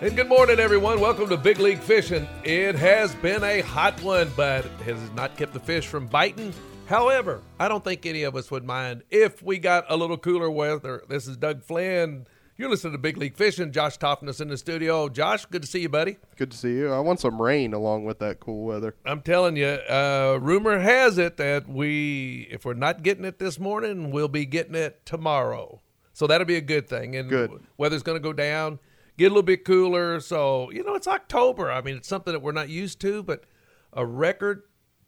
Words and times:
And 0.00 0.14
good 0.14 0.28
morning, 0.28 0.60
everyone. 0.60 1.00
Welcome 1.00 1.28
to 1.28 1.36
Big 1.36 1.58
League 1.58 1.80
Fishing. 1.80 2.28
It 2.44 2.76
has 2.76 3.16
been 3.16 3.42
a 3.42 3.62
hot 3.62 4.00
one, 4.00 4.30
but 4.36 4.64
it 4.64 4.70
has 4.82 5.10
not 5.10 5.36
kept 5.36 5.52
the 5.52 5.58
fish 5.58 5.88
from 5.88 6.06
biting. 6.06 6.54
However, 6.86 7.42
I 7.58 7.66
don't 7.66 7.82
think 7.82 8.06
any 8.06 8.22
of 8.22 8.36
us 8.36 8.48
would 8.52 8.64
mind 8.64 9.02
if 9.10 9.42
we 9.42 9.58
got 9.58 9.86
a 9.88 9.96
little 9.96 10.16
cooler 10.16 10.50
weather. 10.52 11.02
This 11.08 11.26
is 11.26 11.36
Doug 11.36 11.64
Flynn. 11.64 12.28
You're 12.56 12.70
listening 12.70 12.92
to 12.92 12.98
Big 12.98 13.16
League 13.16 13.36
Fishing. 13.36 13.72
Josh 13.72 13.98
Toffness 13.98 14.40
in 14.40 14.46
the 14.46 14.56
studio. 14.56 15.08
Josh, 15.08 15.46
good 15.46 15.62
to 15.62 15.68
see 15.68 15.80
you, 15.80 15.88
buddy. 15.88 16.16
Good 16.36 16.52
to 16.52 16.56
see 16.56 16.74
you. 16.74 16.92
I 16.92 17.00
want 17.00 17.18
some 17.18 17.42
rain 17.42 17.74
along 17.74 18.04
with 18.04 18.20
that 18.20 18.38
cool 18.38 18.64
weather. 18.66 18.94
I'm 19.04 19.20
telling 19.20 19.56
you, 19.56 19.66
uh, 19.66 20.38
rumor 20.40 20.78
has 20.78 21.18
it 21.18 21.38
that 21.38 21.68
we, 21.68 22.46
if 22.52 22.64
we're 22.64 22.74
not 22.74 23.02
getting 23.02 23.24
it 23.24 23.40
this 23.40 23.58
morning, 23.58 24.12
we'll 24.12 24.28
be 24.28 24.46
getting 24.46 24.76
it 24.76 25.04
tomorrow. 25.04 25.80
So 26.12 26.28
that'll 26.28 26.46
be 26.46 26.56
a 26.56 26.60
good 26.60 26.88
thing. 26.88 27.16
And 27.16 27.28
Good. 27.28 27.50
weather's 27.76 28.02
going 28.04 28.16
to 28.16 28.22
go 28.22 28.32
down, 28.32 28.78
get 29.18 29.26
a 29.26 29.28
little 29.30 29.42
bit 29.42 29.64
cooler. 29.64 30.20
So, 30.20 30.70
you 30.70 30.82
know, 30.82 30.94
it's 30.94 31.08
October. 31.08 31.70
I 31.70 31.82
mean, 31.82 31.96
it's 31.96 32.08
something 32.08 32.32
that 32.32 32.40
we're 32.40 32.52
not 32.52 32.70
used 32.70 33.00
to, 33.02 33.22
but 33.22 33.44
a 33.92 34.06
record 34.06 34.62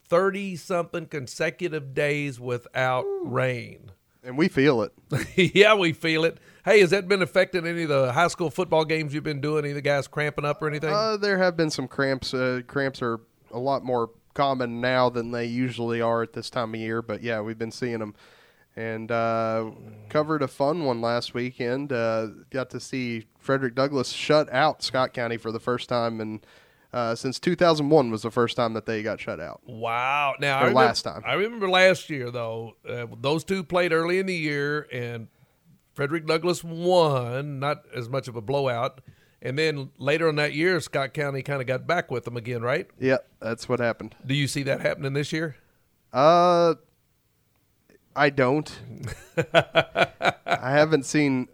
30 0.08 0.56
something 0.56 1.06
consecutive 1.06 1.94
days 1.94 2.38
without 2.38 3.06
rain. 3.22 3.92
And 4.22 4.36
we 4.36 4.48
feel 4.48 4.82
it. 4.82 4.92
yeah, 5.54 5.74
we 5.74 5.94
feel 5.94 6.24
it. 6.24 6.38
Hey, 6.64 6.80
has 6.80 6.90
that 6.90 7.08
been 7.08 7.22
affecting 7.22 7.66
any 7.66 7.84
of 7.84 7.88
the 7.88 8.12
high 8.12 8.28
school 8.28 8.50
football 8.50 8.84
games 8.84 9.14
you've 9.14 9.24
been 9.24 9.40
doing? 9.40 9.60
Any 9.60 9.70
of 9.70 9.76
the 9.76 9.82
guys 9.82 10.06
cramping 10.08 10.44
up 10.44 10.60
or 10.60 10.68
anything? 10.68 10.92
Uh, 10.92 11.16
there 11.16 11.38
have 11.38 11.56
been 11.56 11.70
some 11.70 11.88
cramps. 11.88 12.34
Uh, 12.34 12.60
cramps 12.66 13.00
are 13.00 13.20
a 13.50 13.58
lot 13.58 13.82
more 13.82 14.10
common 14.34 14.80
now 14.80 15.08
than 15.08 15.30
they 15.30 15.46
usually 15.46 16.02
are 16.02 16.22
at 16.22 16.34
this 16.34 16.50
time 16.50 16.74
of 16.74 16.80
year. 16.80 17.00
But 17.00 17.22
yeah, 17.22 17.40
we've 17.40 17.58
been 17.58 17.70
seeing 17.70 18.00
them. 18.00 18.14
And 18.80 19.12
uh, 19.12 19.72
covered 20.08 20.40
a 20.40 20.48
fun 20.48 20.84
one 20.84 21.02
last 21.02 21.34
weekend. 21.34 21.92
Uh, 21.92 22.28
got 22.48 22.70
to 22.70 22.80
see 22.80 23.26
Frederick 23.38 23.74
Douglass 23.74 24.08
shut 24.08 24.50
out 24.50 24.82
Scott 24.82 25.12
County 25.12 25.36
for 25.36 25.52
the 25.52 25.60
first 25.60 25.90
time, 25.90 26.18
and 26.18 26.46
uh, 26.94 27.14
since 27.14 27.38
2001 27.38 28.10
was 28.10 28.22
the 28.22 28.30
first 28.30 28.56
time 28.56 28.72
that 28.72 28.86
they 28.86 29.02
got 29.02 29.20
shut 29.20 29.38
out. 29.38 29.60
Wow! 29.66 30.34
Now 30.40 30.56
I 30.56 30.60
remember, 30.60 30.80
last 30.80 31.02
time. 31.02 31.22
I 31.26 31.34
remember 31.34 31.68
last 31.68 32.08
year 32.08 32.30
though. 32.30 32.76
Uh, 32.88 33.06
those 33.20 33.44
two 33.44 33.62
played 33.62 33.92
early 33.92 34.18
in 34.18 34.24
the 34.24 34.34
year, 34.34 34.88
and 34.90 35.28
Frederick 35.92 36.26
Douglass 36.26 36.64
won, 36.64 37.58
not 37.58 37.84
as 37.94 38.08
much 38.08 38.28
of 38.28 38.36
a 38.36 38.40
blowout. 38.40 39.02
And 39.42 39.58
then 39.58 39.90
later 39.98 40.26
in 40.30 40.36
that 40.36 40.54
year, 40.54 40.80
Scott 40.80 41.12
County 41.12 41.42
kind 41.42 41.60
of 41.60 41.66
got 41.66 41.86
back 41.86 42.10
with 42.10 42.24
them 42.24 42.38
again, 42.38 42.62
right? 42.62 42.88
Yeah, 42.98 43.18
that's 43.40 43.68
what 43.68 43.78
happened. 43.78 44.14
Do 44.24 44.34
you 44.34 44.48
see 44.48 44.62
that 44.62 44.80
happening 44.80 45.12
this 45.12 45.34
year? 45.34 45.56
Uh, 46.14 46.74
I 48.14 48.30
don't. 48.30 48.78
I 49.54 50.70
haven't 50.70 51.06
seen 51.06 51.48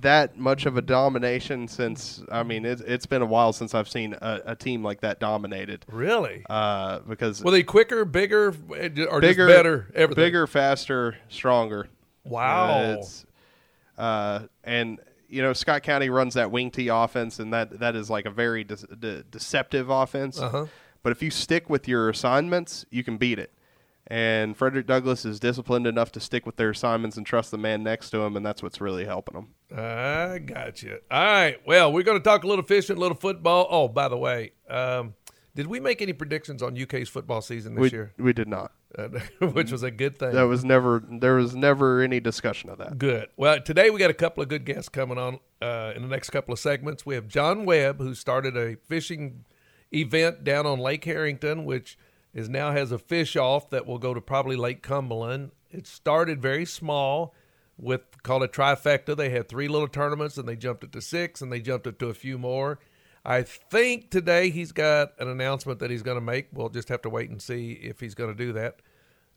that 0.00 0.36
much 0.36 0.66
of 0.66 0.76
a 0.76 0.82
domination 0.82 1.68
since. 1.68 2.22
I 2.30 2.42
mean, 2.42 2.64
it, 2.64 2.80
it's 2.80 3.06
been 3.06 3.22
a 3.22 3.26
while 3.26 3.52
since 3.52 3.74
I've 3.74 3.88
seen 3.88 4.14
a, 4.20 4.40
a 4.46 4.56
team 4.56 4.82
like 4.82 5.00
that 5.00 5.20
dominated. 5.20 5.84
Really? 5.88 6.44
Uh, 6.48 7.00
because 7.00 7.42
Were 7.42 7.50
they 7.50 7.62
quicker, 7.62 8.04
bigger, 8.04 8.48
or 8.48 9.20
bigger, 9.20 9.20
just 9.20 9.56
better? 9.56 9.90
Everything. 9.94 10.22
bigger, 10.22 10.46
faster, 10.46 11.16
stronger. 11.28 11.88
Wow. 12.24 13.00
Uh, 13.96 14.00
uh, 14.00 14.46
and 14.64 15.00
you 15.28 15.42
know 15.42 15.52
Scott 15.52 15.82
County 15.82 16.10
runs 16.10 16.34
that 16.34 16.50
wing 16.50 16.70
T 16.70 16.88
offense, 16.88 17.38
and 17.38 17.52
that 17.52 17.80
that 17.80 17.96
is 17.96 18.10
like 18.10 18.26
a 18.26 18.30
very 18.30 18.64
de- 18.64 18.76
de- 18.76 19.22
deceptive 19.24 19.90
offense. 19.90 20.38
Uh-huh. 20.38 20.66
But 21.02 21.10
if 21.10 21.22
you 21.22 21.30
stick 21.30 21.68
with 21.68 21.88
your 21.88 22.08
assignments, 22.10 22.86
you 22.90 23.02
can 23.02 23.16
beat 23.16 23.38
it. 23.38 23.52
And 24.08 24.56
Frederick 24.56 24.86
Douglass 24.86 25.24
is 25.24 25.38
disciplined 25.38 25.86
enough 25.86 26.10
to 26.12 26.20
stick 26.20 26.44
with 26.44 26.56
their 26.56 26.70
assignments 26.70 27.16
and 27.16 27.24
trust 27.24 27.50
the 27.52 27.58
man 27.58 27.82
next 27.84 28.10
to 28.10 28.18
him, 28.20 28.36
and 28.36 28.44
that's 28.44 28.62
what's 28.62 28.80
really 28.80 29.04
helping 29.04 29.34
them. 29.34 29.48
I 29.78 30.38
got 30.38 30.82
you. 30.82 30.98
All 31.10 31.24
right. 31.24 31.56
Well, 31.66 31.92
we're 31.92 32.02
going 32.02 32.18
to 32.18 32.24
talk 32.24 32.42
a 32.44 32.48
little 32.48 32.64
fishing, 32.64 32.96
a 32.96 33.00
little 33.00 33.16
football. 33.16 33.66
Oh, 33.70 33.86
by 33.88 34.08
the 34.08 34.18
way, 34.18 34.52
um, 34.68 35.14
did 35.54 35.68
we 35.68 35.78
make 35.80 36.02
any 36.02 36.12
predictions 36.12 36.62
on 36.62 36.80
UK's 36.80 37.08
football 37.08 37.40
season 37.42 37.74
this 37.74 37.82
We, 37.82 37.90
year? 37.90 38.12
we 38.18 38.32
did 38.32 38.48
not. 38.48 38.72
Uh, 38.98 39.08
which 39.52 39.72
was 39.72 39.82
a 39.82 39.90
good 39.90 40.18
thing. 40.18 40.32
That 40.32 40.42
was 40.42 40.66
never. 40.66 41.02
There 41.10 41.36
was 41.36 41.56
never 41.56 42.02
any 42.02 42.20
discussion 42.20 42.68
of 42.68 42.76
that. 42.76 42.98
Good. 42.98 43.28
Well, 43.38 43.58
today 43.62 43.88
we 43.88 43.98
got 43.98 44.10
a 44.10 44.14
couple 44.14 44.42
of 44.42 44.50
good 44.50 44.66
guests 44.66 44.90
coming 44.90 45.16
on 45.16 45.38
uh, 45.62 45.94
in 45.96 46.02
the 46.02 46.08
next 46.08 46.28
couple 46.28 46.52
of 46.52 46.58
segments. 46.58 47.06
We 47.06 47.14
have 47.14 47.26
John 47.26 47.64
Webb, 47.64 48.00
who 48.00 48.12
started 48.12 48.54
a 48.54 48.76
fishing 48.76 49.46
event 49.94 50.44
down 50.44 50.66
on 50.66 50.78
Lake 50.78 51.06
Herrington, 51.06 51.64
which 51.64 51.96
is 52.34 52.48
now 52.48 52.72
has 52.72 52.92
a 52.92 52.98
fish 52.98 53.36
off 53.36 53.70
that 53.70 53.86
will 53.86 53.98
go 53.98 54.14
to 54.14 54.20
probably 54.20 54.56
Lake 54.56 54.82
Cumberland. 54.82 55.50
It 55.70 55.86
started 55.86 56.40
very 56.40 56.64
small 56.64 57.34
with 57.78 58.22
called 58.22 58.42
a 58.42 58.48
trifecta. 58.48 59.16
They 59.16 59.30
had 59.30 59.48
three 59.48 59.68
little 59.68 59.88
tournaments 59.88 60.38
and 60.38 60.48
they 60.48 60.56
jumped 60.56 60.84
it 60.84 60.92
to 60.92 61.00
six 61.00 61.42
and 61.42 61.52
they 61.52 61.60
jumped 61.60 61.86
it 61.86 61.98
to 61.98 62.08
a 62.08 62.14
few 62.14 62.38
more. 62.38 62.78
I 63.24 63.42
think 63.42 64.10
today 64.10 64.50
he's 64.50 64.72
got 64.72 65.12
an 65.18 65.28
announcement 65.28 65.78
that 65.78 65.90
he's 65.90 66.02
going 66.02 66.16
to 66.16 66.22
make. 66.24 66.48
We'll 66.52 66.68
just 66.68 66.88
have 66.88 67.02
to 67.02 67.10
wait 67.10 67.30
and 67.30 67.40
see 67.40 67.72
if 67.72 68.00
he's 68.00 68.14
going 68.14 68.34
to 68.34 68.36
do 68.36 68.52
that. 68.52 68.80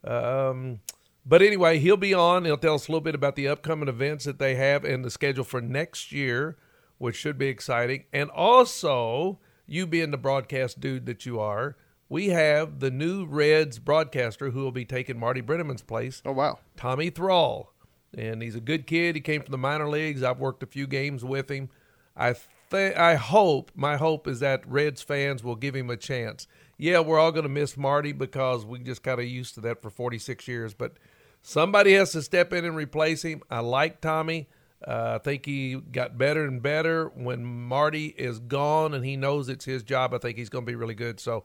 Um, 0.04 0.80
but 1.26 1.42
anyway, 1.42 1.80
he'll 1.80 1.98
be 1.98 2.14
on. 2.14 2.46
He'll 2.46 2.58
tell 2.58 2.76
us 2.76 2.88
a 2.88 2.92
little 2.92 3.02
bit 3.02 3.16
about 3.16 3.36
the 3.36 3.48
upcoming 3.48 3.90
events 3.90 4.26
that 4.26 4.40
they 4.40 4.56
have 4.56 4.84
and 4.84 5.04
the 5.04 5.12
schedule 5.12 5.44
for 5.44 5.62
next 5.62 6.12
year, 6.12 6.58
which 6.98 7.16
should 7.16 7.38
be 7.38 7.48
exciting. 7.48 8.06
And 8.14 8.30
also, 8.32 9.40
you 9.68 9.86
being 9.86 10.12
the 10.12 10.18
broadcast 10.18 10.80
dude 10.80 11.06
that 11.06 11.26
you 11.26 11.40
are, 11.40 11.78
we 12.10 12.30
have 12.30 12.80
the 12.80 12.92
new 12.92 13.26
Reds 13.26 13.80
broadcaster 13.80 14.52
who 14.52 14.62
will 14.62 14.72
be 14.72 14.86
taking 14.86 15.20
Marty 15.20 15.42
Brennaman's 15.42 15.82
place, 15.82 16.22
Oh 16.26 16.32
wow! 16.32 16.60
Tommy 16.78 17.10
Thrall. 17.10 17.72
And 18.18 18.42
he's 18.42 18.56
a 18.56 18.62
good 18.62 18.88
kid. 18.88 19.16
He 19.16 19.22
came 19.22 19.42
from 19.42 19.52
the 19.52 19.58
minor 19.58 19.90
leagues. 19.90 20.24
I've 20.24 20.40
worked 20.40 20.64
a 20.64 20.68
few 20.68 20.88
games 20.88 21.24
with 21.26 21.52
him. 21.52 21.70
I 22.16 22.36
th- 22.72 22.96
I 22.96 23.16
hope, 23.16 23.72
my 23.76 23.98
hope 23.98 24.26
is 24.26 24.40
that 24.40 24.66
Reds 24.70 25.02
fans 25.02 25.44
will 25.44 25.56
give 25.56 25.76
him 25.76 25.90
a 25.90 25.98
chance. 25.98 26.48
Yeah, 26.78 27.00
we're 27.00 27.20
all 27.20 27.32
going 27.32 27.44
to 27.44 27.50
miss 27.50 27.76
Marty 27.76 28.14
because 28.14 28.66
we 28.66 28.80
just 28.80 29.04
got 29.04 29.20
of 29.20 29.26
used 29.26 29.56
to 29.56 29.62
that 29.62 29.82
for 29.82 29.90
46 29.90 30.48
years, 30.48 30.74
but 30.74 30.94
somebody 31.42 31.94
has 31.94 32.12
to 32.14 32.22
step 32.22 32.54
in 32.54 32.66
and 32.66 32.76
replace 32.76 33.22
him. 33.22 33.42
I 33.50 33.60
like 33.60 34.02
Tommy. 34.02 34.48
Uh, 34.86 35.14
I 35.16 35.24
think 35.24 35.46
he 35.46 35.76
got 35.76 36.18
better 36.18 36.46
and 36.46 36.62
better 36.62 37.08
when 37.16 37.46
Marty 37.46 38.08
is 38.08 38.40
gone 38.40 38.94
and 38.94 39.06
he 39.06 39.16
knows 39.16 39.50
it's 39.50 39.66
his 39.66 39.84
job. 39.84 40.14
I 40.14 40.18
think 40.18 40.38
he's 40.38 40.50
going 40.50 40.66
to 40.66 40.72
be 40.72 40.76
really 40.76 40.96
good. 40.96 41.20
So 41.20 41.44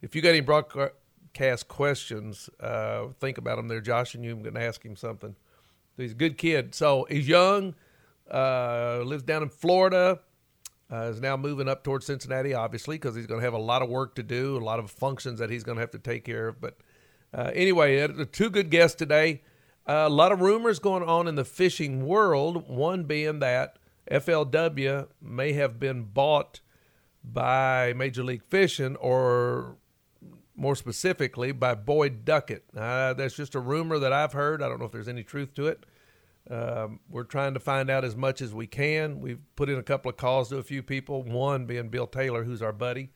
if 0.00 0.14
you 0.14 0.22
got 0.22 0.30
any 0.30 0.40
broadcast 0.40 1.68
questions, 1.68 2.48
uh, 2.60 3.06
think 3.20 3.38
about 3.38 3.56
them 3.56 3.68
there, 3.68 3.80
Josh, 3.80 4.14
and 4.14 4.24
you. 4.24 4.32
I'm 4.32 4.42
going 4.42 4.54
to 4.54 4.62
ask 4.62 4.84
him 4.84 4.96
something. 4.96 5.34
He's 5.96 6.12
a 6.12 6.16
good 6.16 6.38
kid. 6.38 6.74
So 6.74 7.06
he's 7.10 7.26
young, 7.26 7.74
uh, 8.30 9.00
lives 9.04 9.24
down 9.24 9.42
in 9.42 9.48
Florida, 9.48 10.20
uh, 10.92 11.02
is 11.02 11.20
now 11.20 11.36
moving 11.36 11.68
up 11.68 11.82
towards 11.82 12.06
Cincinnati, 12.06 12.54
obviously, 12.54 12.96
because 12.96 13.16
he's 13.16 13.26
going 13.26 13.40
to 13.40 13.44
have 13.44 13.54
a 13.54 13.58
lot 13.58 13.82
of 13.82 13.88
work 13.88 14.14
to 14.14 14.22
do, 14.22 14.56
a 14.56 14.64
lot 14.64 14.78
of 14.78 14.90
functions 14.90 15.38
that 15.40 15.50
he's 15.50 15.64
going 15.64 15.76
to 15.76 15.80
have 15.80 15.90
to 15.90 15.98
take 15.98 16.24
care 16.24 16.48
of. 16.48 16.60
But 16.60 16.78
uh, 17.34 17.50
anyway, 17.54 18.06
two 18.32 18.50
good 18.50 18.70
guests 18.70 18.96
today. 18.96 19.42
A 19.86 20.08
lot 20.08 20.32
of 20.32 20.40
rumors 20.40 20.78
going 20.78 21.02
on 21.02 21.26
in 21.26 21.34
the 21.34 21.44
fishing 21.44 22.06
world. 22.06 22.68
One 22.68 23.04
being 23.04 23.38
that 23.38 23.78
FLW 24.10 25.08
may 25.20 25.52
have 25.54 25.80
been 25.80 26.04
bought 26.04 26.60
by 27.24 27.92
Major 27.94 28.22
League 28.22 28.44
Fishing, 28.44 28.96
or 28.96 29.76
more 30.58 30.74
specifically 30.74 31.52
by 31.52 31.74
Boyd 31.74 32.24
Duckett. 32.24 32.64
Uh, 32.76 33.14
that's 33.14 33.34
just 33.34 33.54
a 33.54 33.60
rumor 33.60 33.98
that 34.00 34.12
I've 34.12 34.32
heard. 34.32 34.62
I 34.62 34.68
don't 34.68 34.78
know 34.78 34.86
if 34.86 34.92
there's 34.92 35.08
any 35.08 35.22
truth 35.22 35.54
to 35.54 35.68
it. 35.68 35.86
Um, 36.50 37.00
we're 37.10 37.24
trying 37.24 37.54
to 37.54 37.60
find 37.60 37.90
out 37.90 38.04
as 38.04 38.16
much 38.16 38.40
as 38.40 38.52
we 38.52 38.66
can. 38.66 39.20
We've 39.20 39.40
put 39.54 39.68
in 39.68 39.78
a 39.78 39.82
couple 39.82 40.10
of 40.10 40.16
calls 40.16 40.48
to 40.48 40.56
a 40.56 40.62
few 40.62 40.82
people, 40.82 41.22
one 41.22 41.66
being 41.66 41.90
Bill 41.90 42.06
Taylor, 42.06 42.42
who's 42.42 42.62
our 42.62 42.72
buddy. 42.72 43.10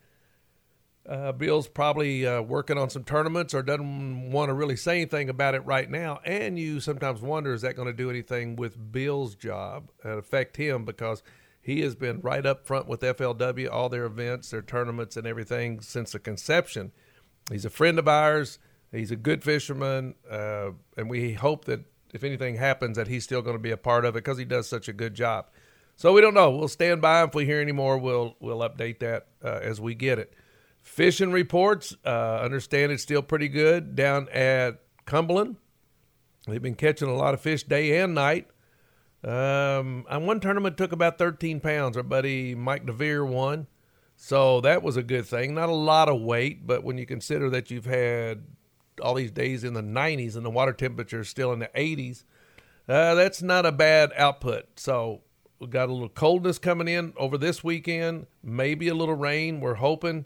Uh, 1.08 1.32
Bill's 1.32 1.66
probably 1.66 2.24
uh, 2.24 2.42
working 2.42 2.78
on 2.78 2.88
some 2.88 3.02
tournaments 3.02 3.54
or 3.54 3.62
doesn't 3.62 4.30
want 4.30 4.50
to 4.50 4.54
really 4.54 4.76
say 4.76 4.96
anything 4.96 5.28
about 5.28 5.56
it 5.56 5.60
right 5.66 5.90
now. 5.90 6.20
And 6.24 6.56
you 6.58 6.78
sometimes 6.78 7.20
wonder, 7.22 7.52
is 7.52 7.62
that 7.62 7.74
going 7.74 7.88
to 7.88 7.92
do 7.92 8.08
anything 8.08 8.54
with 8.54 8.92
Bill's 8.92 9.34
job 9.34 9.90
and 10.04 10.18
affect 10.18 10.56
him? 10.56 10.84
Because 10.84 11.24
he 11.60 11.80
has 11.80 11.96
been 11.96 12.20
right 12.20 12.44
up 12.46 12.66
front 12.66 12.86
with 12.86 13.00
FLW, 13.00 13.68
all 13.70 13.88
their 13.88 14.04
events, 14.04 14.50
their 14.50 14.62
tournaments, 14.62 15.16
and 15.16 15.26
everything 15.26 15.80
since 15.80 16.12
the 16.12 16.20
conception. 16.20 16.92
He's 17.50 17.64
a 17.64 17.70
friend 17.70 17.98
of 17.98 18.08
ours. 18.08 18.58
He's 18.90 19.10
a 19.10 19.16
good 19.16 19.42
fisherman, 19.42 20.14
uh, 20.30 20.70
and 20.96 21.08
we 21.08 21.32
hope 21.32 21.64
that 21.64 21.80
if 22.12 22.24
anything 22.24 22.56
happens, 22.56 22.98
that 22.98 23.08
he's 23.08 23.24
still 23.24 23.40
going 23.40 23.56
to 23.56 23.62
be 23.62 23.70
a 23.70 23.76
part 23.76 24.04
of 24.04 24.14
it 24.14 24.22
because 24.22 24.36
he 24.36 24.44
does 24.44 24.68
such 24.68 24.86
a 24.86 24.92
good 24.92 25.14
job. 25.14 25.46
So 25.96 26.12
we 26.12 26.20
don't 26.20 26.34
know. 26.34 26.50
We'll 26.50 26.68
stand 26.68 27.00
by. 27.00 27.22
If 27.22 27.34
we 27.34 27.46
hear 27.46 27.60
any 27.60 27.72
more, 27.72 27.96
we'll 27.96 28.36
we'll 28.40 28.58
update 28.58 28.98
that 29.00 29.28
uh, 29.42 29.60
as 29.62 29.80
we 29.80 29.94
get 29.94 30.18
it. 30.18 30.34
Fishing 30.82 31.30
reports. 31.32 31.96
Uh, 32.04 32.40
understand 32.42 32.92
it's 32.92 33.02
still 33.02 33.22
pretty 33.22 33.48
good 33.48 33.94
down 33.94 34.28
at 34.30 34.82
Cumberland. 35.06 35.56
They've 36.46 36.62
been 36.62 36.74
catching 36.74 37.08
a 37.08 37.14
lot 37.14 37.34
of 37.34 37.40
fish 37.40 37.62
day 37.62 38.00
and 38.00 38.14
night. 38.14 38.48
Um, 39.24 40.04
and 40.10 40.26
one 40.26 40.40
tournament 40.40 40.76
took 40.76 40.90
about 40.90 41.18
13 41.18 41.60
pounds. 41.60 41.96
Our 41.96 42.02
buddy 42.02 42.54
Mike 42.54 42.84
DeVere 42.84 43.24
won. 43.24 43.68
So 44.24 44.60
that 44.60 44.84
was 44.84 44.96
a 44.96 45.02
good 45.02 45.26
thing. 45.26 45.52
Not 45.52 45.68
a 45.68 45.74
lot 45.74 46.08
of 46.08 46.20
weight, 46.20 46.64
but 46.64 46.84
when 46.84 46.96
you 46.96 47.04
consider 47.04 47.50
that 47.50 47.72
you've 47.72 47.86
had 47.86 48.44
all 49.02 49.14
these 49.14 49.32
days 49.32 49.64
in 49.64 49.74
the 49.74 49.82
90s 49.82 50.36
and 50.36 50.46
the 50.46 50.50
water 50.50 50.72
temperature 50.72 51.22
is 51.22 51.28
still 51.28 51.52
in 51.52 51.58
the 51.58 51.68
80s, 51.74 52.22
uh, 52.88 53.16
that's 53.16 53.42
not 53.42 53.66
a 53.66 53.72
bad 53.72 54.12
output. 54.16 54.66
So 54.76 55.22
we 55.58 55.66
got 55.66 55.88
a 55.88 55.92
little 55.92 56.08
coldness 56.08 56.60
coming 56.60 56.86
in 56.86 57.14
over 57.16 57.36
this 57.36 57.64
weekend, 57.64 58.28
maybe 58.44 58.86
a 58.86 58.94
little 58.94 59.16
rain. 59.16 59.58
We're 59.58 59.74
hoping 59.74 60.24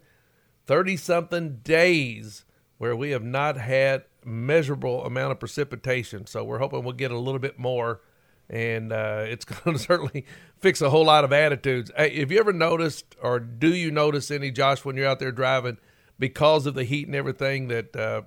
30 0.66 0.99
something 0.99 1.60
days 1.64 2.44
where 2.76 2.94
we 2.94 3.12
have 3.12 3.25
not 3.25 3.56
had 3.56 4.04
measurable 4.26 5.06
amount 5.06 5.32
of 5.32 5.40
precipitation. 5.40 6.26
So 6.26 6.44
we're 6.44 6.58
hoping 6.58 6.84
we'll 6.84 6.92
get 6.92 7.12
a 7.12 7.19
little 7.19 7.40
bit 7.40 7.58
more 7.58 8.02
and 8.49 8.92
uh, 8.92 9.25
it's 9.26 9.44
going 9.64 9.76
to 9.76 9.82
certainly 9.82 10.26
fix 10.58 10.81
a 10.81 10.91
whole 10.91 11.05
lot 11.05 11.25
of 11.25 11.32
attitudes. 11.32 11.91
Hey, 11.97 12.19
have 12.20 12.32
you 12.32 12.38
ever 12.38 12.53
noticed, 12.53 13.17
or 13.23 13.38
do 13.38 13.75
you 13.75 13.91
notice 13.91 14.31
any, 14.31 14.50
Josh, 14.50 14.85
when 14.85 14.97
you're 14.97 15.06
out 15.06 15.19
there 15.19 15.32
driving, 15.32 15.79
because 16.19 16.67
of 16.67 16.75
the 16.75 16.85
heat 16.85 17.06
and 17.06 17.14
everything, 17.14 17.69
that 17.69 17.94
uh, 17.94 18.23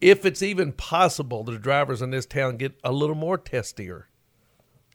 if 0.00 0.24
it's 0.24 0.42
even 0.42 0.72
possible, 0.72 1.44
the 1.44 1.58
drivers 1.58 2.02
in 2.02 2.10
this 2.10 2.26
town 2.26 2.56
get 2.56 2.78
a 2.82 2.92
little 2.92 3.14
more 3.14 3.38
testier? 3.38 4.04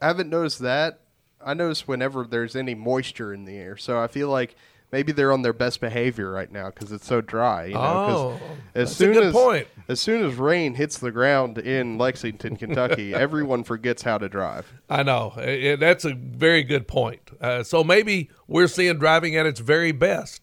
I 0.02 0.08
haven't 0.08 0.30
noticed 0.30 0.60
that. 0.60 1.02
I 1.44 1.54
notice 1.54 1.88
whenever 1.88 2.24
there's 2.24 2.56
any 2.56 2.76
moisture 2.76 3.34
in 3.34 3.46
the 3.46 3.58
air, 3.58 3.78
so 3.78 4.00
I 4.00 4.08
feel 4.08 4.30
like 4.30 4.56
maybe 4.92 5.12
they're 5.12 5.32
on 5.32 5.42
their 5.42 5.54
best 5.54 5.80
behavior 5.80 6.30
right 6.32 6.52
now 6.52 6.70
because 6.70 6.92
it's 6.92 7.06
so 7.08 7.22
dry. 7.22 7.66
You 7.66 7.74
know, 7.76 7.80
Oh, 7.82 8.40
as 8.76 8.90
that's 8.90 8.92
a 8.92 8.96
soon 8.96 9.14
good 9.14 9.24
as 9.24 9.34
point. 9.34 9.68
as 9.88 10.00
soon 10.00 10.26
as 10.26 10.36
rain 10.36 10.76
hits 10.76 10.98
the 10.98 11.12
ground 11.12 11.58
in 11.58 11.98
Lexington, 11.98 12.58
Kentucky, 12.58 13.14
everyone 13.16 13.64
forgets 13.64 14.02
how 14.04 14.18
to 14.18 14.28
drive. 14.30 14.72
I 14.90 15.04
know. 15.04 15.30
Uh, 15.38 15.76
That's 15.78 16.06
a 16.06 16.14
very 16.14 16.64
good 16.64 16.88
point. 16.88 17.32
Uh, 17.40 17.64
so 17.64 17.84
maybe 17.84 18.30
we're 18.48 18.68
seeing 18.68 18.98
driving 19.00 19.36
at 19.36 19.46
its 19.46 19.60
very 19.60 19.92
best. 19.92 20.42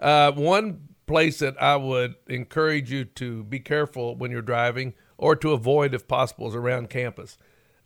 Uh, 0.00 0.32
one 0.32 0.88
place 1.06 1.38
that 1.40 1.60
I 1.62 1.76
would 1.76 2.14
encourage 2.28 2.90
you 2.90 3.04
to 3.04 3.44
be 3.44 3.60
careful 3.60 4.16
when 4.16 4.30
you're 4.30 4.40
driving 4.42 4.94
or 5.18 5.36
to 5.36 5.52
avoid 5.52 5.94
if 5.94 6.08
possible 6.08 6.48
is 6.48 6.54
around 6.54 6.90
campus. 6.90 7.36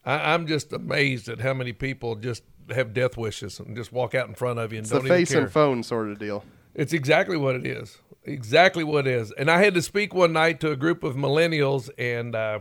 I, 0.04 0.32
I'm 0.34 0.46
just 0.46 0.72
amazed 0.72 1.28
at 1.28 1.40
how 1.40 1.52
many 1.52 1.72
people 1.72 2.14
just 2.14 2.42
have 2.74 2.92
death 2.92 3.16
wishes 3.16 3.60
and 3.60 3.76
just 3.76 3.92
walk 3.92 4.14
out 4.14 4.28
in 4.28 4.34
front 4.34 4.58
of 4.58 4.72
you 4.72 4.78
and 4.78 4.84
It's 4.84 4.92
don't 4.92 5.02
the 5.02 5.08
face 5.08 5.32
and 5.32 5.50
phone 5.50 5.82
sort 5.82 6.10
of 6.10 6.18
deal. 6.18 6.44
It's 6.74 6.92
exactly 6.92 7.36
what 7.36 7.54
it 7.56 7.66
is. 7.66 7.98
Exactly 8.24 8.84
what 8.84 9.06
it 9.06 9.12
is. 9.14 9.32
And 9.32 9.50
I 9.50 9.62
had 9.62 9.74
to 9.74 9.82
speak 9.82 10.12
one 10.12 10.32
night 10.32 10.60
to 10.60 10.70
a 10.70 10.76
group 10.76 11.04
of 11.04 11.14
millennials, 11.14 11.88
and 11.96 12.34
uh, 12.34 12.60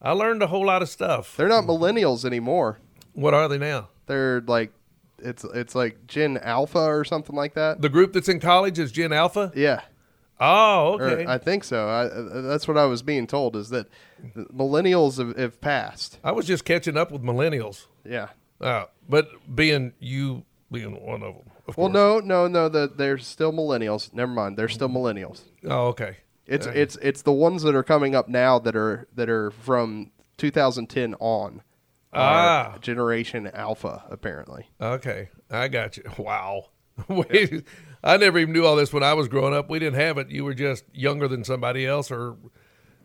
I 0.00 0.12
learned 0.12 0.42
a 0.42 0.46
whole 0.46 0.64
lot 0.64 0.80
of 0.80 0.88
stuff. 0.88 1.36
They're 1.36 1.48
not 1.48 1.64
millennials 1.64 2.24
anymore. 2.24 2.78
What 3.12 3.34
are 3.34 3.48
they 3.48 3.58
now? 3.58 3.88
They're 4.06 4.40
like 4.42 4.72
it's 5.18 5.44
it's 5.44 5.74
like 5.74 6.06
Gen 6.06 6.38
Alpha 6.38 6.78
or 6.78 7.04
something 7.04 7.36
like 7.36 7.54
that. 7.54 7.80
The 7.80 7.88
group 7.88 8.12
that's 8.12 8.28
in 8.28 8.40
college 8.40 8.78
is 8.78 8.90
Gen 8.92 9.12
Alpha. 9.12 9.52
Yeah. 9.54 9.82
Oh, 10.40 10.96
Or 10.98 11.02
okay. 11.10 11.30
I 11.30 11.38
think 11.38 11.62
so. 11.62 11.88
I, 11.88 12.08
that's 12.42 12.66
what 12.66 12.76
I 12.76 12.86
was 12.86 13.02
being 13.02 13.28
told 13.28 13.54
is 13.54 13.68
that 13.70 13.86
millennials 14.34 15.18
have, 15.18 15.36
have 15.36 15.60
passed. 15.60 16.18
I 16.24 16.32
was 16.32 16.46
just 16.46 16.64
catching 16.64 16.96
up 16.96 17.12
with 17.12 17.22
millennials. 17.22 17.86
Yeah. 18.04 18.28
Uh, 18.62 18.84
but 19.08 19.28
being 19.54 19.92
you 19.98 20.44
being 20.70 20.92
one 21.04 21.22
of 21.22 21.34
them. 21.34 21.50
Of 21.68 21.76
Well, 21.76 21.88
course. 21.88 21.92
no, 21.92 22.20
no, 22.20 22.48
no. 22.48 22.68
That 22.68 22.96
they're 22.98 23.18
still 23.18 23.52
millennials. 23.52 24.12
Never 24.12 24.32
mind. 24.32 24.56
They're 24.56 24.68
still 24.68 24.88
millennials. 24.88 25.42
Oh, 25.64 25.88
okay. 25.88 26.18
It's 26.46 26.66
it's 26.66 26.96
it's 26.96 27.22
the 27.22 27.32
ones 27.32 27.62
that 27.62 27.74
are 27.74 27.82
coming 27.84 28.14
up 28.14 28.28
now 28.28 28.58
that 28.58 28.74
are 28.76 29.06
that 29.14 29.28
are 29.28 29.50
from 29.50 30.10
2010 30.38 31.14
on. 31.20 31.62
Ah. 32.14 32.76
Generation 32.80 33.46
Alpha 33.54 34.04
apparently. 34.10 34.68
Okay. 34.80 35.30
I 35.50 35.68
got 35.68 35.96
you. 35.96 36.04
Wow. 36.18 36.66
Wait, 37.08 37.64
I 38.04 38.18
never 38.18 38.38
even 38.38 38.52
knew 38.52 38.66
all 38.66 38.76
this 38.76 38.92
when 38.92 39.02
I 39.02 39.14
was 39.14 39.26
growing 39.28 39.54
up. 39.54 39.70
We 39.70 39.78
didn't 39.78 39.98
have 39.98 40.18
it. 40.18 40.28
You 40.28 40.44
were 40.44 40.52
just 40.52 40.84
younger 40.92 41.26
than 41.26 41.42
somebody 41.42 41.86
else, 41.86 42.10
or 42.10 42.36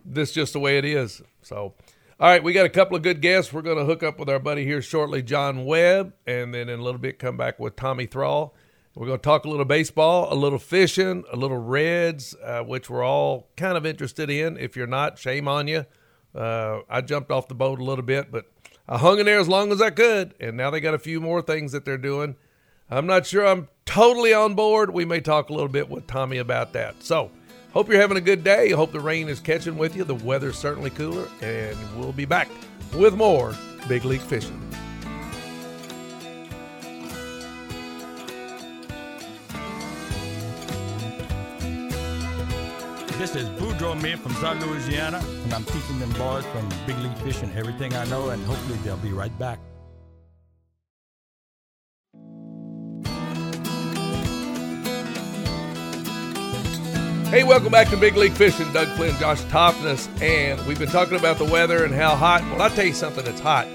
this 0.03 0.33
just 0.33 0.51
the 0.51 0.59
way 0.59 0.77
it 0.77 0.83
is. 0.83 1.21
So, 1.41 1.73
all 2.19 2.27
right, 2.27 2.43
we 2.43 2.51
got 2.51 2.65
a 2.65 2.69
couple 2.69 2.97
of 2.97 3.03
good 3.03 3.21
guests. 3.21 3.53
We're 3.53 3.61
going 3.61 3.77
to 3.77 3.85
hook 3.85 4.01
up 4.01 4.17
with 4.17 4.27
our 4.27 4.39
buddy 4.39 4.65
here 4.65 4.81
shortly, 4.81 5.21
John 5.21 5.65
Webb, 5.65 6.13
and 6.25 6.51
then 6.51 6.67
in 6.67 6.79
a 6.79 6.81
little 6.81 6.99
bit 6.99 7.19
come 7.19 7.37
back 7.37 7.59
with 7.59 7.75
Tommy 7.75 8.07
Thrall. 8.07 8.55
We're 8.95 9.05
going 9.05 9.19
to 9.19 9.23
talk 9.23 9.45
a 9.45 9.49
little 9.49 9.65
baseball, 9.65 10.33
a 10.33 10.33
little 10.33 10.57
fishing, 10.57 11.23
a 11.31 11.35
little 11.35 11.59
Reds, 11.59 12.35
uh, 12.43 12.63
which 12.63 12.89
we're 12.89 13.03
all 13.03 13.49
kind 13.55 13.77
of 13.77 13.85
interested 13.85 14.31
in. 14.31 14.57
If 14.57 14.75
you're 14.75 14.87
not, 14.87 15.19
shame 15.19 15.47
on 15.47 15.67
you. 15.67 15.85
Uh, 16.33 16.79
I 16.89 17.01
jumped 17.01 17.29
off 17.29 17.47
the 17.47 17.53
boat 17.53 17.79
a 17.79 17.83
little 17.83 18.03
bit, 18.03 18.31
but 18.31 18.45
I 18.89 18.97
hung 18.97 19.19
in 19.19 19.27
there 19.27 19.39
as 19.39 19.47
long 19.47 19.71
as 19.71 19.79
I 19.79 19.91
could, 19.91 20.33
and 20.39 20.57
now 20.57 20.71
they 20.71 20.79
got 20.79 20.95
a 20.95 20.99
few 20.99 21.21
more 21.21 21.43
things 21.43 21.71
that 21.73 21.85
they're 21.85 21.99
doing. 21.99 22.35
I'm 22.89 23.05
not 23.05 23.27
sure 23.27 23.45
I'm 23.45 23.67
totally 23.85 24.33
on 24.33 24.55
board. 24.55 24.91
We 24.91 25.05
may 25.05 25.19
talk 25.19 25.49
a 25.49 25.53
little 25.53 25.69
bit 25.69 25.87
with 25.87 26.07
Tommy 26.07 26.39
about 26.39 26.73
that. 26.73 27.03
So, 27.03 27.29
hope 27.73 27.89
you're 27.89 28.01
having 28.01 28.17
a 28.17 28.21
good 28.21 28.43
day. 28.43 28.71
Hope 28.71 28.91
the 28.91 28.99
rain 28.99 29.27
is 29.29 29.39
catching 29.39 29.77
with 29.77 29.95
you. 29.95 30.03
The 30.03 30.15
weather's 30.15 30.57
certainly 30.57 30.89
cooler, 30.89 31.27
and 31.41 31.77
we'll 31.97 32.13
be 32.13 32.25
back 32.25 32.49
with 32.95 33.15
more 33.15 33.55
Big 33.87 34.05
League 34.05 34.21
Fishing. 34.21 34.61
This 43.17 43.35
is 43.35 43.49
Boudreaux 43.59 43.99
Mint 43.99 44.21
from 44.21 44.31
South 44.33 44.63
Louisiana, 44.65 45.19
and 45.43 45.53
I'm 45.53 45.65
teaching 45.65 45.99
them 45.99 46.11
boys 46.13 46.45
from 46.45 46.69
Big 46.85 46.97
League 46.99 47.17
Fishing 47.17 47.51
everything 47.55 47.93
I 47.93 48.05
know, 48.05 48.29
and 48.29 48.45
hopefully 48.45 48.77
they'll 48.83 48.95
be 48.97 49.11
right 49.11 49.37
back. 49.39 49.59
Hey, 57.29 57.43
welcome 57.43 57.73
back 57.73 57.89
to 57.89 57.97
Big 57.97 58.15
League 58.15 58.31
Fishing. 58.31 58.71
Doug 58.71 58.87
Flynn, 58.95 59.13
Josh 59.17 59.43
Toftness, 59.49 60.07
and 60.21 60.65
we've 60.65 60.79
been 60.79 60.87
talking 60.87 61.19
about 61.19 61.37
the 61.37 61.43
weather 61.43 61.83
and 61.83 61.93
how 61.93 62.15
hot. 62.15 62.41
Well, 62.43 62.61
I'll 62.61 62.69
tell 62.69 62.85
you 62.85 62.93
something 62.93 63.25
that's 63.25 63.41
hot. 63.41 63.67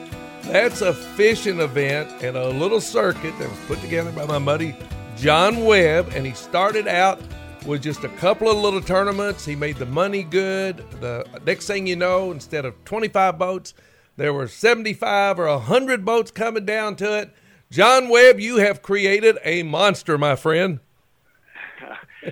That's 0.45 0.81
a 0.81 0.95
fishing 0.95 1.61
event 1.61 2.11
and 2.23 2.39
a 2.39 2.49
little 2.49 2.81
circuit 2.81 3.39
that 3.39 3.51
was 3.51 3.59
put 3.67 3.79
together 3.83 4.11
by 4.11 4.25
my 4.25 4.39
buddy 4.39 4.75
John 5.19 5.67
Webb, 5.67 6.13
and 6.15 6.25
he 6.25 6.33
started 6.33 6.89
out 6.89 7.21
with 7.67 7.83
just 7.83 8.05
a 8.05 8.09
couple 8.09 8.51
of 8.51 8.57
little 8.57 8.81
tournaments. 8.81 9.45
He 9.45 9.55
made 9.55 9.77
the 9.77 9.85
money 9.85 10.23
good. 10.23 10.79
The 11.03 11.27
next 11.47 11.67
thing 11.67 11.87
you 11.87 11.95
know, 11.95 12.33
instead 12.33 12.65
of 12.65 12.83
25 12.87 13.39
boats, 13.39 13.75
there 14.17 14.33
were 14.33 14.49
75 14.49 15.39
or 15.39 15.47
100 15.49 16.07
boats 16.07 16.31
coming 16.31 16.65
down 16.65 16.97
to 16.97 17.19
it. 17.19 17.35
John 17.71 18.09
Webb, 18.09 18.41
you 18.41 18.57
have 18.57 18.81
created 18.81 19.37
a 19.45 19.63
monster, 19.63 20.17
my 20.17 20.37
friend. 20.37 20.81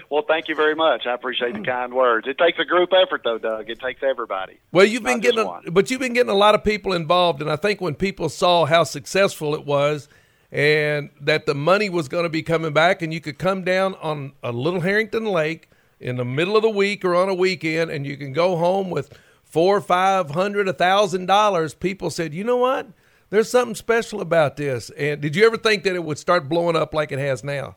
Well, 0.08 0.24
thank 0.26 0.48
you 0.48 0.54
very 0.54 0.74
much. 0.74 1.06
I 1.06 1.14
appreciate 1.14 1.54
the 1.54 1.62
kind 1.62 1.92
words. 1.92 2.28
It 2.28 2.38
takes 2.38 2.58
a 2.58 2.64
group 2.64 2.90
effort, 2.92 3.22
though, 3.24 3.38
Doug. 3.38 3.68
It 3.68 3.80
takes 3.80 4.02
everybody. 4.02 4.58
Well, 4.72 4.84
you've 4.84 5.02
been 5.02 5.20
getting, 5.20 5.40
a, 5.40 5.70
but 5.70 5.90
you've 5.90 6.00
been 6.00 6.12
getting 6.12 6.30
a 6.30 6.36
lot 6.36 6.54
of 6.54 6.62
people 6.62 6.92
involved, 6.92 7.40
and 7.42 7.50
I 7.50 7.56
think 7.56 7.80
when 7.80 7.94
people 7.94 8.28
saw 8.28 8.66
how 8.66 8.84
successful 8.84 9.54
it 9.54 9.64
was, 9.64 10.08
and 10.52 11.10
that 11.20 11.46
the 11.46 11.54
money 11.54 11.88
was 11.88 12.08
going 12.08 12.24
to 12.24 12.30
be 12.30 12.42
coming 12.42 12.72
back, 12.72 13.02
and 13.02 13.12
you 13.12 13.20
could 13.20 13.38
come 13.38 13.62
down 13.64 13.94
on 13.96 14.32
a 14.42 14.52
Little 14.52 14.80
Herrington 14.80 15.24
Lake 15.24 15.68
in 16.00 16.16
the 16.16 16.24
middle 16.24 16.56
of 16.56 16.62
the 16.62 16.70
week 16.70 17.04
or 17.04 17.14
on 17.14 17.28
a 17.28 17.34
weekend, 17.34 17.90
and 17.90 18.06
you 18.06 18.16
can 18.16 18.32
go 18.32 18.56
home 18.56 18.90
with 18.90 19.16
four, 19.44 19.80
five 19.80 20.30
hundred, 20.30 20.68
a 20.68 20.72
thousand 20.72 21.26
dollars. 21.26 21.74
People 21.74 22.10
said, 22.10 22.32
you 22.32 22.44
know 22.44 22.56
what? 22.56 22.88
There's 23.30 23.50
something 23.50 23.74
special 23.74 24.20
about 24.20 24.56
this. 24.56 24.90
And 24.90 25.20
did 25.20 25.36
you 25.36 25.46
ever 25.46 25.56
think 25.56 25.84
that 25.84 25.94
it 25.94 26.02
would 26.02 26.18
start 26.18 26.48
blowing 26.48 26.74
up 26.74 26.94
like 26.94 27.12
it 27.12 27.18
has 27.18 27.44
now? 27.44 27.76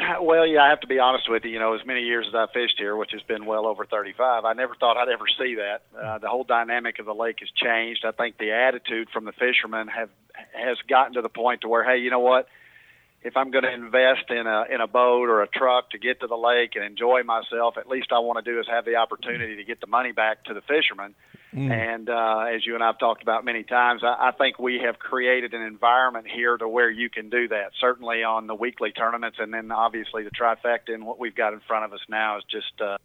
Well, 0.22 0.46
yeah, 0.46 0.62
I 0.62 0.70
have 0.70 0.80
to 0.80 0.86
be 0.86 0.98
honest 0.98 1.28
with 1.28 1.44
you. 1.44 1.50
You 1.50 1.58
know, 1.58 1.74
as 1.74 1.84
many 1.86 2.02
years 2.02 2.26
as 2.28 2.34
I 2.34 2.46
fished 2.52 2.74
here, 2.78 2.96
which 2.96 3.12
has 3.12 3.22
been 3.22 3.46
well 3.46 3.66
over 3.66 3.84
35, 3.84 4.44
I 4.44 4.52
never 4.52 4.74
thought 4.74 4.96
I'd 4.96 5.08
ever 5.08 5.24
see 5.38 5.56
that. 5.56 5.82
Uh, 5.96 6.18
the 6.18 6.28
whole 6.28 6.44
dynamic 6.44 6.98
of 6.98 7.06
the 7.06 7.14
lake 7.14 7.36
has 7.40 7.48
changed. 7.54 8.04
I 8.04 8.12
think 8.12 8.38
the 8.38 8.52
attitude 8.52 9.08
from 9.12 9.24
the 9.24 9.32
fishermen 9.32 9.88
have 9.88 10.10
has 10.52 10.78
gotten 10.88 11.14
to 11.14 11.22
the 11.22 11.28
point 11.28 11.62
to 11.62 11.68
where, 11.68 11.84
hey, 11.84 11.98
you 11.98 12.10
know 12.10 12.20
what? 12.20 12.48
If 13.22 13.36
I'm 13.36 13.50
going 13.50 13.64
to 13.64 13.72
invest 13.72 14.30
in 14.30 14.46
a 14.46 14.64
in 14.72 14.80
a 14.80 14.86
boat 14.86 15.28
or 15.28 15.42
a 15.42 15.48
truck 15.48 15.90
to 15.90 15.98
get 15.98 16.20
to 16.20 16.26
the 16.26 16.36
lake 16.36 16.76
and 16.76 16.84
enjoy 16.84 17.22
myself, 17.22 17.76
at 17.76 17.88
least 17.88 18.12
I 18.12 18.18
want 18.20 18.42
to 18.42 18.50
do 18.50 18.58
is 18.60 18.66
have 18.68 18.84
the 18.84 18.96
opportunity 18.96 19.56
to 19.56 19.64
get 19.64 19.80
the 19.80 19.86
money 19.86 20.12
back 20.12 20.44
to 20.44 20.54
the 20.54 20.62
fishermen. 20.62 21.14
And 21.52 22.08
uh, 22.08 22.46
as 22.54 22.64
you 22.64 22.74
and 22.74 22.84
I've 22.84 22.98
talked 22.98 23.22
about 23.22 23.44
many 23.44 23.64
times, 23.64 24.02
I, 24.04 24.28
I 24.28 24.32
think 24.32 24.58
we 24.58 24.80
have 24.84 24.98
created 24.98 25.52
an 25.52 25.62
environment 25.62 26.26
here 26.32 26.56
to 26.56 26.68
where 26.68 26.90
you 26.90 27.10
can 27.10 27.28
do 27.28 27.48
that. 27.48 27.72
Certainly 27.80 28.22
on 28.22 28.46
the 28.46 28.54
weekly 28.54 28.92
tournaments, 28.92 29.38
and 29.40 29.52
then 29.52 29.72
obviously 29.72 30.22
the 30.22 30.30
trifecta 30.30 30.94
and 30.94 31.04
what 31.04 31.18
we've 31.18 31.34
got 31.34 31.52
in 31.52 31.60
front 31.66 31.84
of 31.84 31.92
us 31.92 32.00
now 32.08 32.38
is 32.38 32.44
just 32.50 32.80
uh, 32.80 32.98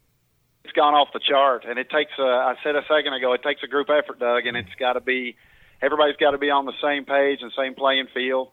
it's 0.64 0.74
gone 0.74 0.94
off 0.94 1.10
the 1.14 1.20
chart. 1.20 1.66
And 1.68 1.80
it 1.80 1.90
takes, 1.90 2.12
uh, 2.20 2.24
I 2.24 2.56
said 2.64 2.76
a 2.76 2.84
second 2.88 3.14
ago, 3.14 3.34
it 3.34 3.42
takes 3.44 3.62
a 3.64 3.68
group 3.68 3.90
effort, 3.90 4.20
Doug, 4.20 4.46
and 4.46 4.56
it's 4.58 4.76
got 4.80 4.94
to 4.94 5.02
be 5.02 5.36
everybody's 5.82 6.18
got 6.18 6.32
to 6.32 6.38
be 6.38 6.50
on 6.50 6.66
the 6.66 6.74
same 6.82 7.06
page 7.06 7.40
and 7.42 7.52
same 7.58 7.76
playing 7.76 8.08
field. 8.14 8.50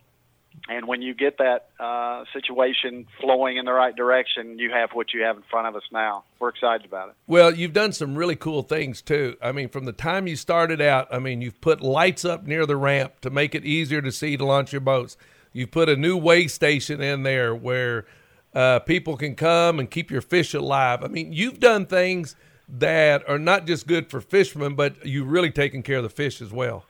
And 0.68 0.86
when 0.86 1.02
you 1.02 1.14
get 1.14 1.38
that 1.38 1.68
uh, 1.80 2.24
situation 2.32 3.06
flowing 3.20 3.56
in 3.56 3.64
the 3.64 3.72
right 3.72 3.94
direction, 3.94 4.58
you 4.58 4.70
have 4.70 4.90
what 4.92 5.12
you 5.12 5.22
have 5.22 5.36
in 5.36 5.42
front 5.50 5.66
of 5.66 5.76
us 5.76 5.82
now. 5.92 6.24
We're 6.38 6.50
excited 6.50 6.86
about 6.86 7.10
it. 7.10 7.14
Well, 7.26 7.54
you've 7.54 7.72
done 7.72 7.92
some 7.92 8.16
really 8.16 8.36
cool 8.36 8.62
things 8.62 9.02
too. 9.02 9.36
I 9.42 9.52
mean, 9.52 9.68
from 9.68 9.84
the 9.84 9.92
time 9.92 10.26
you 10.26 10.36
started 10.36 10.80
out, 10.80 11.08
I 11.10 11.18
mean, 11.18 11.40
you've 11.40 11.60
put 11.60 11.80
lights 11.80 12.24
up 12.24 12.46
near 12.46 12.64
the 12.66 12.76
ramp 12.76 13.20
to 13.22 13.30
make 13.30 13.54
it 13.54 13.64
easier 13.64 14.00
to 14.02 14.12
see 14.12 14.36
to 14.36 14.44
launch 14.44 14.72
your 14.72 14.80
boats. 14.80 15.16
You've 15.52 15.70
put 15.70 15.88
a 15.88 15.96
new 15.96 16.16
weigh 16.16 16.46
station 16.48 17.00
in 17.00 17.24
there 17.24 17.54
where 17.54 18.06
uh, 18.54 18.78
people 18.80 19.16
can 19.16 19.34
come 19.34 19.78
and 19.78 19.90
keep 19.90 20.10
your 20.10 20.22
fish 20.22 20.54
alive. 20.54 21.02
I 21.02 21.08
mean, 21.08 21.32
you've 21.32 21.60
done 21.60 21.86
things 21.86 22.36
that 22.68 23.28
are 23.28 23.38
not 23.38 23.66
just 23.66 23.86
good 23.86 24.08
for 24.08 24.20
fishermen, 24.20 24.74
but 24.74 25.04
you've 25.04 25.30
really 25.30 25.50
taken 25.50 25.82
care 25.82 25.98
of 25.98 26.02
the 26.04 26.08
fish 26.08 26.40
as 26.40 26.52
well. 26.52 26.84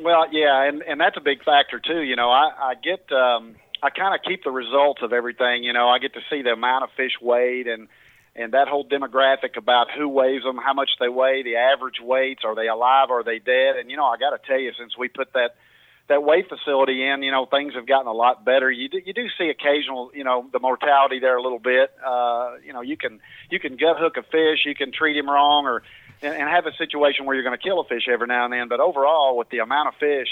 Well, 0.00 0.26
yeah, 0.32 0.68
and 0.68 0.82
and 0.82 1.00
that's 1.00 1.16
a 1.16 1.20
big 1.20 1.44
factor 1.44 1.78
too. 1.78 2.00
You 2.00 2.16
know, 2.16 2.30
I 2.30 2.50
I 2.70 2.74
get 2.74 3.12
um, 3.12 3.56
I 3.82 3.90
kind 3.90 4.14
of 4.14 4.22
keep 4.26 4.44
the 4.44 4.50
results 4.50 5.02
of 5.02 5.12
everything. 5.12 5.64
You 5.64 5.72
know, 5.72 5.88
I 5.88 5.98
get 5.98 6.14
to 6.14 6.20
see 6.30 6.42
the 6.42 6.50
amount 6.52 6.84
of 6.84 6.90
fish 6.96 7.12
weighed 7.20 7.66
and 7.66 7.88
and 8.34 8.54
that 8.54 8.68
whole 8.68 8.88
demographic 8.88 9.56
about 9.58 9.88
who 9.96 10.08
weighs 10.08 10.42
them, 10.42 10.56
how 10.56 10.72
much 10.72 10.90
they 10.98 11.08
weigh, 11.08 11.42
the 11.42 11.56
average 11.56 12.00
weights, 12.00 12.42
are 12.44 12.54
they 12.54 12.68
alive, 12.68 13.10
are 13.10 13.22
they 13.22 13.38
dead? 13.38 13.76
And 13.76 13.90
you 13.90 13.96
know, 13.98 14.06
I 14.06 14.16
got 14.16 14.30
to 14.30 14.38
tell 14.46 14.58
you, 14.58 14.72
since 14.78 14.96
we 14.96 15.08
put 15.08 15.34
that 15.34 15.56
that 16.08 16.22
weigh 16.24 16.42
facility 16.42 17.06
in, 17.06 17.22
you 17.22 17.30
know, 17.30 17.46
things 17.46 17.74
have 17.74 17.86
gotten 17.86 18.06
a 18.08 18.12
lot 18.12 18.44
better. 18.44 18.70
You 18.70 18.88
do, 18.88 19.00
you 19.04 19.12
do 19.12 19.26
see 19.38 19.50
occasional, 19.50 20.10
you 20.14 20.24
know, 20.24 20.46
the 20.52 20.58
mortality 20.58 21.20
there 21.20 21.36
a 21.36 21.42
little 21.42 21.60
bit. 21.60 21.90
Uh, 22.04 22.54
you 22.64 22.72
know, 22.72 22.80
you 22.80 22.96
can 22.96 23.20
you 23.50 23.60
can 23.60 23.76
gut 23.76 23.96
hook 23.98 24.16
a 24.16 24.22
fish, 24.22 24.64
you 24.64 24.74
can 24.74 24.92
treat 24.92 25.16
him 25.16 25.28
wrong, 25.28 25.66
or 25.66 25.82
and, 26.22 26.34
and 26.34 26.48
have 26.48 26.66
a 26.66 26.74
situation 26.76 27.26
where 27.26 27.34
you're 27.34 27.44
going 27.44 27.56
to 27.56 27.62
kill 27.62 27.80
a 27.80 27.84
fish 27.84 28.08
every 28.10 28.26
now 28.26 28.44
and 28.44 28.52
then. 28.52 28.68
But 28.68 28.80
overall, 28.80 29.36
with 29.36 29.48
the 29.50 29.58
amount 29.58 29.88
of 29.88 29.94
fish 29.96 30.28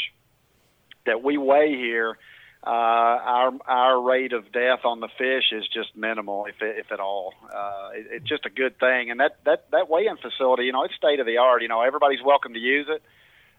that 1.07 1.23
we 1.23 1.39
weigh 1.39 1.77
here, 1.77 2.17
uh, 2.63 2.71
our 2.71 3.53
our 3.67 4.03
rate 4.03 4.33
of 4.33 4.53
death 4.53 4.81
on 4.85 5.01
the 5.01 5.09
fish 5.17 5.45
is 5.53 5.67
just 5.69 5.97
minimal, 5.97 6.47
if 6.47 6.57
if 6.61 6.93
at 6.93 7.01
all. 7.01 7.33
Uh, 7.51 7.91
it, 7.95 8.07
it's 8.11 8.29
just 8.29 8.45
a 8.45 8.51
good 8.51 8.79
thing, 8.79 9.11
and 9.11 9.21
that 9.21 9.39
that 9.45 9.71
that 9.71 9.89
weigh-in 9.89 10.19
facility, 10.19 10.65
you 10.65 10.73
know, 10.73 10.85
it's 10.85 10.95
state 10.95 11.21
of 11.21 11.27
the 11.27 11.39
art. 11.39 11.63
You 11.63 11.69
know, 11.69 11.81
everybody's 11.81 12.23
welcome 12.23 12.53
to 12.53 12.61
use 12.61 12.87
it. 12.89 13.03
Uh, 13.03 13.07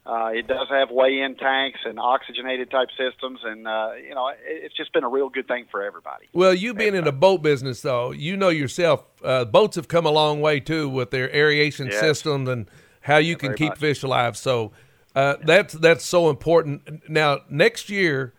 it 0.05 0.47
does 0.47 0.67
have 0.69 0.89
weigh-in 0.91 1.35
tanks 1.35 1.79
and 1.85 1.99
oxygenated 1.99 2.71
type 2.71 2.89
systems, 2.97 3.39
and 3.43 3.67
uh, 3.67 3.91
you 4.07 4.15
know, 4.15 4.27
it, 4.29 4.37
it's 4.45 4.75
just 4.75 4.91
been 4.93 5.03
a 5.03 5.09
real 5.09 5.29
good 5.29 5.47
thing 5.47 5.65
for 5.69 5.83
everybody. 5.83 6.27
Well, 6.33 6.53
you 6.53 6.73
being 6.73 6.95
in 6.95 7.03
the 7.03 7.11
boat 7.11 7.41
business, 7.41 7.81
though, 7.81 8.11
you 8.11 8.35
know 8.37 8.49
yourself, 8.49 9.03
uh, 9.23 9.45
boats 9.45 9.75
have 9.75 9.87
come 9.87 10.05
a 10.05 10.11
long 10.11 10.41
way 10.41 10.59
too 10.59 10.89
with 10.89 11.11
their 11.11 11.33
aeration 11.35 11.87
Yes. 11.87 11.99
systems 11.99 12.49
and 12.49 12.69
how 13.01 13.17
you 13.17 13.31
Yeah, 13.33 13.37
can 13.37 13.53
keep 13.55 13.69
much. 13.69 13.79
fish 13.79 14.03
alive. 14.03 14.37
So 14.37 14.71
uh, 15.15 15.35
that's 15.43 15.73
that's 15.73 16.05
so 16.05 16.29
important. 16.29 17.07
Now, 17.09 17.39
next 17.49 17.89
year, 17.89 18.33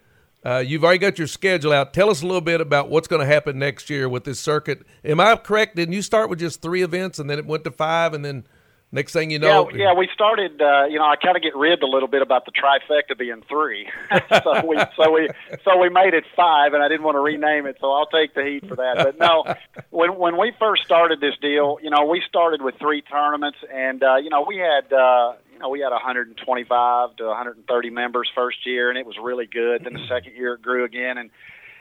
uh, 0.44 0.58
you've 0.58 0.82
already 0.82 0.98
got 0.98 1.18
your 1.18 1.28
schedule 1.28 1.72
out. 1.72 1.94
Tell 1.94 2.10
us 2.10 2.22
a 2.22 2.26
little 2.26 2.40
bit 2.40 2.60
about 2.60 2.90
what's 2.90 3.06
going 3.06 3.20
to 3.20 3.26
happen 3.26 3.58
next 3.58 3.88
year 3.88 4.08
with 4.08 4.24
this 4.24 4.40
circuit. 4.40 4.82
Am 5.04 5.20
I 5.20 5.36
correct? 5.36 5.76
Didn't 5.76 5.94
you 5.94 6.02
start 6.02 6.28
with 6.28 6.40
just 6.40 6.60
three 6.60 6.82
events 6.82 7.20
and 7.20 7.30
then 7.30 7.38
it 7.38 7.46
went 7.46 7.62
to 7.64 7.70
five, 7.70 8.14
and 8.14 8.24
then 8.24 8.44
next 8.92 9.12
thing 9.12 9.30
you 9.30 9.38
know, 9.38 9.70
yeah, 9.70 9.76
yeah, 9.76 9.94
we 9.94 10.08
started. 10.12 10.60
Uh, 10.60 10.84
you 10.84 10.98
know, 10.98 11.04
I 11.04 11.16
kind 11.16 11.36
of 11.36 11.42
get 11.42 11.56
ribbed 11.56 11.82
a 11.82 11.86
little 11.86 12.08
bit 12.08 12.22
about 12.22 12.44
the 12.44 12.52
trifecta 12.52 13.18
being 13.18 13.42
three, 13.48 13.88
so 14.42 14.64
we 14.66 14.78
so 14.96 15.10
we 15.10 15.28
so 15.64 15.78
we 15.78 15.88
made 15.88 16.14
it 16.14 16.24
five, 16.36 16.74
and 16.74 16.82
I 16.82 16.88
didn't 16.88 17.02
want 17.02 17.16
to 17.16 17.20
rename 17.20 17.66
it, 17.66 17.78
so 17.80 17.90
I'll 17.92 18.06
take 18.06 18.34
the 18.34 18.44
heat 18.44 18.68
for 18.68 18.76
that. 18.76 18.96
But 18.96 19.18
no, 19.18 19.44
when 19.90 20.16
when 20.16 20.36
we 20.36 20.52
first 20.58 20.84
started 20.84 21.20
this 21.20 21.34
deal, 21.40 21.78
you 21.82 21.90
know, 21.90 22.04
we 22.04 22.22
started 22.28 22.62
with 22.62 22.76
three 22.78 23.02
tournaments, 23.02 23.58
and 23.72 24.02
uh, 24.02 24.16
you 24.16 24.30
know, 24.30 24.44
we 24.46 24.58
had. 24.58 24.92
Uh, 24.92 25.34
you 25.52 25.58
know, 25.58 25.68
we 25.68 25.78
had 25.78 25.90
125 25.90 27.16
to 27.16 27.24
130 27.24 27.90
members 27.90 28.28
first 28.34 28.66
year, 28.66 28.88
and 28.88 28.98
it 28.98 29.06
was 29.06 29.14
really 29.22 29.46
good. 29.46 29.84
Then 29.84 29.92
the 29.92 30.04
second 30.08 30.34
year 30.34 30.54
it 30.54 30.62
grew 30.62 30.84
again, 30.84 31.18
and 31.18 31.30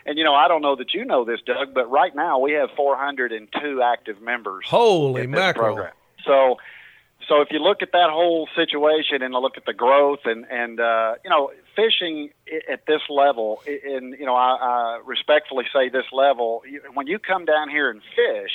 and 0.05 0.17
you 0.17 0.23
know, 0.23 0.33
I 0.33 0.47
don't 0.47 0.61
know 0.61 0.75
that 0.75 0.93
you 0.93 1.05
know 1.05 1.25
this, 1.25 1.39
Doug, 1.45 1.73
but 1.73 1.89
right 1.89 2.15
now 2.15 2.39
we 2.39 2.53
have 2.53 2.69
402 2.75 3.81
active 3.81 4.21
members 4.21 4.65
holy 4.67 5.27
mackerel! 5.27 5.75
program. 5.75 5.93
So, 6.25 6.57
so 7.27 7.41
if 7.41 7.49
you 7.51 7.59
look 7.59 7.81
at 7.81 7.91
that 7.91 8.09
whole 8.09 8.47
situation 8.55 9.21
and 9.21 9.33
look 9.33 9.57
at 9.57 9.65
the 9.65 9.73
growth 9.73 10.19
and 10.25 10.45
and 10.49 10.79
uh, 10.79 11.15
you 11.23 11.29
know 11.29 11.51
fishing 11.75 12.29
at 12.71 12.85
this 12.85 13.01
level, 13.09 13.61
and 13.65 14.15
you 14.19 14.25
know 14.25 14.35
I, 14.35 14.55
I 14.55 15.01
respectfully 15.05 15.65
say 15.73 15.89
this 15.89 16.05
level, 16.11 16.63
when 16.93 17.07
you 17.07 17.19
come 17.19 17.45
down 17.45 17.69
here 17.69 17.89
and 17.89 18.01
fish, 18.01 18.51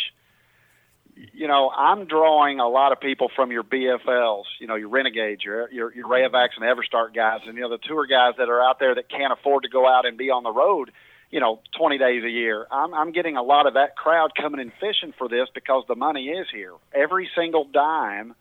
you 1.33 1.49
know 1.49 1.71
I'm 1.71 2.07
drawing 2.07 2.61
a 2.61 2.69
lot 2.69 2.93
of 2.93 3.01
people 3.01 3.31
from 3.35 3.51
your 3.53 3.65
BFLs, 3.65 4.45
you 4.61 4.67
know 4.67 4.77
your 4.77 4.89
Renegades, 4.89 5.45
your 5.45 5.71
your, 5.71 5.95
your 5.95 6.09
Rayovacs 6.09 6.57
and 6.61 6.65
Everstart 6.65 7.15
guys, 7.15 7.41
and 7.47 7.57
you 7.57 7.63
know 7.63 7.71
the 7.71 7.79
tour 7.79 8.07
guys 8.07 8.35
that 8.39 8.49
are 8.49 8.63
out 8.63 8.79
there 8.79 8.95
that 8.95 9.09
can't 9.09 9.33
afford 9.33 9.65
to 9.65 9.69
go 9.69 9.89
out 9.89 10.07
and 10.07 10.17
be 10.17 10.31
on 10.31 10.43
the 10.43 10.53
road 10.53 10.91
you 11.29 11.41
know, 11.41 11.61
20 11.77 11.99
days 11.99 12.23
a 12.23 12.31
year. 12.31 12.69
I'm, 12.71 12.95
I'm 12.95 13.11
getting 13.11 13.37
a 13.37 13.43
lot 13.43 13.67
of 13.67 13.75
that 13.75 13.97
crowd 13.97 14.31
coming 14.41 14.61
and 14.61 14.73
fishing 14.81 15.13
for 15.19 15.29
this 15.29 15.49
because 15.53 15.83
the 15.89 15.97
money 15.97 16.29
is 16.29 16.47
here. 16.53 16.73
Every 16.95 17.29
single 17.35 17.65
dime 17.65 18.37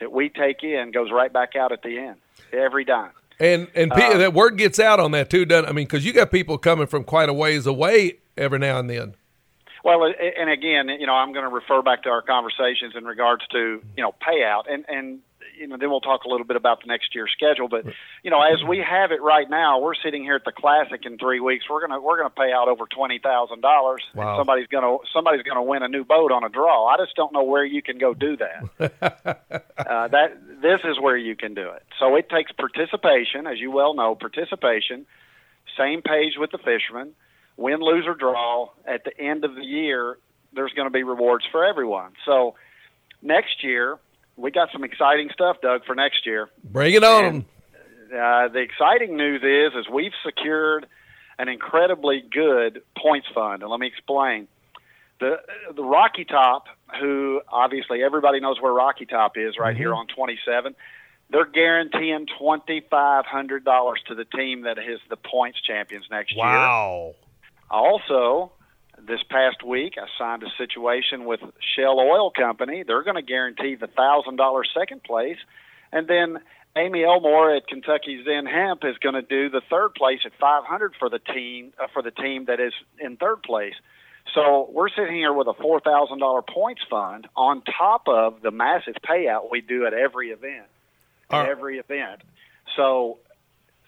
that 0.00 0.12
we 0.12 0.28
take 0.28 0.62
in 0.62 0.90
goes 0.90 1.10
right 1.10 1.32
back 1.32 1.56
out 1.56 1.72
at 1.72 1.82
the 1.82 1.98
end. 1.98 2.16
Every 2.52 2.84
dime. 2.84 3.10
And 3.40 3.68
and 3.74 3.92
Uh, 3.92 4.18
that 4.18 4.32
word 4.32 4.56
gets 4.58 4.78
out 4.78 5.00
on 5.00 5.10
that 5.12 5.28
too, 5.30 5.44
doesn't? 5.44 5.68
I 5.68 5.72
mean, 5.72 5.86
because 5.86 6.04
you 6.04 6.12
got 6.12 6.30
people 6.30 6.56
coming 6.58 6.86
from 6.86 7.04
quite 7.04 7.28
a 7.28 7.32
ways 7.32 7.66
away 7.66 8.18
every 8.36 8.58
now 8.58 8.78
and 8.78 8.88
then. 8.88 9.14
Well, 9.82 10.04
and 10.04 10.48
again, 10.48 10.88
you 10.88 11.06
know, 11.06 11.12
I'm 11.12 11.32
going 11.32 11.44
to 11.44 11.54
refer 11.54 11.82
back 11.82 12.04
to 12.04 12.08
our 12.08 12.22
conversations 12.22 12.94
in 12.96 13.04
regards 13.04 13.46
to 13.48 13.82
you 13.96 14.02
know 14.02 14.14
payout, 14.26 14.64
and 14.72 14.84
and 14.88 15.20
you 15.58 15.66
know 15.66 15.76
then 15.76 15.90
we'll 15.90 16.00
talk 16.00 16.24
a 16.24 16.28
little 16.28 16.46
bit 16.46 16.56
about 16.56 16.80
the 16.82 16.86
next 16.86 17.14
year's 17.14 17.30
schedule. 17.32 17.68
But 17.68 17.84
you 18.22 18.30
know, 18.30 18.42
as 18.42 18.62
we 18.66 18.78
have 18.78 19.12
it 19.12 19.22
right 19.22 19.48
now, 19.48 19.80
we're 19.80 19.94
sitting 19.94 20.22
here 20.22 20.34
at 20.34 20.44
the 20.44 20.52
Classic 20.52 21.00
in 21.04 21.18
three 21.18 21.40
weeks. 21.40 21.64
We're 21.68 21.80
gonna 21.80 22.00
we're 22.00 22.16
gonna 22.16 22.30
pay 22.30 22.52
out 22.52 22.68
over 22.68 22.84
twenty 22.86 23.18
thousand 23.18 23.60
dollars. 23.60 24.02
Somebody's 24.38 24.66
gonna 24.68 24.96
somebody's 25.12 25.42
gonna 25.42 25.62
win 25.62 25.82
a 25.82 25.88
new 25.88 26.04
boat 26.04 26.32
on 26.32 26.44
a 26.44 26.48
draw. 26.48 26.86
I 26.86 26.96
just 26.96 27.14
don't 27.16 27.32
know 27.32 27.44
where 27.44 27.64
you 27.64 27.82
can 27.82 27.98
go 27.98 28.14
do 28.14 28.36
that. 28.36 28.92
uh, 29.78 30.08
that 30.08 30.38
this 30.62 30.80
is 30.84 31.00
where 31.00 31.16
you 31.16 31.36
can 31.36 31.54
do 31.54 31.70
it. 31.70 31.82
So 31.98 32.16
it 32.16 32.28
takes 32.28 32.52
participation, 32.52 33.46
as 33.46 33.58
you 33.58 33.70
well 33.70 33.94
know, 33.94 34.14
participation. 34.14 35.06
Same 35.78 36.02
page 36.02 36.34
with 36.38 36.50
the 36.50 36.58
fishermen. 36.58 37.12
Win, 37.56 37.80
lose, 37.80 38.04
or 38.06 38.14
draw. 38.14 38.70
At 38.86 39.04
the 39.04 39.18
end 39.18 39.44
of 39.44 39.54
the 39.54 39.64
year, 39.64 40.18
there's 40.54 40.72
going 40.72 40.86
to 40.86 40.92
be 40.92 41.02
rewards 41.02 41.44
for 41.50 41.64
everyone. 41.64 42.12
So 42.24 42.54
next 43.22 43.62
year, 43.62 43.98
we 44.36 44.50
got 44.50 44.70
some 44.72 44.84
exciting 44.84 45.30
stuff, 45.32 45.56
Doug, 45.62 45.84
for 45.84 45.94
next 45.94 46.26
year. 46.26 46.48
Bring 46.62 46.94
it 46.94 47.04
on. 47.04 47.24
And- 47.24 47.44
Uh, 48.12 48.46
the 48.48 48.60
exciting 48.60 49.16
news 49.16 49.42
is, 49.42 49.76
is 49.78 49.88
we've 49.90 50.12
secured 50.24 50.86
an 51.38 51.48
incredibly 51.48 52.20
good 52.30 52.82
points 52.96 53.26
fund, 53.34 53.62
and 53.62 53.70
let 53.70 53.80
me 53.80 53.88
explain. 53.88 54.46
The 55.20 55.40
the 55.74 55.82
Rocky 55.82 56.24
Top, 56.24 56.66
who 57.00 57.40
obviously 57.48 58.04
everybody 58.04 58.38
knows 58.40 58.60
where 58.60 58.72
Rocky 58.72 59.06
Top 59.06 59.36
is, 59.36 59.56
right 59.58 59.76
here 59.76 59.94
on 59.94 60.06
27. 60.08 60.76
They're 61.30 61.44
guaranteeing 61.46 62.26
twenty 62.38 62.82
five 62.88 63.24
hundred 63.26 63.64
dollars 63.64 64.00
to 64.08 64.14
the 64.14 64.24
team 64.26 64.62
that 64.62 64.78
is 64.78 65.00
the 65.08 65.16
points 65.16 65.60
champions 65.62 66.04
next 66.10 66.36
year. 66.36 66.44
Wow. 66.44 67.14
Also, 67.70 68.52
this 69.00 69.20
past 69.28 69.62
week, 69.62 69.94
I 69.98 70.06
signed 70.18 70.42
a 70.42 70.50
situation 70.56 71.24
with 71.24 71.40
Shell 71.76 71.98
Oil 71.98 72.30
Company. 72.30 72.82
They're 72.86 73.02
going 73.02 73.16
to 73.16 73.22
guarantee 73.22 73.74
the 73.74 73.86
thousand 73.86 74.36
dollars 74.36 74.70
second 74.78 75.02
place, 75.02 75.38
and 75.92 76.08
then 76.08 76.38
Amy 76.76 77.04
Elmore 77.04 77.54
at 77.54 77.66
Kentucky 77.66 78.22
Zen 78.24 78.46
Hemp 78.46 78.84
is 78.84 78.96
going 78.98 79.14
to 79.14 79.22
do 79.22 79.48
the 79.48 79.62
third 79.70 79.94
place 79.94 80.20
at 80.24 80.32
five 80.40 80.64
hundred 80.64 80.94
for 80.98 81.08
the 81.08 81.18
team 81.18 81.72
uh, 81.82 81.86
for 81.92 82.02
the 82.02 82.10
team 82.10 82.46
that 82.46 82.60
is 82.60 82.72
in 82.98 83.16
third 83.16 83.42
place. 83.42 83.74
So 84.34 84.68
we're 84.72 84.88
sitting 84.88 85.14
here 85.14 85.32
with 85.32 85.46
a 85.46 85.54
four 85.54 85.80
thousand 85.80 86.18
dollar 86.18 86.42
points 86.42 86.82
fund 86.88 87.28
on 87.36 87.62
top 87.62 88.08
of 88.08 88.42
the 88.42 88.50
massive 88.50 88.94
payout 89.08 89.50
we 89.50 89.60
do 89.60 89.86
at 89.86 89.94
every 89.94 90.30
event. 90.30 90.66
At 91.30 91.46
Are- 91.46 91.50
every 91.50 91.78
event. 91.78 92.22
So, 92.76 93.18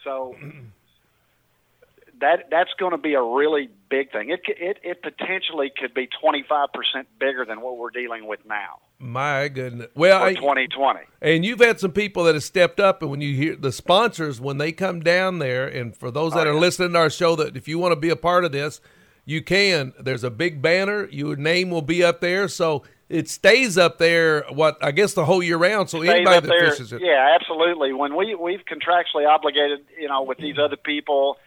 so 0.05 0.37
that 2.21 2.49
that's 2.51 2.73
going 2.79 2.93
to 2.93 2.99
be 2.99 3.15
a 3.15 3.23
really 3.23 3.71
big 3.89 4.13
thing. 4.13 4.31
It 4.31 4.41
it 4.47 4.79
it 4.83 5.03
potentially 5.03 5.73
could 5.77 5.95
be 5.95 6.09
twenty 6.21 6.45
five 6.49 6.69
percent 6.73 7.09
bigger 7.19 7.45
than 7.45 7.61
what 7.61 7.77
we're 7.77 7.91
dealing 7.91 8.27
with 8.27 8.41
now 8.47 8.81
My 8.99 9.49
goodness. 9.49 9.89
Well, 9.95 10.23
I, 10.23 10.35
twenty 10.35 10.69
twenty. 10.69 11.01
and 11.21 11.45
you've 11.45 11.61
had 11.61 11.81
some 11.81 11.93
people 11.93 12.25
that 12.25 12.35
have 12.35 12.45
stepped 12.45 12.81
up, 12.81 13.03
and 13.03 13.11
when 13.11 13.21
you 13.21 13.35
hear 13.35 13.57
the 13.57 13.73
sponsors 13.73 14.41
when 14.41 14.59
they 14.59 14.73
come 14.73 15.01
down 15.01 15.39
there, 15.39 15.67
and 15.67 15.97
for 15.97 16.11
those 16.11 16.33
that 16.35 16.47
Oh, 16.47 16.51
are 16.51 16.55
yeah. 16.55 16.61
listening 16.61 16.93
to 16.93 16.99
our 16.99 17.11
show, 17.11 17.37
that 17.37 17.57
if 17.57 17.69
you 17.69 17.79
want 17.79 17.93
to 17.93 17.97
be 18.01 18.11
a 18.11 18.17
part 18.17 18.45
of 18.45 18.53
this, 18.53 18.81
you 19.25 19.43
can. 19.43 19.93
There's 19.99 20.25
a 20.25 20.31
big 20.31 20.63
banner. 20.63 21.09
Your 21.11 21.37
name 21.37 21.71
will 21.71 21.83
be 21.83 22.03
up 22.05 22.21
there, 22.21 22.49
so 22.49 22.85
it 23.09 23.29
stays 23.29 23.77
up 23.79 23.99
there. 23.99 24.45
What 24.51 24.79
I 24.83 24.93
guess 24.93 25.15
the 25.15 25.25
whole 25.25 25.43
year 25.43 25.57
round. 25.57 25.91
So 25.91 26.03
anybody 26.03 26.41
that 26.41 26.49
there, 26.49 26.71
fishes 26.71 26.93
it, 26.93 27.03
yeah, 27.03 27.37
absolutely. 27.39 27.93
When 27.93 28.17
we 28.17 28.35
we've 28.35 28.65
contractually 28.65 29.29
obligated, 29.29 29.85
you 29.99 30.09
know, 30.09 30.23
with 30.23 30.39
these 30.39 30.55
mm-hmm. 30.55 30.65
other 30.65 30.77
people. 30.77 31.39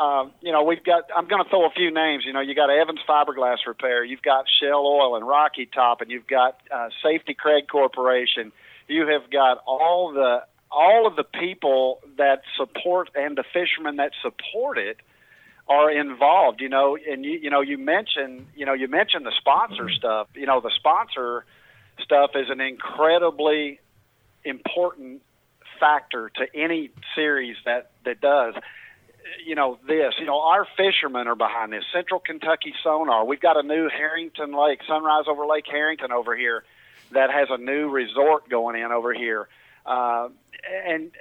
Um, 0.00 0.32
you 0.40 0.50
know, 0.50 0.64
we've 0.64 0.82
got. 0.82 1.04
I'm 1.14 1.28
going 1.28 1.44
to 1.44 1.50
throw 1.50 1.66
a 1.66 1.70
few 1.70 1.92
names. 1.92 2.24
You 2.24 2.32
know, 2.32 2.40
you 2.40 2.54
got 2.54 2.70
Evans 2.70 3.00
Fiberglass 3.06 3.58
Repair, 3.66 4.02
you've 4.02 4.22
got 4.22 4.46
Shell 4.48 4.86
Oil 4.86 5.14
and 5.14 5.28
Rocky 5.28 5.66
Top, 5.66 6.00
and 6.00 6.10
you've 6.10 6.26
got 6.26 6.58
uh, 6.74 6.88
Safety 7.02 7.34
Craig 7.34 7.64
Corporation. 7.70 8.50
You 8.88 9.06
have 9.08 9.30
got 9.30 9.62
all 9.66 10.10
the 10.12 10.42
all 10.70 11.06
of 11.06 11.16
the 11.16 11.24
people 11.24 12.00
that 12.16 12.42
support 12.56 13.10
and 13.14 13.36
the 13.36 13.44
fishermen 13.52 13.96
that 13.96 14.12
support 14.22 14.78
it 14.78 14.96
are 15.68 15.90
involved. 15.90 16.62
You 16.62 16.70
know, 16.70 16.96
and 16.96 17.22
you 17.22 17.32
you 17.32 17.50
know 17.50 17.60
you 17.60 17.76
mentioned 17.76 18.46
you 18.56 18.64
know 18.64 18.72
you 18.72 18.88
mentioned 18.88 19.26
the 19.26 19.34
sponsor 19.38 19.90
stuff. 19.90 20.28
You 20.34 20.46
know, 20.46 20.62
the 20.62 20.72
sponsor 20.76 21.44
stuff 22.02 22.30
is 22.36 22.48
an 22.48 22.62
incredibly 22.62 23.80
important 24.44 25.20
factor 25.78 26.30
to 26.36 26.46
any 26.54 26.88
series 27.14 27.56
that 27.66 27.90
that 28.06 28.22
does 28.22 28.54
you 29.44 29.54
know 29.54 29.78
this 29.86 30.14
you 30.18 30.26
know 30.26 30.40
our 30.40 30.66
fishermen 30.76 31.26
are 31.26 31.36
behind 31.36 31.72
this 31.72 31.84
central 31.92 32.20
kentucky 32.20 32.74
sonar 32.82 33.24
we've 33.24 33.40
got 33.40 33.56
a 33.56 33.62
new 33.62 33.88
herrington 33.88 34.52
lake 34.52 34.80
sunrise 34.86 35.24
over 35.28 35.46
lake 35.46 35.66
herrington 35.70 36.12
over 36.12 36.36
here 36.36 36.64
that 37.12 37.30
has 37.30 37.48
a 37.50 37.58
new 37.58 37.88
resort 37.88 38.48
going 38.48 38.80
in 38.80 38.92
over 38.92 39.12
here 39.12 39.48
uh, 39.86 40.28
and 40.86 41.12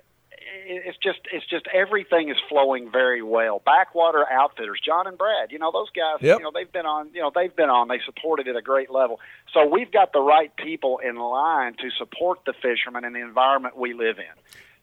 it's 0.65 0.97
just 0.97 1.19
it's 1.31 1.45
just 1.45 1.65
everything 1.73 2.29
is 2.29 2.37
flowing 2.47 2.91
very 2.91 3.21
well. 3.21 3.61
Backwater 3.65 4.25
Outfitters, 4.31 4.79
John 4.83 5.07
and 5.07 5.17
Brad, 5.17 5.51
you 5.51 5.59
know 5.59 5.71
those 5.71 5.89
guys. 5.89 6.21
Yep. 6.21 6.39
You 6.39 6.43
know 6.43 6.51
they've 6.53 6.71
been 6.71 6.85
on. 6.85 7.09
You 7.13 7.21
know 7.21 7.31
they've 7.33 7.55
been 7.55 7.69
on. 7.69 7.87
They 7.87 7.99
supported 8.05 8.47
at 8.47 8.55
a 8.55 8.61
great 8.61 8.89
level. 8.89 9.19
So 9.53 9.65
we've 9.65 9.91
got 9.91 10.13
the 10.13 10.21
right 10.21 10.55
people 10.55 10.99
in 10.99 11.15
line 11.15 11.75
to 11.75 11.89
support 11.97 12.39
the 12.45 12.53
fishermen 12.53 13.05
and 13.05 13.15
the 13.15 13.21
environment 13.21 13.77
we 13.77 13.93
live 13.93 14.17
in. 14.17 14.25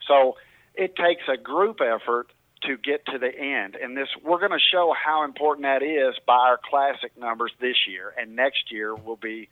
So 0.07 0.37
it 0.75 0.97
takes 0.97 1.23
a 1.29 1.37
group 1.37 1.81
effort 1.81 2.31
to 2.67 2.77
get 2.77 3.07
to 3.07 3.19
the 3.19 3.33
end. 3.35 3.77
And 3.77 3.97
this 3.97 4.09
we're 4.23 4.39
going 4.39 4.53
to 4.53 4.59
show 4.59 4.93
how 4.93 5.25
important 5.25 5.65
that 5.65 5.83
is 5.83 6.15
by 6.27 6.35
our 6.35 6.59
classic 6.63 7.17
numbers 7.19 7.53
this 7.61 7.77
year, 7.89 8.13
and 8.19 8.37
next 8.37 8.71
year 8.71 8.95
will 8.95 9.17
be 9.17 9.49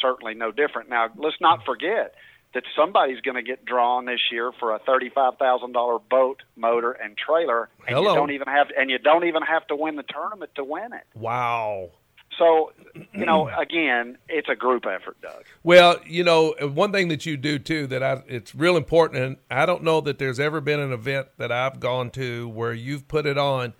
certainly 0.00 0.34
no 0.34 0.50
different. 0.50 0.88
Now, 0.88 1.08
let's 1.16 1.40
not 1.40 1.64
forget 1.64 2.14
that 2.54 2.64
somebody's 2.76 3.20
going 3.20 3.36
to 3.36 3.42
get 3.42 3.64
drawn 3.64 4.04
this 4.04 4.20
year 4.30 4.52
for 4.58 4.74
a 4.74 4.78
thirty-five 4.78 5.38
thousand 5.38 5.72
dollar 5.72 5.98
boat, 5.98 6.42
motor, 6.56 6.92
and 6.92 7.16
trailer, 7.16 7.68
and 7.86 7.96
Hello. 7.96 8.10
you 8.10 8.14
don't 8.16 8.30
even 8.32 8.48
have 8.48 8.68
and 8.76 8.90
you 8.90 8.98
don't 8.98 9.24
even 9.24 9.42
have 9.42 9.66
to 9.68 9.76
win 9.76 9.96
the 9.96 10.02
tournament 10.02 10.50
to 10.56 10.64
win 10.64 10.92
it. 10.92 11.04
Wow. 11.14 11.90
So, 12.38 12.72
you 13.12 13.26
know, 13.26 13.48
again, 13.58 14.18
it's 14.28 14.48
a 14.48 14.56
group 14.56 14.86
effort, 14.86 15.20
Doug. 15.20 15.44
Well, 15.62 15.96
you 16.06 16.24
know, 16.24 16.54
one 16.60 16.92
thing 16.92 17.08
that 17.08 17.26
you 17.26 17.36
do 17.36 17.58
too 17.58 17.86
that 17.88 18.02
I 18.02 18.22
it's 18.26 18.54
real 18.54 18.76
important, 18.76 19.22
and 19.22 19.36
I 19.50 19.66
don't 19.66 19.82
know 19.82 20.00
that 20.02 20.18
there's 20.18 20.40
ever 20.40 20.60
been 20.60 20.80
an 20.80 20.92
event 20.92 21.28
that 21.38 21.52
I've 21.52 21.80
gone 21.80 22.10
to 22.10 22.48
where 22.48 22.72
you've 22.72 23.08
put 23.08 23.26
it 23.26 23.38
on. 23.38 23.74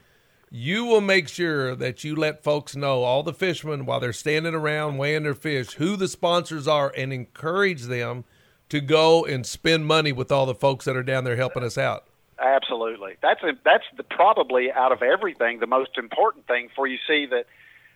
You 0.55 0.85
will 0.85 1.01
make 1.01 1.29
sure 1.29 1.75
that 1.75 2.05
you 2.05 2.15
let 2.15 2.45
folks 2.45 2.77
know, 2.77 3.05
all 3.05 3.23
the 3.23 3.33
fishermen, 3.33 3.87
while 3.87 4.01
they're 4.01 4.13
standing 4.13 4.55
around 4.55 4.99
weighing 4.99 5.23
their 5.23 5.35
fish, 5.35 5.73
who 5.75 5.97
the 5.97 6.09
sponsors 6.09 6.69
are, 6.69 6.93
and 6.95 7.11
encourage 7.11 7.85
them 7.85 8.25
to 8.69 8.81
go 8.81 9.25
and 9.25 9.47
spend 9.47 9.87
money 9.87 10.13
with 10.13 10.31
all 10.31 10.45
the 10.45 10.55
folks 10.55 10.85
that 10.85 10.95
are 10.97 11.03
down 11.03 11.25
there 11.25 11.37
helping 11.37 11.63
us 11.63 11.79
out. 11.79 12.05
Absolutely. 12.39 13.15
That's 13.23 13.43
a, 13.43 13.53
that's 13.65 13.85
the, 13.97 14.03
probably 14.03 14.73
out 14.73 14.93
of 14.93 15.03
everything 15.03 15.61
the 15.61 15.67
most 15.67 15.97
important 15.97 16.47
thing 16.47 16.69
for 16.75 16.87
you 16.87 16.99
see 17.07 17.27
that 17.27 17.47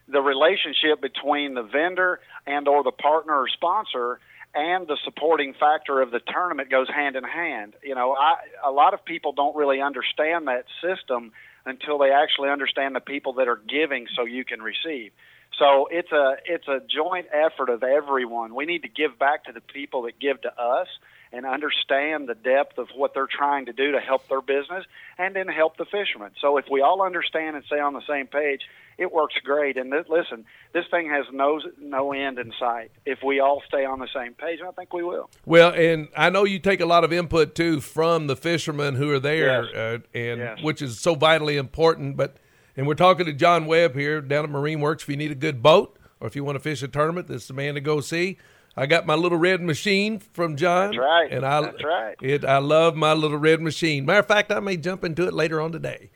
the 0.09 0.21
relationship 0.21 1.01
between 1.01 1.55
the 1.55 1.63
vendor 1.63 2.21
and 2.47 2.69
or 2.69 2.83
the 2.83 2.93
partner 2.93 3.35
or 3.35 3.49
sponsor 3.49 4.21
and 4.55 4.87
the 4.87 4.97
supporting 5.05 5.53
factor 5.53 6.01
of 6.01 6.11
the 6.11 6.21
tournament 6.21 6.71
goes 6.71 6.89
hand 6.89 7.17
in 7.17 7.25
hand. 7.25 7.75
You 7.83 7.95
know, 7.95 8.13
I 8.13 8.37
a 8.65 8.71
lot 8.71 8.95
of 8.95 9.05
people 9.05 9.33
don't 9.33 9.57
really 9.57 9.83
understand 9.83 10.49
that 10.49 10.65
system 10.81 11.33
until 11.67 11.99
they 11.99 12.11
actually 12.11 12.49
understand 12.49 12.95
the 12.95 13.01
people 13.01 13.35
that 13.35 13.49
are 13.49 13.61
giving 13.69 14.07
so 14.17 14.25
you 14.25 14.45
can 14.45 14.63
receive. 14.63 15.13
So 15.59 15.89
it's 15.91 16.13
a 16.13 16.37
it's 16.47 16.69
a 16.69 16.81
joint 16.89 17.27
effort 17.33 17.69
of 17.69 17.83
everyone. 17.83 18.55
We 18.55 18.67
need 18.67 18.83
to 18.83 18.89
give 18.89 19.19
back 19.19 19.45
to 19.45 19.53
the 19.53 19.61
people 19.61 20.03
that 20.03 20.19
give 20.19 20.41
to 20.43 20.49
us 20.61 20.89
and 21.33 21.45
understand 21.45 22.29
the 22.29 22.35
depth 22.35 22.79
of 22.79 22.89
what 22.95 23.15
they're 23.15 23.27
trying 23.27 23.67
to 23.67 23.73
do 23.73 23.93
to 23.93 24.01
help 24.01 24.29
their 24.29 24.41
business 24.41 24.85
and 25.19 25.35
then 25.35 25.49
help 25.49 25.77
the 25.77 25.85
fishermen. 25.85 26.31
So 26.41 26.57
if 26.57 26.67
we 26.71 26.81
all 26.83 27.03
understand 27.03 27.57
and 27.57 27.65
stay 27.65 27.81
on 27.81 27.93
the 27.95 28.03
same 28.09 28.27
page, 28.27 28.63
it 28.99 29.13
works 29.13 29.35
great. 29.45 29.77
And 29.77 29.93
th- 29.93 30.07
listen, 30.09 30.47
this 30.73 30.85
thing 30.91 31.11
has 31.11 31.27
no 31.33 31.61
no 31.79 32.13
end 32.13 32.39
in 32.39 32.53
sight. 32.59 32.91
If 33.05 33.23
we 33.23 33.41
all 33.41 33.63
stay 33.69 33.85
on 33.85 33.99
the 33.99 34.09
same 34.15 34.33
page, 34.35 34.61
I 34.67 34.71
think 34.71 34.93
we 34.95 35.03
will. 35.03 35.29
Well, 35.45 35.71
and 35.75 36.09
I 36.17 36.31
know 36.31 36.45
you 36.45 36.59
take 36.59 36.81
a 36.81 36.87
lot 36.87 37.05
of 37.05 37.13
input 37.13 37.55
too 37.55 37.81
from 37.81 38.27
the 38.27 38.37
fishermen 38.37 38.95
who 38.95 39.11
are 39.13 39.21
there, 39.21 39.65
Yes. 39.65 39.75
uh, 39.75 39.99
and 40.19 40.41
Yes. 40.41 40.63
which 40.63 40.81
is 40.81 40.99
so 40.99 41.15
vitally 41.15 41.57
important. 41.59 42.17
But 42.17 42.37
and 42.77 42.87
we're 42.87 42.95
talking 42.95 43.27
to 43.27 43.33
John 43.33 43.67
Webb 43.67 43.95
here 43.95 44.21
down 44.21 44.45
at 44.45 44.51
Marine 44.51 44.81
Works. 44.81 45.03
If 45.03 45.09
you 45.09 45.17
need 45.17 45.31
a 45.33 45.35
good 45.37 45.63
boat 45.63 45.99
or 46.21 46.27
if 46.27 46.37
you 46.37 46.45
want 46.45 46.57
to 46.57 46.61
fish 46.61 46.83
a 46.83 46.89
tournament, 46.89 47.27
this 47.27 47.43
is 47.43 47.49
the 47.49 47.55
man 47.55 47.75
to 47.75 47.81
go 47.81 48.01
see. 48.01 48.39
I 48.77 48.87
got 48.87 49.07
my 49.07 49.15
little 49.15 49.39
red 49.39 49.63
machine 49.63 50.19
from 50.19 50.57
John. 50.57 50.89
That's 50.91 50.99
right. 50.99 51.33
And 51.33 51.47
I, 51.47 51.61
That's 51.63 51.83
right. 51.85 52.17
It, 52.21 52.45
I 52.45 52.59
love 52.59 52.95
my 52.95 53.15
little 53.15 53.39
red 53.39 53.61
machine. 53.63 54.05
Matter 54.05 54.21
of 54.21 54.27
fact, 54.27 54.53
I 54.53 54.61
may 54.61 54.77
jump 54.77 55.03
into 55.05 55.27
it 55.27 55.33
later 55.33 55.61
on 55.61 55.73
today. 55.73 56.11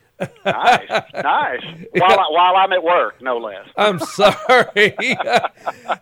nice, 0.45 0.87
nice. 1.15 1.63
While, 1.93 2.21
I, 2.21 2.27
while 2.29 2.57
I'm 2.57 2.73
at 2.75 2.83
work, 2.83 3.23
no 3.23 3.39
less. 3.39 3.67
I'm 3.79 3.99
sorry. 4.01 4.95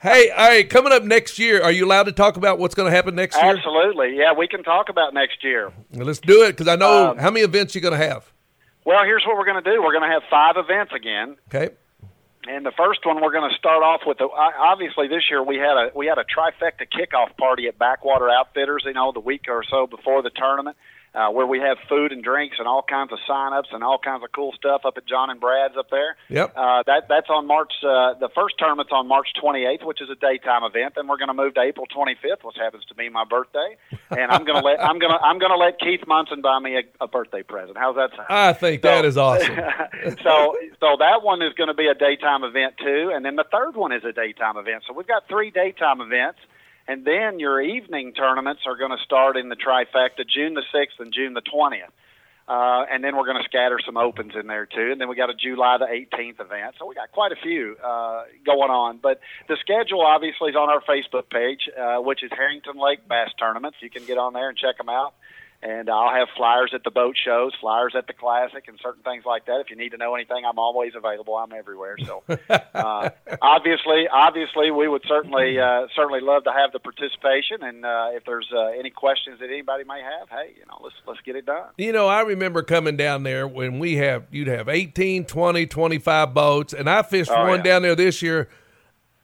hey, 0.02 0.30
all 0.30 0.48
right, 0.48 0.68
coming 0.68 0.92
up 0.92 1.04
next 1.04 1.38
year, 1.38 1.62
are 1.62 1.70
you 1.70 1.84
allowed 1.86 2.04
to 2.04 2.12
talk 2.12 2.36
about 2.36 2.58
what's 2.58 2.74
going 2.74 2.90
to 2.90 2.96
happen 2.96 3.14
next 3.14 3.36
year? 3.40 3.44
Absolutely. 3.56 4.16
Yeah, 4.16 4.32
we 4.32 4.48
can 4.48 4.64
talk 4.64 4.88
about 4.88 5.14
next 5.14 5.44
year. 5.44 5.72
Well, 5.92 6.06
Let's 6.06 6.18
do 6.18 6.42
it 6.42 6.48
because 6.56 6.66
I 6.66 6.74
know 6.74 7.12
Um, 7.12 7.18
how 7.18 7.30
many 7.30 7.44
events 7.44 7.76
you're 7.76 7.82
going 7.82 7.98
to 7.98 8.04
have. 8.04 8.32
Well, 8.84 9.04
here's 9.04 9.22
what 9.24 9.36
we're 9.36 9.44
going 9.44 9.62
to 9.62 9.70
do. 9.70 9.80
We're 9.82 9.92
going 9.92 10.08
to 10.08 10.12
have 10.12 10.22
five 10.28 10.56
events 10.56 10.92
again. 10.92 11.36
Okay. 11.54 11.74
And 12.48 12.64
the 12.64 12.72
first 12.72 13.04
one 13.04 13.20
we're 13.20 13.32
going 13.32 13.50
to 13.50 13.56
start 13.56 13.82
off 13.82 14.00
with. 14.06 14.18
The, 14.18 14.24
I- 14.24 14.72
obviously, 14.72 15.06
this 15.06 15.24
year 15.30 15.42
we 15.42 15.56
had 15.56 15.76
a 15.76 15.90
we 15.94 16.06
had 16.06 16.16
a 16.16 16.24
trifecta 16.24 16.86
kickoff 16.88 17.36
party 17.36 17.68
at 17.68 17.78
Backwater 17.78 18.30
Outfitters. 18.30 18.84
You 18.86 18.94
know, 18.94 19.12
the 19.12 19.20
week 19.20 19.44
or 19.48 19.62
so 19.68 19.86
before 19.86 20.22
the 20.22 20.30
tournament, 20.30 20.76
uh, 21.14 21.28
where 21.30 21.46
we 21.46 21.58
have 21.58 21.78
food 21.88 22.12
and 22.12 22.22
drinks 22.22 22.56
and 22.58 22.68
all 22.68 22.82
kinds 22.82 23.12
of 23.12 23.18
sign-ups 23.26 23.68
and 23.72 23.82
all 23.82 23.98
kinds 23.98 24.22
of 24.22 24.30
cool 24.32 24.52
stuff 24.52 24.82
up 24.84 24.96
at 24.96 25.06
John 25.06 25.30
and 25.30 25.40
Brad's 25.40 25.76
up 25.76 25.90
there. 25.90 26.16
Yep. 26.28 26.52
Uh, 26.56 26.82
that 26.86 27.08
that's 27.08 27.28
on 27.30 27.46
March. 27.46 27.72
Uh, 27.82 28.14
the 28.14 28.28
first 28.34 28.56
tournament's 28.58 28.92
on 28.92 29.08
March 29.08 29.28
28th, 29.42 29.84
which 29.84 30.00
is 30.00 30.08
a 30.10 30.14
daytime 30.14 30.64
event. 30.64 30.94
Then 30.96 31.08
we're 31.08 31.16
going 31.16 31.28
to 31.28 31.34
move 31.34 31.54
to 31.54 31.60
April 31.60 31.86
25th, 31.86 32.44
which 32.44 32.56
happens 32.56 32.84
to 32.86 32.94
be 32.94 33.08
my 33.08 33.24
birthday. 33.24 33.76
And 34.10 34.30
I'm 34.30 34.44
going 34.44 34.58
to 34.60 34.64
let 34.64 34.82
I'm 34.82 34.98
going 34.98 35.12
to 35.12 35.18
I'm 35.20 35.38
going 35.38 35.52
to 35.52 35.58
let 35.58 35.78
Keith 35.80 36.06
Munson 36.06 36.40
buy 36.42 36.58
me 36.60 36.76
a, 36.76 37.04
a 37.04 37.08
birthday 37.08 37.42
present. 37.42 37.76
How's 37.78 37.96
that 37.96 38.10
sound? 38.16 38.26
I 38.28 38.52
think 38.52 38.82
that 38.82 39.02
So- 39.02 39.06
is 39.08 39.16
awesome. 39.16 39.56
so 40.22 40.56
so 40.80 40.96
that 40.98 41.22
one 41.22 41.42
is 41.42 41.52
going 41.54 41.68
to 41.68 41.74
be 41.74 41.86
a 41.88 41.94
daytime 41.94 42.44
event 42.44 42.74
too, 42.78 43.10
and 43.14 43.24
then 43.24 43.36
the 43.36 43.44
third 43.50 43.76
one 43.76 43.92
is 43.92 44.04
a 44.04 44.12
daytime 44.12 44.56
event. 44.56 44.84
So 44.86 44.92
we've 44.92 45.06
got 45.06 45.26
three 45.28 45.50
daytime 45.50 46.00
events, 46.00 46.38
and 46.88 47.04
then 47.04 47.38
your 47.38 47.60
evening 47.60 48.14
tournaments 48.14 48.62
are 48.66 48.76
going 48.76 48.90
to 48.90 49.04
start 49.04 49.36
in 49.36 49.48
the 49.48 49.56
trifecta 49.56 50.26
June 50.28 50.54
the 50.54 50.64
sixth 50.72 50.98
and 50.98 51.12
June 51.12 51.34
the 51.34 51.42
twentieth. 51.42 51.92
Uh, 52.48 52.86
and 52.90 53.04
then 53.04 53.14
we're 53.14 53.26
going 53.26 53.36
to 53.36 53.44
scatter 53.44 53.78
some 53.84 53.98
opens 53.98 54.32
in 54.34 54.46
there 54.46 54.64
too, 54.64 54.88
and 54.90 54.98
then 54.98 55.06
we 55.06 55.14
got 55.14 55.28
a 55.28 55.34
July 55.34 55.76
the 55.76 55.84
18th 55.84 56.40
event. 56.40 56.76
So 56.78 56.86
we 56.86 56.94
got 56.94 57.12
quite 57.12 57.30
a 57.30 57.36
few 57.36 57.76
uh, 57.76 58.22
going 58.46 58.70
on. 58.70 59.00
But 59.02 59.20
the 59.48 59.58
schedule 59.60 60.00
obviously 60.00 60.48
is 60.48 60.56
on 60.56 60.70
our 60.70 60.80
Facebook 60.80 61.28
page, 61.28 61.68
uh, 61.78 62.00
which 62.00 62.24
is 62.24 62.30
Herrington 62.34 62.80
Lake 62.80 63.06
Bass 63.06 63.28
Tournaments. 63.38 63.76
You 63.82 63.90
can 63.90 64.06
get 64.06 64.16
on 64.16 64.32
there 64.32 64.48
and 64.48 64.56
check 64.56 64.78
them 64.78 64.88
out 64.88 65.12
and 65.60 65.90
I'll 65.90 66.14
have 66.14 66.28
flyers 66.36 66.70
at 66.72 66.84
the 66.84 66.90
boat 66.90 67.16
shows, 67.22 67.52
flyers 67.60 67.94
at 67.96 68.06
the 68.06 68.12
classic, 68.12 68.68
and 68.68 68.78
certain 68.80 69.02
things 69.02 69.24
like 69.26 69.46
that. 69.46 69.60
If 69.60 69.70
you 69.70 69.76
need 69.76 69.90
to 69.90 69.96
know 69.96 70.14
anything, 70.14 70.44
I'm 70.48 70.58
always 70.58 70.92
available. 70.94 71.36
I'm 71.36 71.52
everywhere. 71.52 71.96
So, 72.04 72.22
uh, 72.48 73.10
obviously, 73.42 74.06
obviously, 74.08 74.70
we 74.70 74.86
would 74.86 75.02
certainly 75.08 75.58
uh, 75.58 75.88
certainly 75.96 76.20
love 76.20 76.44
to 76.44 76.52
have 76.52 76.70
the 76.72 76.78
participation. 76.78 77.62
And 77.62 77.84
uh, 77.84 78.10
if 78.12 78.24
there's 78.24 78.48
uh, 78.54 78.66
any 78.78 78.90
questions 78.90 79.40
that 79.40 79.46
anybody 79.50 79.82
may 79.84 80.00
have, 80.00 80.28
hey, 80.28 80.54
you 80.56 80.64
know, 80.66 80.78
let's 80.82 80.94
let's 81.06 81.20
get 81.22 81.34
it 81.34 81.44
done. 81.46 81.70
You 81.76 81.92
know, 81.92 82.06
I 82.06 82.20
remember 82.20 82.62
coming 82.62 82.96
down 82.96 83.24
there 83.24 83.48
when 83.48 83.80
we 83.80 83.96
have 83.96 84.26
you'd 84.30 84.46
have 84.48 84.68
18, 84.68 85.24
20, 85.24 85.66
25 85.66 86.34
boats, 86.34 86.72
and 86.72 86.88
I 86.88 87.02
fished 87.02 87.32
Oh, 87.34 87.46
one 87.48 87.58
yeah. 87.58 87.62
down 87.64 87.82
there 87.82 87.96
this 87.96 88.22
year. 88.22 88.48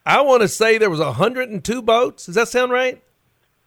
I 0.05 0.21
want 0.21 0.41
to 0.41 0.47
say 0.47 0.77
there 0.77 0.89
was 0.89 0.99
102 0.99 1.81
boats. 1.81 2.25
Does 2.27 2.35
that 2.35 2.47
sound 2.49 2.71
right? 2.71 3.01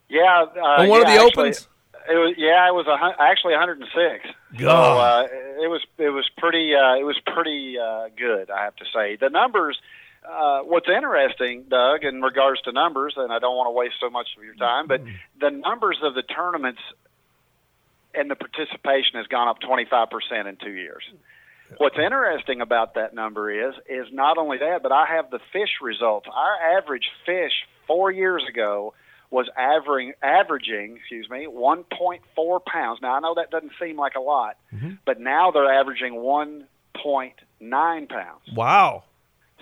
Yeah, 0.08 0.44
uh, 0.56 0.60
On 0.82 0.88
one 0.88 1.00
of 1.00 1.06
the 1.06 1.14
actually, 1.14 1.42
opens? 1.48 1.68
It 2.08 2.16
was 2.16 2.34
yeah, 2.38 2.68
it 2.68 2.74
was 2.74 2.86
a, 2.86 3.22
actually 3.22 3.52
106. 3.52 4.24
So 4.24 4.64
God. 4.64 5.24
uh, 5.24 5.28
it 5.62 5.68
was 5.68 5.82
it 5.98 6.10
was 6.10 6.28
pretty 6.38 6.74
uh, 6.74 6.96
it 6.96 7.04
was 7.04 7.20
pretty 7.26 7.78
uh, 7.78 8.08
good, 8.16 8.50
I 8.50 8.64
have 8.64 8.76
to 8.76 8.84
say. 8.94 9.16
The 9.16 9.30
numbers. 9.30 9.78
Uh, 10.28 10.60
what's 10.60 10.88
interesting, 10.88 11.64
Doug, 11.70 12.04
in 12.04 12.20
regards 12.20 12.60
to 12.62 12.72
numbers, 12.72 13.14
and 13.16 13.32
I 13.32 13.38
don't 13.38 13.56
want 13.56 13.68
to 13.68 13.70
waste 13.70 13.94
so 14.00 14.10
much 14.10 14.26
of 14.36 14.44
your 14.44 14.56
time, 14.56 14.86
but 14.86 15.00
the 15.40 15.48
numbers 15.48 15.98
of 16.02 16.14
the 16.14 16.22
tournaments 16.22 16.80
and 18.14 18.30
the 18.30 18.34
participation 18.34 19.14
has 19.14 19.26
gone 19.28 19.48
up 19.48 19.60
25% 19.60 20.46
in 20.46 20.56
two 20.56 20.72
years. 20.72 21.04
What's 21.76 21.96
interesting 21.98 22.60
about 22.60 22.94
that 22.94 23.14
number 23.14 23.50
is 23.50 23.74
is 23.88 24.06
not 24.10 24.38
only 24.38 24.58
that, 24.58 24.82
but 24.82 24.90
I 24.90 25.06
have 25.06 25.30
the 25.30 25.40
fish 25.52 25.80
results. 25.82 26.26
Our 26.32 26.78
average 26.78 27.08
fish 27.26 27.52
four 27.86 28.10
years 28.10 28.42
ago 28.48 28.94
was 29.30 29.48
averaging 29.56 30.14
averaging, 30.22 30.96
excuse 30.96 31.28
me, 31.28 31.46
1.4 31.46 32.64
pounds. 32.64 33.00
Now 33.02 33.14
I 33.14 33.20
know 33.20 33.34
that 33.34 33.50
doesn't 33.50 33.72
seem 33.80 33.96
like 33.96 34.14
a 34.14 34.20
lot, 34.20 34.56
mm-hmm. 34.74 34.92
but 35.04 35.20
now 35.20 35.50
they're 35.50 35.72
averaging 35.72 36.14
1.9 36.14 38.08
pounds. 38.08 38.40
Wow. 38.54 39.04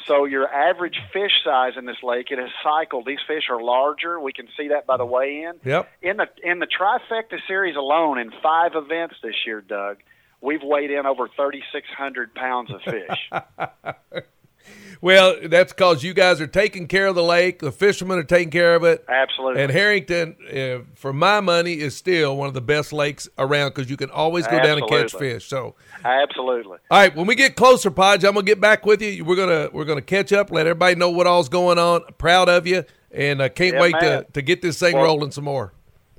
So 0.05 0.24
your 0.24 0.48
average 0.48 1.00
fish 1.12 1.33
size 1.42 1.72
in 1.76 1.85
this 1.87 1.96
lake, 2.02 2.31
it 2.31 2.38
has 2.38 2.50
cycled. 2.62 3.07
These 3.07 3.18
fish 3.26 3.44
are 3.50 3.61
larger. 3.61 4.20
We 4.20 4.33
can 4.33 4.46
see 4.57 4.68
that 4.68 4.87
by 4.87 4.98
the 4.98 5.07
weigh 5.07 5.42
in. 5.42 5.55
Yep. 5.64 5.88
In 6.02 6.16
the 6.18 6.29
in 6.44 6.59
the 6.61 6.66
trifecta 6.66 7.38
series 7.48 7.76
alone, 7.76 8.18
in 8.18 8.31
five 8.42 8.72
events 8.74 9.16
this 9.22 9.35
year, 9.46 9.61
Doug, 9.62 9.98
we've 10.40 10.62
weighed 10.62 10.90
in 10.90 11.07
over 11.07 11.29
thirty 11.37 11.62
six 11.72 11.88
hundred 11.88 12.35
pounds 12.35 12.70
of 12.70 12.83
fish. 12.83 13.31
Well, 15.01 15.37
that's 15.45 15.73
because 15.73 16.03
you 16.03 16.15
guys 16.15 16.41
are 16.41 16.47
taking 16.47 16.87
care 16.89 17.07
of 17.07 17.15
the 17.15 17.23
lake. 17.23 17.59
The 17.61 17.73
fishermen 17.73 18.19
are 18.19 18.25
taking 18.25 18.51
care 18.51 18.75
of 18.75 18.85
it. 18.85 19.05
Absolutely. 19.09 19.63
And 19.63 19.71
Herrington, 19.73 20.37
uh, 20.53 20.85
for 20.95 21.13
my 21.13 21.41
money, 21.41 21.75
is 21.75 21.97
still 21.97 22.37
one 22.37 22.49
of 22.49 22.55
the 22.55 22.61
best 22.61 22.93
lakes 22.93 23.29
around 23.39 23.71
because 23.75 23.91
you 23.91 23.97
can 23.97 24.11
always 24.11 24.47
go 24.47 24.61
down 24.63 24.79
and 24.79 24.89
catch 24.89 25.13
fish. 25.15 25.47
So, 25.47 25.75
Absolutely. 26.05 26.79
all 26.91 26.99
right, 26.99 27.15
when 27.15 27.27
we 27.27 27.35
get 27.35 27.57
closer, 27.57 27.91
Podge, 27.91 28.25
I'm 28.25 28.35
gonna 28.35 28.45
get 28.47 28.61
back 28.61 28.87
with 28.87 29.03
you. 29.03 29.25
We're 29.25 29.37
gonna 29.37 29.69
we're 29.73 29.85
gonna 29.85 30.03
catch 30.03 30.33
up, 30.33 30.51
let 30.51 30.67
everybody 30.67 30.95
know 30.95 31.11
what 31.11 31.27
all's 31.27 31.49
going 31.49 31.79
on. 31.79 32.03
Proud 32.19 32.49
of 32.49 32.67
you, 32.67 32.85
and 33.11 33.43
I 33.43 33.49
can't 33.49 33.75
Yeah, 33.75 33.81
wait 33.81 33.95
to, 34.01 34.27
to 34.33 34.43
get 34.43 34.63
this 34.63 34.79
thing 34.79 34.95
Well- 34.95 35.05
rolling 35.05 35.31
some 35.33 35.45
more. 35.45 35.73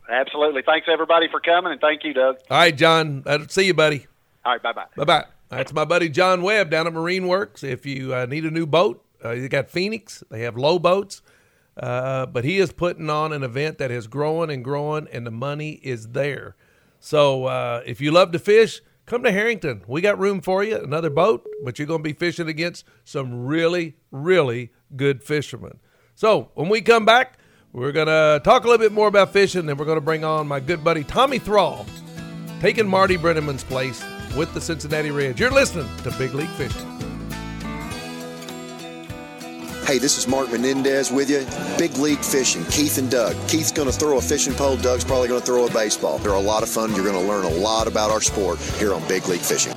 Absolutely. 0.10 0.62
Thanks 0.66 0.88
everybody 0.90 1.28
for 1.30 1.42
coming, 1.42 1.74
and 1.74 1.82
thank 1.82 2.06
you, 2.06 2.14
Doug. 2.14 2.38
All 2.50 2.58
right, 2.58 2.76
John. 2.76 3.24
I'll 3.26 3.48
see 3.50 3.66
you, 3.66 3.74
buddy. 3.74 4.08
All 4.46 4.54
right. 4.54 4.64
Bye 4.64 4.72
bye. 4.72 4.86
Bye 4.96 5.04
bye. 5.04 5.26
That's 5.50 5.74
my 5.74 5.86
buddy 5.86 6.10
John 6.10 6.42
Webb 6.42 6.70
down 6.70 6.88
at 6.88 6.94
Marine 6.94 7.28
Works. 7.28 7.64
If 7.64 7.86
you 7.86 8.14
uh, 8.14 8.26
need 8.26 8.46
a 8.46 8.52
new 8.52 8.66
boat, 8.66 9.04
uh, 9.24 9.32
you 9.32 9.48
got 9.48 9.70
Phoenix. 9.70 10.24
They 10.30 10.42
have 10.42 10.58
low 10.58 10.78
boats. 10.78 11.22
Uh, 11.78 12.26
but 12.26 12.44
he 12.44 12.58
is 12.58 12.74
putting 12.74 13.10
on 13.10 13.32
an 13.32 13.44
event 13.44 13.78
that 13.78 13.92
is 13.92 14.08
growing 14.08 14.50
and 14.50 14.64
growing, 14.64 15.08
and 15.12 15.26
the 15.26 15.32
money 15.32 15.74
is 15.84 16.10
there. 16.10 16.56
So 17.00 17.46
uh, 17.46 17.84
if 17.86 18.02
you 18.02 18.12
love 18.12 18.32
to 18.32 18.40
fish, 18.40 18.82
come 19.06 19.24
to 19.24 19.32
Herrington. 19.32 19.84
We 19.88 20.02
got 20.02 20.20
room 20.20 20.42
for 20.42 20.64
you, 20.64 20.78
another 20.78 21.12
boat, 21.12 21.46
but 21.64 21.78
you're 21.78 21.88
going 21.88 22.00
to 22.00 22.04
be 22.04 22.14
fishing 22.14 22.48
against 22.48 22.84
some 23.06 23.46
really, 23.46 23.96
really 24.12 24.72
good 24.96 25.24
fishermen. 25.24 25.80
So 26.16 26.50
when 26.56 26.68
we 26.68 26.82
come 26.82 27.06
back, 27.06 27.38
we're 27.72 27.92
going 27.92 28.08
to 28.08 28.42
talk 28.44 28.64
a 28.64 28.68
little 28.68 28.84
bit 28.84 28.92
more 28.92 29.08
about 29.08 29.32
fishing, 29.32 29.68
then 29.68 29.78
we're 29.78 29.86
going 29.86 29.98
to 29.98 30.02
bring 30.02 30.24
on 30.24 30.48
my 30.48 30.60
good 30.60 30.84
buddy 30.84 31.04
Tommy 31.04 31.38
Thrall, 31.38 31.86
taking 32.60 32.88
Marty 32.88 33.18
Brennaman's 33.18 33.64
place 33.64 34.04
with 34.38 34.54
the 34.54 34.62
Cincinnati 34.62 35.12
Reds. 35.12 35.40
You're 35.40 35.52
listening 35.52 35.90
to 36.04 36.12
Big 36.12 36.34
League 36.34 36.50
Fishing. 36.50 36.86
Hey, 39.86 39.98
this 39.98 40.18
is 40.18 40.28
Mark 40.28 40.52
Menendez 40.52 41.12
with 41.12 41.30
you. 41.30 41.46
Big 41.78 41.98
League 41.98 42.20
Fishing, 42.20 42.64
Keith 42.66 42.98
and 42.98 43.10
Doug. 43.10 43.36
Keith's 43.48 43.72
going 43.72 43.90
to 43.90 43.98
throw 43.98 44.18
a 44.18 44.22
fishing 44.22 44.54
pole, 44.54 44.78
Doug's 44.78 45.06
probably 45.06 45.30
going 45.30 45.40
to 45.40 45.46
throw 45.46 45.66
a 45.66 45.72
baseball. 45.72 46.18
They're 46.20 46.34
a 46.34 46.40
lot 46.40 46.62
of 46.62 46.70
fun. 46.70 46.94
You're 46.94 47.06
going 47.06 47.20
to 47.20 47.28
learn 47.28 47.46
a 47.46 47.58
lot 47.62 47.88
about 47.88 48.12
our 48.12 48.22
sport 48.22 48.60
here 48.60 48.94
on 48.94 49.06
Big 49.08 49.28
League 49.28 49.40
Fishing. 49.40 49.74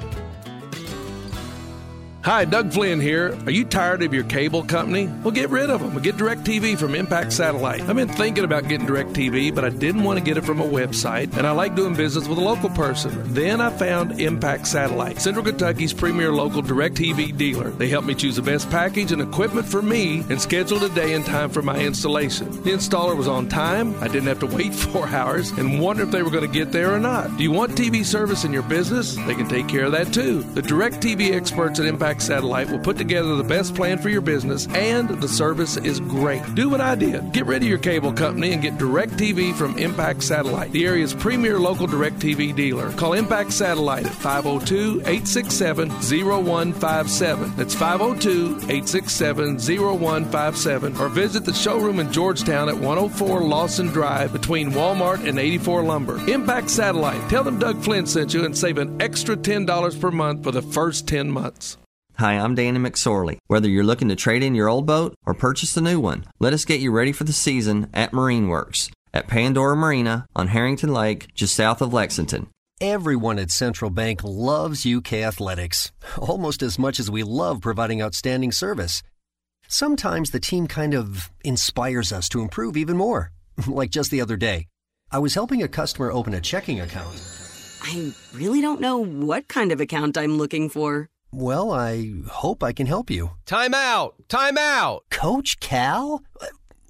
Hi, 2.30 2.44
Doug 2.44 2.72
Flynn 2.72 3.00
here. 3.00 3.36
Are 3.44 3.50
you 3.50 3.64
tired 3.64 4.04
of 4.04 4.14
your 4.14 4.22
cable 4.22 4.62
company? 4.62 5.08
Well, 5.08 5.32
get 5.32 5.50
rid 5.50 5.68
of 5.68 5.80
them. 5.80 6.00
Get 6.00 6.14
DirecTV 6.14 6.78
from 6.78 6.94
Impact 6.94 7.32
Satellite. 7.32 7.80
I've 7.80 7.96
been 7.96 8.06
thinking 8.06 8.44
about 8.44 8.68
getting 8.68 8.86
DirecTV, 8.86 9.52
but 9.52 9.64
I 9.64 9.68
didn't 9.70 10.04
want 10.04 10.20
to 10.20 10.24
get 10.24 10.36
it 10.36 10.44
from 10.44 10.60
a 10.60 10.64
website, 10.64 11.36
and 11.36 11.44
I 11.44 11.50
like 11.50 11.74
doing 11.74 11.96
business 11.96 12.28
with 12.28 12.38
a 12.38 12.40
local 12.40 12.70
person. 12.70 13.34
Then 13.34 13.60
I 13.60 13.70
found 13.70 14.20
Impact 14.20 14.68
Satellite, 14.68 15.20
Central 15.20 15.44
Kentucky's 15.44 15.92
premier 15.92 16.30
local 16.30 16.62
DirecTV 16.62 17.36
dealer. 17.36 17.70
They 17.70 17.88
helped 17.88 18.06
me 18.06 18.14
choose 18.14 18.36
the 18.36 18.42
best 18.42 18.70
package 18.70 19.10
and 19.10 19.20
equipment 19.20 19.66
for 19.66 19.82
me 19.82 20.20
and 20.30 20.40
scheduled 20.40 20.84
a 20.84 20.88
day 20.90 21.14
and 21.14 21.26
time 21.26 21.50
for 21.50 21.62
my 21.62 21.80
installation. 21.80 22.48
The 22.62 22.70
installer 22.70 23.16
was 23.16 23.26
on 23.26 23.48
time. 23.48 24.00
I 24.00 24.06
didn't 24.06 24.28
have 24.28 24.38
to 24.38 24.46
wait 24.46 24.72
four 24.92 25.08
hours 25.08 25.50
and 25.50 25.80
wonder 25.80 26.04
if 26.04 26.12
they 26.12 26.22
were 26.22 26.30
going 26.30 26.48
to 26.48 26.58
get 26.58 26.70
there 26.70 26.94
or 26.94 27.00
not. 27.00 27.36
Do 27.36 27.42
you 27.42 27.50
want 27.50 27.72
TV 27.72 28.04
service 28.04 28.44
in 28.44 28.52
your 28.52 28.62
business? 28.62 29.16
They 29.16 29.34
can 29.34 29.48
take 29.48 29.66
care 29.66 29.86
of 29.86 29.92
that 29.92 30.14
too. 30.14 30.42
The 30.42 30.62
DirecTV 30.62 31.32
experts 31.32 31.80
at 31.80 31.86
Impact 31.86 32.19
Satellite 32.22 32.70
will 32.70 32.78
put 32.78 32.96
together 32.96 33.36
the 33.36 33.44
best 33.44 33.74
plan 33.74 33.98
for 33.98 34.08
your 34.08 34.20
business, 34.20 34.66
and 34.68 35.08
the 35.08 35.28
service 35.28 35.76
is 35.78 36.00
great. 36.00 36.42
Do 36.54 36.68
what 36.68 36.80
I 36.80 36.94
did. 36.94 37.32
Get 37.32 37.46
rid 37.46 37.62
of 37.62 37.68
your 37.68 37.78
cable 37.78 38.12
company 38.12 38.52
and 38.52 38.62
get 38.62 38.78
Direct 38.78 39.12
TV 39.12 39.54
from 39.54 39.78
Impact 39.78 40.22
Satellite, 40.22 40.72
the 40.72 40.86
area's 40.86 41.14
premier 41.14 41.58
local 41.58 41.86
Direct 41.86 42.16
TV 42.16 42.54
dealer. 42.54 42.92
Call 42.92 43.14
Impact 43.14 43.52
Satellite 43.52 44.06
at 44.06 44.12
502 44.12 45.00
867 45.00 45.88
0157. 45.90 47.52
That's 47.56 47.74
502 47.74 48.56
867 48.70 49.58
0157. 49.58 50.96
Or 50.96 51.08
visit 51.08 51.44
the 51.44 51.54
showroom 51.54 51.98
in 51.98 52.12
Georgetown 52.12 52.68
at 52.68 52.76
104 52.76 53.40
Lawson 53.42 53.88
Drive 53.88 54.32
between 54.32 54.70
Walmart 54.70 55.26
and 55.26 55.38
84 55.38 55.82
Lumber. 55.82 56.16
Impact 56.30 56.70
Satellite. 56.70 57.28
Tell 57.28 57.44
them 57.44 57.58
Doug 57.58 57.82
Flynn 57.82 58.06
sent 58.06 58.34
you 58.34 58.44
and 58.44 58.56
save 58.56 58.78
an 58.78 59.00
extra 59.00 59.36
$10 59.36 60.00
per 60.00 60.10
month 60.10 60.44
for 60.44 60.52
the 60.52 60.62
first 60.62 61.06
10 61.06 61.30
months. 61.30 61.76
Hi, 62.20 62.34
I'm 62.34 62.54
Danny 62.54 62.78
McSorley. 62.78 63.38
Whether 63.46 63.66
you're 63.66 63.82
looking 63.82 64.10
to 64.10 64.14
trade 64.14 64.42
in 64.42 64.54
your 64.54 64.68
old 64.68 64.84
boat 64.84 65.14
or 65.24 65.32
purchase 65.32 65.74
a 65.78 65.80
new 65.80 65.98
one, 65.98 66.26
let 66.38 66.52
us 66.52 66.66
get 66.66 66.78
you 66.78 66.90
ready 66.90 67.12
for 67.12 67.24
the 67.24 67.32
season 67.32 67.86
at 67.94 68.12
Marine 68.12 68.48
Works 68.48 68.90
at 69.14 69.26
Pandora 69.26 69.74
Marina 69.74 70.26
on 70.36 70.48
Herrington 70.48 70.92
Lake, 70.92 71.32
just 71.34 71.54
south 71.54 71.80
of 71.80 71.94
Lexington. 71.94 72.48
Everyone 72.78 73.38
at 73.38 73.50
Central 73.50 73.90
Bank 73.90 74.20
loves 74.22 74.84
UK 74.84 75.14
athletics, 75.14 75.92
almost 76.18 76.62
as 76.62 76.78
much 76.78 77.00
as 77.00 77.10
we 77.10 77.22
love 77.22 77.62
providing 77.62 78.02
outstanding 78.02 78.52
service. 78.52 79.02
Sometimes 79.66 80.30
the 80.30 80.40
team 80.40 80.66
kind 80.66 80.92
of 80.92 81.30
inspires 81.42 82.12
us 82.12 82.28
to 82.28 82.42
improve 82.42 82.76
even 82.76 82.98
more. 82.98 83.32
like 83.66 83.88
just 83.88 84.10
the 84.10 84.20
other 84.20 84.36
day, 84.36 84.66
I 85.10 85.20
was 85.20 85.32
helping 85.32 85.62
a 85.62 85.68
customer 85.68 86.12
open 86.12 86.34
a 86.34 86.42
checking 86.42 86.80
account. 86.80 87.18
I 87.82 88.12
really 88.34 88.60
don't 88.60 88.82
know 88.82 88.98
what 88.98 89.48
kind 89.48 89.72
of 89.72 89.80
account 89.80 90.18
I'm 90.18 90.36
looking 90.36 90.68
for. 90.68 91.08
Well, 91.32 91.70
I 91.70 92.12
hope 92.28 92.64
I 92.64 92.72
can 92.72 92.86
help 92.86 93.08
you. 93.08 93.30
Time 93.46 93.72
out! 93.72 94.16
Time 94.28 94.58
out! 94.58 95.04
Coach 95.10 95.60
Cal? 95.60 96.24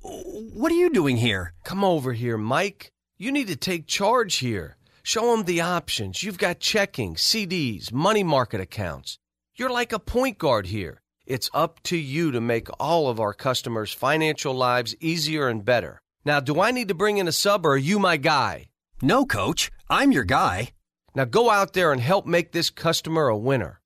What 0.02 0.72
are 0.72 0.76
you 0.76 0.88
doing 0.88 1.18
here? 1.18 1.52
Come 1.62 1.84
over 1.84 2.14
here, 2.14 2.38
Mike. 2.38 2.90
You 3.18 3.32
need 3.32 3.48
to 3.48 3.56
take 3.56 3.86
charge 3.86 4.36
here. 4.36 4.78
Show 5.02 5.30
them 5.36 5.44
the 5.44 5.60
options. 5.60 6.22
You've 6.22 6.38
got 6.38 6.58
checking, 6.58 7.16
CDs, 7.16 7.92
money 7.92 8.22
market 8.22 8.62
accounts. 8.62 9.18
You're 9.56 9.70
like 9.70 9.92
a 9.92 9.98
point 9.98 10.38
guard 10.38 10.68
here. 10.68 11.02
It's 11.26 11.50
up 11.52 11.82
to 11.84 11.98
you 11.98 12.32
to 12.32 12.40
make 12.40 12.68
all 12.80 13.08
of 13.08 13.20
our 13.20 13.34
customers' 13.34 13.92
financial 13.92 14.54
lives 14.54 14.96
easier 15.00 15.48
and 15.48 15.62
better. 15.62 16.00
Now, 16.24 16.40
do 16.40 16.62
I 16.62 16.70
need 16.70 16.88
to 16.88 16.94
bring 16.94 17.18
in 17.18 17.28
a 17.28 17.32
sub 17.32 17.66
or 17.66 17.72
are 17.72 17.76
you 17.76 17.98
my 17.98 18.16
guy? 18.16 18.70
No, 19.02 19.26
coach. 19.26 19.70
I'm 19.90 20.12
your 20.12 20.24
guy. 20.24 20.70
Now 21.14 21.26
go 21.26 21.50
out 21.50 21.74
there 21.74 21.92
and 21.92 22.00
help 22.00 22.24
make 22.24 22.52
this 22.52 22.70
customer 22.70 23.28
a 23.28 23.36
winner. 23.36 23.79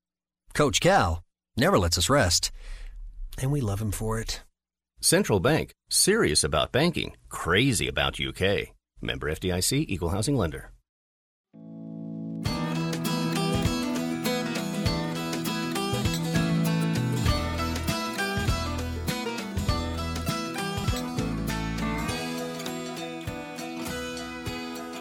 Coach 0.54 0.80
Cal 0.80 1.24
never 1.56 1.78
lets 1.78 1.98
us 1.98 2.08
rest, 2.08 2.52
and 3.38 3.50
we 3.50 3.60
love 3.60 3.80
him 3.80 3.90
for 3.90 4.20
it. 4.20 4.42
Central 5.00 5.40
Bank, 5.40 5.72
serious 5.90 6.44
about 6.44 6.72
banking, 6.72 7.16
crazy 7.28 7.88
about 7.88 8.20
UK. 8.20 8.68
Member 9.02 9.30
FDIC, 9.30 9.84
Equal 9.88 10.10
Housing 10.10 10.36
Lender. 10.36 10.73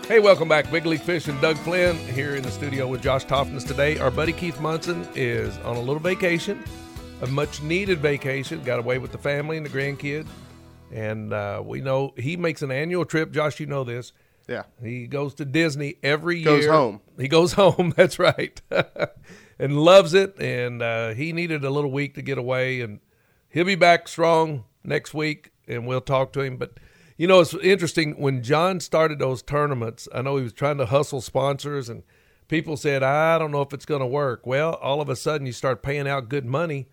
Hey, 0.08 0.20
welcome 0.20 0.50
back. 0.50 0.70
Big 0.70 0.86
League 0.86 1.00
Fish 1.00 1.30
and 1.30 1.40
Doug 1.40 1.56
Flynn 1.60 1.96
here 2.10 2.36
in 2.36 2.44
the 2.44 2.52
studio 2.52 2.88
with 2.88 3.02
Josh 3.02 3.26
Toffness 3.26 3.66
today. 3.66 3.98
Our 4.00 4.12
buddy 4.12 4.34
Keith 4.34 4.60
Munson 4.60 5.08
is 5.16 5.58
on 5.60 5.78
a 5.78 5.80
little 5.80 6.02
vacation, 6.02 6.62
a 7.22 7.28
much 7.28 7.62
needed 7.62 8.00
vacation. 8.00 8.62
Got 8.66 8.80
away 8.80 8.98
with 8.98 9.14
the 9.14 9.18
family 9.18 9.56
and 9.56 9.66
the 9.66 9.70
grandkid. 9.70 10.28
And 10.92 11.32
uh, 11.32 11.64
we 11.66 11.80
know 11.80 12.14
he 12.18 12.36
makes 12.36 12.62
an 12.62 12.70
annual 12.70 13.06
trip. 13.06 13.32
Josh, 13.32 13.62
you 13.62 13.66
know 13.66 13.86
this. 13.86 14.12
Yeah. 14.50 14.64
He 14.84 15.08
goes 15.08 15.36
to 15.36 15.46
Disney 15.46 15.96
every 16.04 16.40
year. 16.40 16.46
Goes 16.58 16.66
home. 16.68 17.00
He 17.18 17.30
goes 17.30 17.54
home. 17.54 17.94
That's 17.96 18.20
right. 18.20 18.62
and 19.58 19.80
loves 19.80 20.14
it. 20.14 20.38
And 20.38 20.82
uh, 20.82 21.14
he 21.14 21.32
needed 21.32 21.64
a 21.64 21.70
little 21.70 21.92
week 21.92 22.16
to 22.16 22.22
get 22.22 22.38
away. 22.38 22.82
And 22.82 23.00
he'll 23.48 23.64
be 23.64 23.76
back 23.76 24.10
strong 24.10 24.66
next 24.84 25.14
week. 25.14 25.52
And 25.66 25.88
we'll 25.88 26.02
talk 26.02 26.34
to 26.34 26.42
him. 26.42 26.58
But 26.58 26.78
you 27.18 27.28
know, 27.28 27.40
it's 27.40 27.54
interesting 27.56 28.20
when 28.20 28.42
John 28.44 28.80
started 28.80 29.20
those 29.20 29.42
tournaments. 29.42 30.08
I 30.14 30.22
know 30.22 30.38
he 30.38 30.44
was 30.44 30.54
trying 30.54 30.78
to 30.78 30.86
hustle 30.86 31.22
sponsors, 31.22 31.90
and 31.90 32.04
people 32.48 32.78
said, 32.78 33.04
"I 33.04 33.38
don't 33.38 33.52
know 33.52 33.62
if 33.62 33.74
it's 33.74 33.86
going 33.86 34.02
to 34.02 34.08
work." 34.08 34.46
Well, 34.46 34.74
all 34.76 35.02
of 35.02 35.10
a 35.10 35.16
sudden, 35.16 35.46
you 35.46 35.54
start 35.54 35.84
paying 35.84 36.08
out 36.08 36.30
good 36.30 36.46
money, 36.46 36.88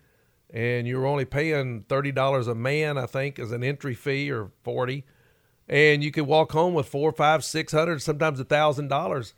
and 0.49 0.87
you're 0.87 1.07
only 1.07 1.25
paying 1.25 1.85
thirty 1.89 2.11
dollars 2.11 2.47
a 2.47 2.55
man, 2.55 2.97
I 2.97 3.05
think, 3.05 3.39
as 3.39 3.51
an 3.51 3.63
entry 3.63 3.95
fee, 3.95 4.31
or 4.31 4.51
forty, 4.63 5.05
and 5.67 6.03
you 6.03 6.11
could 6.11 6.27
walk 6.27 6.51
home 6.51 6.73
with 6.73 6.87
four, 6.87 7.11
five, 7.11 7.43
six 7.43 7.71
hundred, 7.71 8.01
sometimes 8.01 8.39
a 8.39 8.45
thousand 8.45 8.89
dollars. 8.89 9.33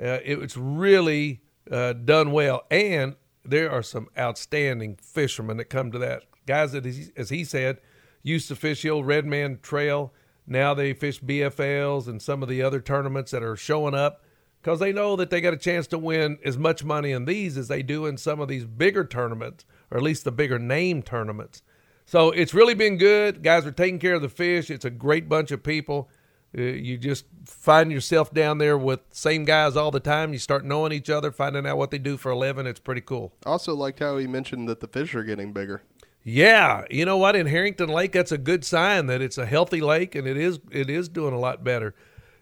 Uh, 0.00 0.22
it's 0.22 0.56
really 0.56 1.40
uh, 1.70 1.92
done 1.92 2.30
well, 2.30 2.64
and 2.70 3.16
there 3.44 3.70
are 3.70 3.82
some 3.82 4.08
outstanding 4.16 4.96
fishermen 5.02 5.56
that 5.56 5.64
come 5.64 5.90
to 5.90 5.98
that. 5.98 6.22
Guys 6.46 6.72
that, 6.72 6.86
as 7.16 7.30
he 7.30 7.44
said, 7.44 7.78
used 8.22 8.48
to 8.48 8.56
fish 8.56 8.82
the 8.82 8.90
old 8.90 9.06
Red 9.06 9.26
Man 9.26 9.58
Trail 9.62 10.12
now 10.48 10.74
they 10.74 10.94
fish 10.94 11.20
BFLs 11.20 12.08
and 12.08 12.20
some 12.20 12.42
of 12.42 12.48
the 12.48 12.62
other 12.62 12.80
tournaments 12.80 13.30
that 13.32 13.42
are 13.42 13.56
showing 13.56 13.94
up 13.94 14.24
because 14.60 14.80
they 14.80 14.92
know 14.92 15.14
that 15.16 15.30
they 15.30 15.40
got 15.40 15.54
a 15.54 15.58
chance 15.58 15.86
to 15.88 15.98
win 15.98 16.38
as 16.44 16.58
much 16.58 16.82
money 16.82 17.12
in 17.12 17.26
these 17.26 17.56
as 17.56 17.68
they 17.68 17.82
do 17.82 18.06
in 18.06 18.16
some 18.16 18.40
of 18.40 18.48
these 18.48 18.64
bigger 18.64 19.04
tournaments, 19.04 19.64
or 19.90 19.98
at 19.98 20.02
least 20.02 20.24
the 20.24 20.32
bigger 20.32 20.58
name 20.58 21.02
tournaments. 21.02 21.62
So 22.06 22.30
it's 22.30 22.54
really 22.54 22.74
been 22.74 22.96
good. 22.96 23.42
Guys 23.42 23.66
are 23.66 23.72
taking 23.72 23.98
care 23.98 24.14
of 24.14 24.22
the 24.22 24.28
fish. 24.28 24.70
It's 24.70 24.84
a 24.84 24.90
great 24.90 25.28
bunch 25.28 25.50
of 25.50 25.62
people. 25.62 26.08
Uh, 26.56 26.62
you 26.62 26.96
just 26.96 27.26
find 27.44 27.92
yourself 27.92 28.32
down 28.32 28.56
there 28.56 28.78
with 28.78 29.00
same 29.10 29.44
guys 29.44 29.76
all 29.76 29.90
the 29.90 30.00
time. 30.00 30.32
You 30.32 30.38
start 30.38 30.64
knowing 30.64 30.92
each 30.92 31.10
other, 31.10 31.30
finding 31.30 31.66
out 31.66 31.76
what 31.76 31.90
they 31.90 31.98
do 31.98 32.16
for 32.16 32.32
a 32.32 32.38
living. 32.38 32.66
It's 32.66 32.80
pretty 32.80 33.02
cool. 33.02 33.34
Also 33.44 33.74
liked 33.74 33.98
how 33.98 34.16
he 34.16 34.26
mentioned 34.26 34.66
that 34.68 34.80
the 34.80 34.88
fish 34.88 35.14
are 35.14 35.24
getting 35.24 35.52
bigger. 35.52 35.82
Yeah, 36.22 36.84
you 36.90 37.04
know 37.04 37.16
what? 37.16 37.36
In 37.36 37.46
Herrington 37.46 37.88
Lake, 37.88 38.12
that's 38.12 38.32
a 38.32 38.38
good 38.38 38.64
sign 38.64 39.06
that 39.06 39.22
it's 39.22 39.38
a 39.38 39.46
healthy 39.46 39.80
lake, 39.80 40.14
and 40.14 40.26
it 40.26 40.36
is 40.36 40.60
it 40.70 40.90
is 40.90 41.08
doing 41.08 41.32
a 41.32 41.38
lot 41.38 41.64
better. 41.64 41.94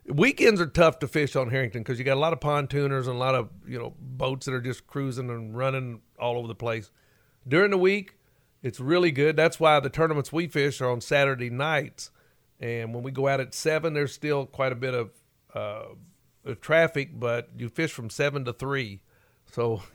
Weekends 0.08 0.60
are 0.60 0.66
tough 0.66 0.98
to 1.00 1.08
fish 1.08 1.36
on 1.36 1.50
Herrington 1.50 1.82
because 1.82 1.98
you 1.98 2.04
got 2.04 2.16
a 2.16 2.20
lot 2.20 2.32
of 2.32 2.40
pontooners 2.40 3.06
and 3.06 3.10
a 3.16 3.18
lot 3.18 3.34
of 3.34 3.50
you 3.66 3.78
know 3.78 3.94
boats 4.00 4.46
that 4.46 4.54
are 4.54 4.60
just 4.60 4.86
cruising 4.86 5.30
and 5.30 5.56
running 5.56 6.00
all 6.18 6.36
over 6.36 6.48
the 6.48 6.54
place. 6.54 6.90
During 7.46 7.70
the 7.70 7.78
week, 7.78 8.16
it's 8.62 8.80
really 8.80 9.12
good. 9.12 9.36
That's 9.36 9.60
why 9.60 9.78
the 9.80 9.90
tournaments 9.90 10.32
we 10.32 10.48
fish 10.48 10.80
are 10.80 10.90
on 10.90 11.00
Saturday 11.00 11.50
nights, 11.50 12.10
and 12.58 12.94
when 12.94 13.04
we 13.04 13.12
go 13.12 13.28
out 13.28 13.40
at 13.40 13.54
seven, 13.54 13.94
there's 13.94 14.12
still 14.12 14.46
quite 14.46 14.72
a 14.72 14.76
bit 14.76 14.94
of 14.94 15.10
uh, 15.54 16.54
traffic, 16.60 17.18
but 17.18 17.50
you 17.56 17.68
fish 17.68 17.92
from 17.92 18.10
seven 18.10 18.44
to 18.46 18.52
three. 18.52 19.00
So 19.52 19.82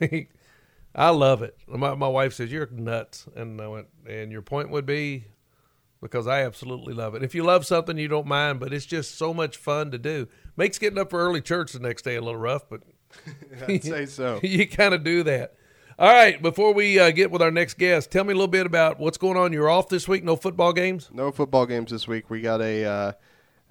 I 0.94 1.10
love 1.10 1.42
it. 1.42 1.56
My 1.66 1.94
my 1.94 2.08
wife 2.08 2.34
says 2.34 2.52
you're 2.52 2.68
nuts, 2.70 3.26
and 3.34 3.60
I 3.60 3.68
went. 3.68 3.88
And 4.06 4.30
your 4.30 4.42
point 4.42 4.70
would 4.70 4.86
be 4.86 5.26
because 6.02 6.26
I 6.26 6.42
absolutely 6.42 6.92
love 6.92 7.14
it. 7.14 7.22
If 7.22 7.34
you 7.34 7.44
love 7.44 7.64
something, 7.64 7.96
you 7.96 8.08
don't 8.08 8.26
mind, 8.26 8.60
but 8.60 8.74
it's 8.74 8.84
just 8.84 9.16
so 9.16 9.32
much 9.32 9.56
fun 9.56 9.90
to 9.92 9.98
do. 9.98 10.28
Makes 10.56 10.78
getting 10.78 10.98
up 10.98 11.10
for 11.10 11.20
early 11.20 11.40
church 11.40 11.72
the 11.72 11.78
next 11.78 12.02
day 12.02 12.16
a 12.16 12.20
little 12.20 12.40
rough, 12.40 12.68
but 12.68 12.82
I'd 13.68 13.82
say 13.82 14.06
so. 14.06 14.40
you 14.42 14.68
kind 14.68 14.92
of 14.92 15.04
do 15.04 15.22
that. 15.22 15.54
All 15.98 16.12
right, 16.12 16.40
before 16.40 16.74
we 16.74 16.98
uh, 16.98 17.10
get 17.10 17.30
with 17.30 17.42
our 17.42 17.50
next 17.50 17.74
guest, 17.78 18.10
tell 18.10 18.24
me 18.24 18.32
a 18.32 18.34
little 18.34 18.48
bit 18.48 18.66
about 18.66 18.98
what's 18.98 19.18
going 19.18 19.36
on. 19.36 19.52
You're 19.52 19.70
off 19.70 19.88
this 19.88 20.08
week. 20.08 20.24
No 20.24 20.36
football 20.36 20.72
games. 20.72 21.08
No 21.12 21.30
football 21.30 21.66
games 21.66 21.90
this 21.90 22.08
week. 22.08 22.28
We 22.28 22.40
got 22.40 22.60
a 22.60 22.84
uh, 22.84 23.12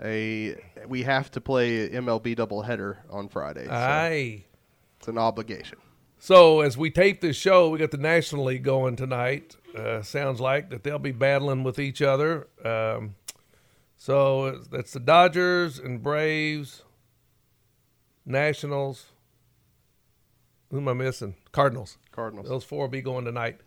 a 0.02 0.56
we 0.88 1.04
have 1.04 1.30
to 1.32 1.42
play 1.42 1.90
MLB 1.90 2.38
doubleheader 2.38 2.98
on 3.10 3.28
Friday. 3.28 3.66
So 3.66 3.74
Aye. 3.74 4.46
it's 5.00 5.08
an 5.08 5.18
obligation. 5.18 5.80
So 6.24 6.62
as 6.62 6.78
we 6.78 6.92
tape 6.92 7.20
this 7.20 7.36
show, 7.36 7.70
we 7.70 7.80
got 7.80 7.90
the 7.90 7.98
National 7.98 8.44
League 8.46 8.62
going 8.62 8.96
tonight. 8.96 9.56
Uh, 9.76 10.04
sounds 10.04 10.40
like 10.40 10.70
that 10.70 10.84
they'll 10.84 11.00
be 11.00 11.12
battling 11.12 11.64
with 11.64 11.80
each 11.80 12.00
other. 12.00 12.48
Um, 12.64 13.16
so 13.98 14.52
that's 14.72 14.94
the 14.94 15.00
Dodgers 15.00 15.80
and 15.80 16.04
Braves, 16.04 16.84
Nationals. 18.24 19.08
Who 20.70 20.78
am 20.78 20.90
I 20.90 20.94
missing? 20.94 21.38
Cardinals. 21.52 21.98
Cardinals. 22.12 22.48
Those 22.48 22.64
four 22.66 22.82
will 22.82 22.88
be 22.88 23.02
going 23.02 23.26
tonight, 23.26 23.60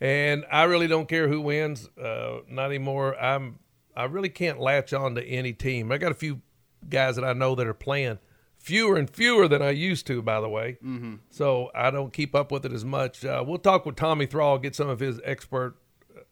and 0.00 0.46
I 0.50 0.62
really 0.62 0.88
don't 0.88 1.06
care 1.06 1.28
who 1.28 1.42
wins. 1.42 1.90
Uh, 2.02 2.38
not 2.48 2.70
anymore. 2.70 3.14
I'm. 3.20 3.58
I 3.94 4.04
really 4.04 4.30
can't 4.30 4.58
latch 4.58 4.94
on 4.94 5.16
to 5.16 5.22
any 5.22 5.52
team. 5.52 5.92
I 5.92 5.98
got 5.98 6.12
a 6.12 6.14
few 6.14 6.40
guys 6.88 7.16
that 7.16 7.26
I 7.26 7.34
know 7.34 7.54
that 7.56 7.66
are 7.66 7.74
playing 7.74 8.20
fewer 8.60 8.96
and 8.96 9.08
fewer 9.08 9.48
than 9.48 9.62
I 9.62 9.70
used 9.70 10.06
to, 10.06 10.22
by 10.22 10.40
the 10.40 10.48
way. 10.48 10.78
Mm-hmm. 10.84 11.16
So 11.30 11.70
I 11.74 11.90
don't 11.90 12.12
keep 12.12 12.34
up 12.34 12.52
with 12.52 12.64
it 12.64 12.72
as 12.72 12.84
much. 12.84 13.24
Uh, 13.24 13.42
we'll 13.44 13.58
talk 13.58 13.86
with 13.86 13.96
Tommy 13.96 14.26
Thrall, 14.26 14.58
get 14.58 14.76
some 14.76 14.88
of 14.88 15.00
his 15.00 15.20
expert 15.24 15.76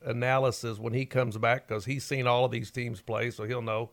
analysis 0.05 0.79
when 0.79 0.93
he 0.93 1.07
comes 1.07 1.37
back 1.39 1.67
because 1.67 1.87
he's 1.87 2.05
seen 2.05 2.27
all 2.27 2.45
of 2.45 2.51
these 2.51 2.71
teams 2.71 3.01
play, 3.01 3.31
so 3.31 3.45
he'll 3.45 3.63
know. 3.63 3.91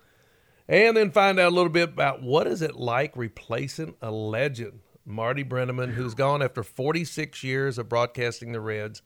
And 0.68 0.98
then 0.98 1.12
find 1.12 1.40
out 1.40 1.52
a 1.52 1.56
little 1.56 1.72
bit 1.72 1.90
about 1.90 2.22
what 2.22 2.48
is 2.48 2.62
it 2.62 2.76
like 2.76 3.16
replacing 3.16 3.96
a 4.02 4.12
legend, 4.12 4.80
Marty 5.06 5.44
Brennaman, 5.44 5.94
who's 5.94 6.16
gone 6.16 6.42
after 6.42 6.64
46 6.64 7.44
years 7.44 7.78
of 7.78 7.88
broadcasting 7.88 8.52
the 8.52 8.60
Reds, 8.60 9.02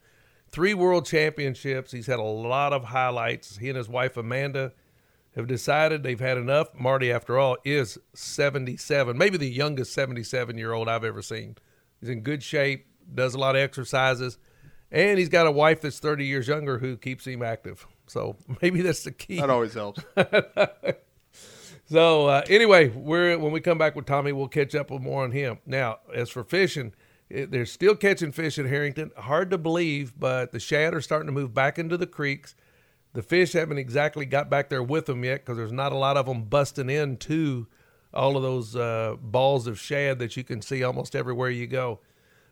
three 0.50 0.74
world 0.74 1.06
championships. 1.06 1.92
He's 1.92 2.08
had 2.08 2.20
a 2.20 2.24
lot 2.24 2.74
of 2.74 2.86
highlights. 2.86 3.58
He 3.58 3.68
and 3.68 3.78
his 3.78 3.90
wife 3.90 4.16
Amanda 4.18 4.72
have 5.36 5.48
decided 5.48 6.04
they've 6.04 6.20
had 6.20 6.38
enough. 6.38 6.70
Marty, 6.74 7.12
after 7.12 7.38
all, 7.38 7.58
is 7.64 7.98
77, 8.14 9.18
maybe 9.18 9.38
the 9.38 9.50
youngest 9.50 9.94
77 9.94 10.58
year 10.58 10.74
old 10.74 10.90
I've 10.90 11.04
ever 11.04 11.22
seen. 11.22 11.56
He's 12.00 12.10
in 12.10 12.22
good 12.22 12.44
shape, 12.44 12.88
does 13.14 13.34
a 13.34 13.40
lot 13.40 13.56
of 13.56 13.62
exercises, 13.62 14.38
and 14.92 15.20
he's 15.20 15.30
got 15.30 15.48
a 15.48 15.52
wife 15.52 15.82
that's 15.82 16.00
30 16.00 16.26
years 16.26 16.48
younger 16.48 16.80
who 16.80 16.98
keeps 16.98 17.26
him 17.26 17.44
active. 17.44 17.86
So 18.08 18.38
maybe 18.62 18.82
that's 18.82 19.04
the 19.04 19.12
key. 19.12 19.40
That 19.40 19.50
always 19.50 19.74
helps. 19.74 20.04
So 21.90 22.28
uh, 22.28 22.44
anyway, 22.48 22.90
we're 22.90 23.36
when 23.40 23.52
we 23.52 23.62
come 23.62 23.80
back 23.80 23.96
with 23.96 24.06
Tommy, 24.06 24.32
we'll 24.32 24.48
catch 24.48 24.76
up 24.76 24.92
with 24.92 25.02
more 25.02 25.24
on 25.24 25.32
him. 25.32 25.58
Now, 25.66 25.98
as 26.14 26.30
for 26.30 26.44
fishing, 26.44 26.94
it, 27.32 27.50
they're 27.50 27.66
still 27.66 27.96
catching 27.96 28.32
fish 28.32 28.60
at 28.60 28.68
Herrington. 28.68 29.10
Hard 29.18 29.50
to 29.50 29.58
believe, 29.58 30.14
but 30.18 30.52
the 30.52 30.60
shad 30.60 30.94
are 30.94 31.02
starting 31.02 31.26
to 31.26 31.32
move 31.32 31.52
back 31.52 31.80
into 31.80 31.98
the 31.98 32.06
creeks. 32.06 32.54
The 33.14 33.24
fish 33.24 33.54
haven't 33.54 33.80
exactly 33.80 34.26
got 34.26 34.50
back 34.50 34.70
there 34.70 34.84
with 34.84 35.08
them 35.08 35.24
yet 35.24 35.44
because 35.44 35.58
there's 35.58 35.72
not 35.72 35.92
a 35.92 35.98
lot 35.98 36.18
of 36.18 36.28
them 36.28 36.44
busting 36.44 36.90
into 36.90 37.68
all 38.14 38.38
of 38.38 38.44
those 38.44 38.76
uh, 38.76 39.16
balls 39.20 39.68
of 39.68 39.80
shad 39.80 40.20
that 40.20 40.38
you 40.38 40.44
can 40.44 40.62
see 40.62 40.84
almost 40.84 41.16
everywhere 41.16 41.50
you 41.50 41.68
go. 41.68 42.00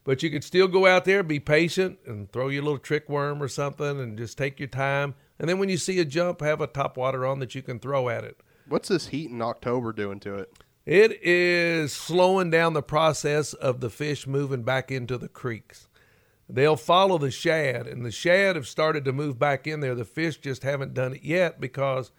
But 0.03 0.23
you 0.23 0.29
can 0.29 0.41
still 0.41 0.67
go 0.67 0.87
out 0.87 1.05
there, 1.05 1.21
be 1.21 1.39
patient, 1.39 1.99
and 2.05 2.31
throw 2.31 2.47
your 2.47 2.63
little 2.63 2.79
trick 2.79 3.09
worm 3.09 3.43
or 3.43 3.49
something, 3.49 3.99
and 3.99 4.17
just 4.17 4.37
take 4.37 4.59
your 4.59 4.69
time. 4.69 5.15
And 5.37 5.49
then 5.49 5.59
when 5.59 5.69
you 5.69 5.77
see 5.77 5.99
a 5.99 6.05
jump, 6.05 6.41
have 6.41 6.61
a 6.61 6.67
top 6.67 6.97
water 6.97 7.25
on 7.25 7.39
that 7.39 7.53
you 7.55 7.61
can 7.61 7.79
throw 7.79 8.07
at 8.07 8.23
it. 8.23 8.39
What's 8.67 8.87
this 8.89 9.07
heat 9.07 9.29
in 9.29 9.41
October 9.41 9.91
doing 9.91 10.19
to 10.21 10.35
it? 10.35 10.53
It 10.85 11.21
is 11.21 11.91
slowing 11.91 12.49
down 12.49 12.71
the 12.71 12.81
process 12.81 13.53
of 13.53 13.81
the 13.81 13.89
fish 13.89 14.25
moving 14.25 14.63
back 14.63 14.89
into 14.89 15.17
the 15.17 15.27
creeks. 15.27 15.86
They'll 16.49 16.77
follow 16.77 17.17
the 17.17 17.31
shad, 17.31 17.87
and 17.87 18.05
the 18.05 18.11
shad 18.11 18.55
have 18.55 18.67
started 18.67 19.03
to 19.05 19.11
move 19.11 19.37
back 19.37 19.67
in 19.67 19.81
there. 19.81 19.95
The 19.95 20.05
fish 20.05 20.37
just 20.37 20.63
haven't 20.63 20.93
done 20.93 21.13
it 21.13 21.23
yet 21.23 21.59
because 21.59 22.11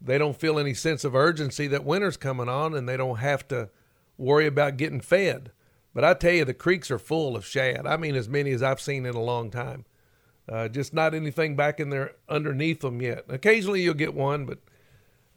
they 0.00 0.18
don't 0.18 0.38
feel 0.38 0.58
any 0.58 0.74
sense 0.74 1.04
of 1.04 1.14
urgency 1.14 1.66
that 1.68 1.84
winter's 1.84 2.16
coming 2.16 2.48
on 2.48 2.74
and 2.74 2.88
they 2.88 2.96
don't 2.96 3.18
have 3.18 3.46
to 3.48 3.70
worry 4.18 4.46
about 4.46 4.76
getting 4.76 5.00
fed. 5.00 5.52
But 5.94 6.04
I 6.04 6.14
tell 6.14 6.32
you, 6.32 6.44
the 6.44 6.54
creeks 6.54 6.90
are 6.90 6.98
full 6.98 7.36
of 7.36 7.44
shad. 7.44 7.86
I 7.86 7.96
mean, 7.96 8.14
as 8.14 8.28
many 8.28 8.52
as 8.52 8.62
I've 8.62 8.80
seen 8.80 9.06
in 9.06 9.14
a 9.14 9.22
long 9.22 9.50
time. 9.50 9.84
Uh, 10.48 10.68
just 10.68 10.92
not 10.92 11.14
anything 11.14 11.54
back 11.54 11.78
in 11.78 11.90
there 11.90 12.12
underneath 12.28 12.80
them 12.80 13.00
yet. 13.00 13.24
Occasionally 13.28 13.82
you'll 13.82 13.94
get 13.94 14.14
one, 14.14 14.46
but 14.46 14.58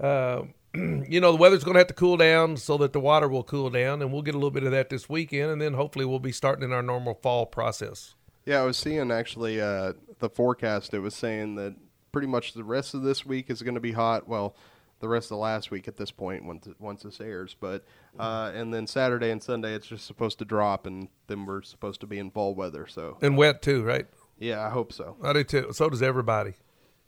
uh, 0.06 0.44
you 0.74 1.20
know, 1.20 1.32
the 1.32 1.38
weather's 1.38 1.64
going 1.64 1.76
to 1.76 1.80
have 1.80 1.88
to 1.88 1.94
cool 1.94 2.18
down 2.18 2.58
so 2.58 2.78
that 2.78 2.94
the 2.94 3.00
water 3.00 3.28
will 3.28 3.44
cool 3.44 3.70
down, 3.70 4.02
and 4.02 4.12
we'll 4.12 4.24
get 4.24 4.34
a 4.34 4.38
little 4.38 4.52
bit 4.52 4.64
of 4.64 4.72
that 4.72 4.90
this 4.90 5.08
weekend, 5.08 5.52
and 5.52 5.62
then 5.62 5.74
hopefully 5.74 6.06
we'll 6.06 6.20
be 6.20 6.32
starting 6.32 6.64
in 6.64 6.74
our 6.74 6.82
normal 6.82 7.14
fall 7.14 7.46
process. 7.46 8.16
Yeah, 8.46 8.62
I 8.62 8.66
was 8.66 8.78
seeing 8.78 9.12
actually 9.12 9.62
uh, 9.62 9.94
the 10.20 10.30
forecast. 10.30 10.94
It 10.94 11.00
was 11.00 11.16
saying 11.16 11.56
that 11.56 11.76
pretty 12.12 12.28
much 12.28 12.54
the 12.54 12.64
rest 12.64 12.94
of 12.94 13.04
this 13.04 13.26
week 13.26 13.50
is 13.50 13.62
going 13.62 13.76
to 13.76 13.82
be 13.82 13.94
hot. 13.94 14.28
Well, 14.28 14.56
the 15.00 15.08
rest 15.10 15.26
of 15.26 15.30
the 15.30 15.38
last 15.38 15.72
week 15.72 15.88
at 15.88 15.98
this 15.98 16.12
point, 16.12 16.46
once 16.46 16.68
once 16.80 17.04
this 17.04 17.20
airs, 17.20 17.56
but 17.60 17.84
uh, 18.18 18.52
and 18.56 18.74
then 18.74 18.88
Saturday 18.88 19.32
and 19.32 19.44
Sunday 19.44 19.74
it's 19.74 19.88
just 19.88 20.06
supposed 20.06 20.40
to 20.40 20.46
drop, 20.46 20.86
and 20.86 21.10
then 21.28 21.46
we're 21.46 21.62
supposed 21.62 22.00
to 22.02 22.08
be 22.08 22.20
in 22.20 22.32
fall 22.32 22.56
weather. 22.56 22.88
So 22.88 23.18
and 23.22 23.38
wet 23.38 23.62
too, 23.62 23.84
right? 23.84 24.08
Yeah, 24.40 24.66
I 24.66 24.70
hope 24.70 24.94
so. 24.94 25.18
I 25.22 25.34
do 25.34 25.44
too. 25.44 25.70
So 25.74 25.90
does 25.90 26.02
everybody. 26.02 26.54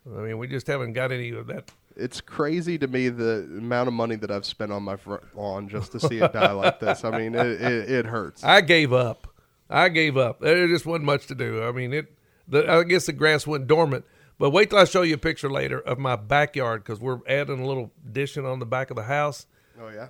I 0.05 0.19
mean, 0.19 0.37
we 0.37 0.47
just 0.47 0.67
haven't 0.67 0.93
got 0.93 1.11
any 1.11 1.31
of 1.31 1.47
that. 1.47 1.71
It's 1.95 2.21
crazy 2.21 2.77
to 2.77 2.87
me 2.87 3.09
the 3.09 3.47
amount 3.57 3.87
of 3.87 3.93
money 3.93 4.15
that 4.17 4.29
I've 4.29 4.45
spent 4.45 4.71
on 4.71 4.83
my 4.83 4.97
front 4.97 5.23
lawn 5.35 5.69
just 5.69 5.93
to 5.93 5.99
see 5.99 6.19
it 6.19 6.33
die 6.33 6.51
like 6.51 6.79
this. 6.79 7.03
I 7.05 7.17
mean, 7.17 7.33
it, 7.33 7.61
it, 7.61 7.89
it 7.89 8.05
hurts. 8.05 8.43
I 8.43 8.61
gave 8.61 8.91
up. 8.93 9.27
I 9.69 9.89
gave 9.89 10.17
up. 10.17 10.39
There 10.41 10.67
just 10.67 10.85
wasn't 10.85 11.05
much 11.05 11.27
to 11.27 11.35
do. 11.35 11.63
I 11.63 11.71
mean, 11.71 11.93
it. 11.93 12.13
The, 12.47 12.69
I 12.69 12.83
guess 12.83 13.07
the 13.07 13.13
grass 13.13 13.47
went 13.47 13.67
dormant. 13.67 14.05
But 14.37 14.51
wait 14.51 14.69
till 14.69 14.79
I 14.79 14.85
show 14.85 15.01
you 15.01 15.15
a 15.15 15.19
picture 15.19 15.49
later 15.49 15.79
of 15.79 15.97
my 15.97 16.15
backyard 16.15 16.83
because 16.83 16.99
we're 16.99 17.19
adding 17.27 17.61
a 17.61 17.65
little 17.65 17.91
addition 18.05 18.45
on 18.45 18.59
the 18.59 18.65
back 18.65 18.89
of 18.89 18.97
the 18.97 19.03
house. 19.03 19.47
Oh 19.81 19.89
yeah. 19.89 20.09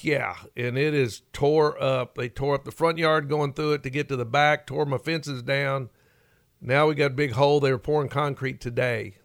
Yeah, 0.00 0.36
and 0.56 0.78
it 0.78 0.94
is 0.94 1.22
tore 1.32 1.80
up. 1.82 2.16
They 2.16 2.30
tore 2.30 2.54
up 2.54 2.64
the 2.64 2.70
front 2.70 2.96
yard 2.96 3.28
going 3.28 3.52
through 3.52 3.74
it 3.74 3.82
to 3.82 3.90
get 3.90 4.08
to 4.08 4.16
the 4.16 4.24
back. 4.24 4.66
Tore 4.66 4.86
my 4.86 4.98
fences 4.98 5.42
down. 5.42 5.90
Now 6.60 6.86
we 6.86 6.94
got 6.94 7.10
a 7.10 7.14
big 7.14 7.32
hole. 7.32 7.60
They 7.60 7.72
were 7.72 7.78
pouring 7.78 8.08
concrete 8.08 8.60
today, 8.60 9.18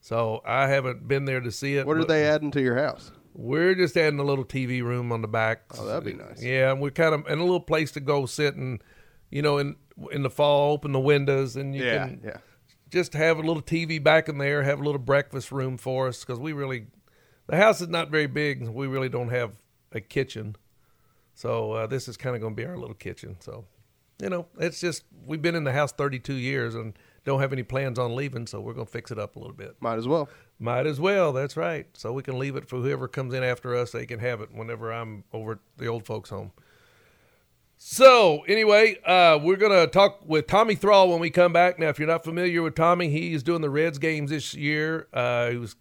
so 0.00 0.40
I 0.46 0.68
haven't 0.68 1.06
been 1.06 1.26
there 1.26 1.40
to 1.40 1.52
see 1.52 1.76
it. 1.76 1.86
What 1.86 1.98
are 1.98 2.04
they 2.04 2.24
adding 2.24 2.50
to 2.52 2.62
your 2.62 2.78
house? 2.78 3.12
We're 3.34 3.74
just 3.74 3.96
adding 3.96 4.18
a 4.18 4.24
little 4.24 4.44
TV 4.44 4.82
room 4.82 5.12
on 5.12 5.20
the 5.20 5.28
back. 5.28 5.64
Oh, 5.78 5.84
that'd 5.84 6.04
be 6.04 6.14
nice. 6.14 6.42
Yeah, 6.42 6.72
and 6.72 6.80
we're 6.80 6.90
kind 6.90 7.14
of 7.14 7.26
and 7.26 7.40
a 7.40 7.44
little 7.44 7.60
place 7.60 7.90
to 7.92 8.00
go 8.00 8.24
sit 8.24 8.54
and, 8.54 8.82
you 9.32 9.42
know, 9.42 9.58
in 9.58 9.76
in 10.12 10.22
the 10.22 10.30
fall, 10.30 10.72
open 10.72 10.92
the 10.92 11.00
windows 11.00 11.56
and 11.56 11.74
you 11.74 11.84
Yeah, 11.84 12.06
can 12.08 12.20
yeah. 12.24 12.36
just 12.90 13.14
have 13.14 13.38
a 13.38 13.42
little 13.42 13.62
TV 13.62 14.02
back 14.02 14.28
in 14.28 14.38
there, 14.38 14.62
have 14.62 14.80
a 14.80 14.84
little 14.84 15.00
breakfast 15.00 15.50
room 15.50 15.76
for 15.78 16.08
us 16.08 16.20
because 16.24 16.38
we 16.38 16.52
really, 16.52 16.86
the 17.46 17.56
house 17.56 17.80
is 17.80 17.88
not 17.88 18.10
very 18.10 18.26
big. 18.26 18.66
We 18.68 18.86
really 18.86 19.08
don't 19.08 19.30
have 19.30 19.52
a 19.92 20.00
kitchen, 20.00 20.56
so 21.34 21.72
uh, 21.72 21.86
this 21.86 22.08
is 22.08 22.16
kind 22.16 22.36
of 22.36 22.40
going 22.42 22.54
to 22.54 22.62
be 22.62 22.66
our 22.66 22.76
little 22.78 22.94
kitchen. 22.94 23.36
So, 23.40 23.64
you 24.22 24.28
know, 24.30 24.46
it's 24.58 24.80
just 24.80 25.04
we've 25.26 25.42
been 25.42 25.54
in 25.54 25.64
the 25.64 25.72
house 25.72 25.92
32 25.92 26.34
years 26.34 26.74
and 26.74 26.94
don't 27.24 27.40
have 27.40 27.52
any 27.52 27.62
plans 27.62 27.98
on 27.98 28.16
leaving, 28.16 28.46
so 28.46 28.60
we're 28.60 28.72
going 28.74 28.86
to 28.86 28.92
fix 28.92 29.10
it 29.10 29.18
up 29.18 29.36
a 29.36 29.38
little 29.38 29.54
bit. 29.56 29.76
Might 29.80 29.98
as 29.98 30.08
well. 30.08 30.28
Might 30.58 30.86
as 30.86 30.98
well. 31.00 31.32
That's 31.32 31.56
right. 31.56 31.86
So 31.94 32.12
we 32.12 32.22
can 32.22 32.38
leave 32.38 32.56
it 32.56 32.68
for 32.68 32.76
whoever 32.78 33.06
comes 33.08 33.34
in 33.34 33.42
after 33.44 33.76
us. 33.76 33.92
They 33.92 34.06
can 34.06 34.18
have 34.20 34.40
it 34.40 34.52
whenever 34.52 34.92
I'm 34.92 35.24
over 35.32 35.52
at 35.52 35.58
the 35.76 35.86
old 35.86 36.04
folks' 36.06 36.30
home. 36.30 36.52
So 37.84 38.44
anyway, 38.46 38.96
uh, 39.04 39.40
we're 39.42 39.56
gonna 39.56 39.88
talk 39.88 40.20
with 40.24 40.46
Tommy 40.46 40.76
Thrall 40.76 41.10
when 41.10 41.18
we 41.18 41.30
come 41.30 41.52
back. 41.52 41.80
Now, 41.80 41.88
if 41.88 41.98
you're 41.98 42.06
not 42.06 42.22
familiar 42.22 42.62
with 42.62 42.76
Tommy, 42.76 43.08
he's 43.08 43.42
doing 43.42 43.60
the 43.60 43.68
Reds 43.68 43.98
games 43.98 44.30
this 44.30 44.54
year. 44.54 45.08
Uh, 45.12 45.50
he 45.50 45.56
was 45.56 45.74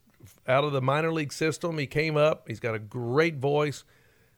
out 0.47 0.63
of 0.63 0.71
the 0.71 0.81
minor 0.81 1.13
league 1.13 1.31
system. 1.31 1.77
He 1.77 1.85
came 1.85 2.17
up. 2.17 2.47
He's 2.47 2.59
got 2.59 2.73
a 2.73 2.79
great 2.79 3.37
voice, 3.37 3.83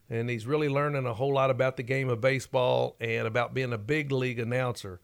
and 0.09 0.29
he's 0.29 0.45
really 0.45 0.67
learning 0.67 1.05
a 1.05 1.13
whole 1.13 1.33
lot 1.33 1.49
about 1.49 1.77
the 1.77 1.83
game 1.83 2.09
of 2.09 2.19
baseball 2.19 2.97
and 2.99 3.25
about 3.25 3.53
being 3.53 3.71
a 3.71 3.77
big 3.77 4.11
league 4.11 4.39
announcer. 4.39 4.99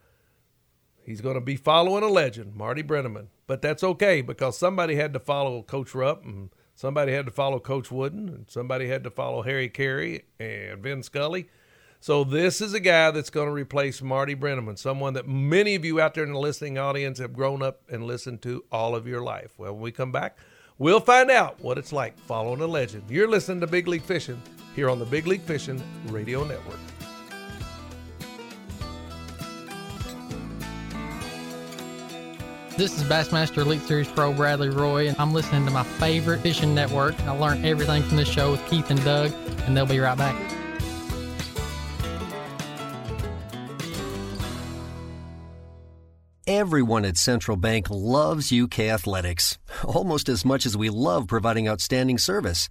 He's 1.01 1.21
going 1.21 1.35
to 1.35 1.41
be 1.41 1.55
following 1.55 2.03
a 2.03 2.09
legend, 2.09 2.55
Marty 2.55 2.83
Brennaman. 2.83 3.27
But 3.47 3.61
that's 3.61 3.85
okay 3.85 4.21
because 4.21 4.57
somebody 4.57 4.95
had 4.95 5.13
to 5.13 5.19
follow 5.19 5.63
Coach 5.63 5.95
Rupp 5.95 6.25
and 6.25 6.49
somebody 6.75 7.13
had 7.13 7.25
to 7.25 7.31
follow 7.31 7.59
Coach 7.59 7.89
Wooden 7.89 8.27
and 8.27 8.49
somebody 8.49 8.89
had 8.89 9.05
to 9.05 9.09
follow 9.09 9.43
Harry 9.43 9.69
Caray 9.69 10.23
and 10.41 10.83
Vin 10.83 11.03
Scully. 11.03 11.47
So 12.01 12.23
this 12.23 12.61
is 12.61 12.73
a 12.73 12.79
guy 12.79 13.11
that's 13.11 13.29
going 13.29 13.47
to 13.47 13.53
replace 13.53 14.01
Marty 14.01 14.35
Brennaman, 14.35 14.77
someone 14.77 15.13
that 15.15 15.27
many 15.27 15.75
of 15.75 15.83
you 15.83 15.99
out 15.99 16.13
there 16.13 16.23
in 16.23 16.31
the 16.31 16.39
listening 16.39 16.77
audience 16.77 17.19
have 17.19 17.33
grown 17.33 17.61
up 17.61 17.81
and 17.89 18.05
listened 18.05 18.41
to 18.43 18.63
all 18.71 18.95
of 18.95 19.05
your 19.05 19.21
life. 19.21 19.51
Well, 19.57 19.73
when 19.73 19.81
we 19.81 19.91
come 19.91 20.11
back, 20.11 20.37
We'll 20.79 21.01
find 21.01 21.29
out 21.29 21.59
what 21.59 21.77
it's 21.77 21.91
like 21.91 22.17
following 22.19 22.61
a 22.61 22.65
legend. 22.65 23.03
You're 23.09 23.27
listening 23.27 23.59
to 23.59 23.67
Big 23.67 23.89
League 23.89 24.01
Fishing 24.01 24.41
here 24.77 24.89
on 24.89 24.97
the 24.97 25.05
Big 25.05 25.27
League 25.27 25.41
Fishing 25.41 25.83
Radio 26.05 26.45
Network. 26.45 26.79
This 32.77 32.97
is 32.97 33.03
Bassmaster 33.03 33.57
Elite 33.57 33.81
Series 33.81 34.07
Pro 34.07 34.31
Bradley 34.31 34.69
Roy, 34.69 35.09
and 35.09 35.17
I'm 35.19 35.33
listening 35.33 35.65
to 35.65 35.71
my 35.71 35.83
favorite 35.83 36.39
fishing 36.39 36.73
network. 36.73 37.19
I 37.23 37.31
learned 37.31 37.65
everything 37.65 38.01
from 38.01 38.15
this 38.15 38.29
show 38.29 38.51
with 38.51 38.65
Keith 38.67 38.89
and 38.89 39.03
Doug, 39.03 39.33
and 39.65 39.75
they'll 39.75 39.85
be 39.85 39.99
right 39.99 40.17
back. 40.17 40.58
Everyone 46.51 47.05
at 47.05 47.15
Central 47.15 47.57
Bank 47.57 47.91
loves 47.91 48.51
UK 48.51 48.79
athletics, 48.89 49.59
almost 49.83 50.27
as 50.27 50.43
much 50.43 50.65
as 50.65 50.75
we 50.75 50.89
love 50.89 51.27
providing 51.27 51.67
outstanding 51.67 52.17
service. 52.17 52.67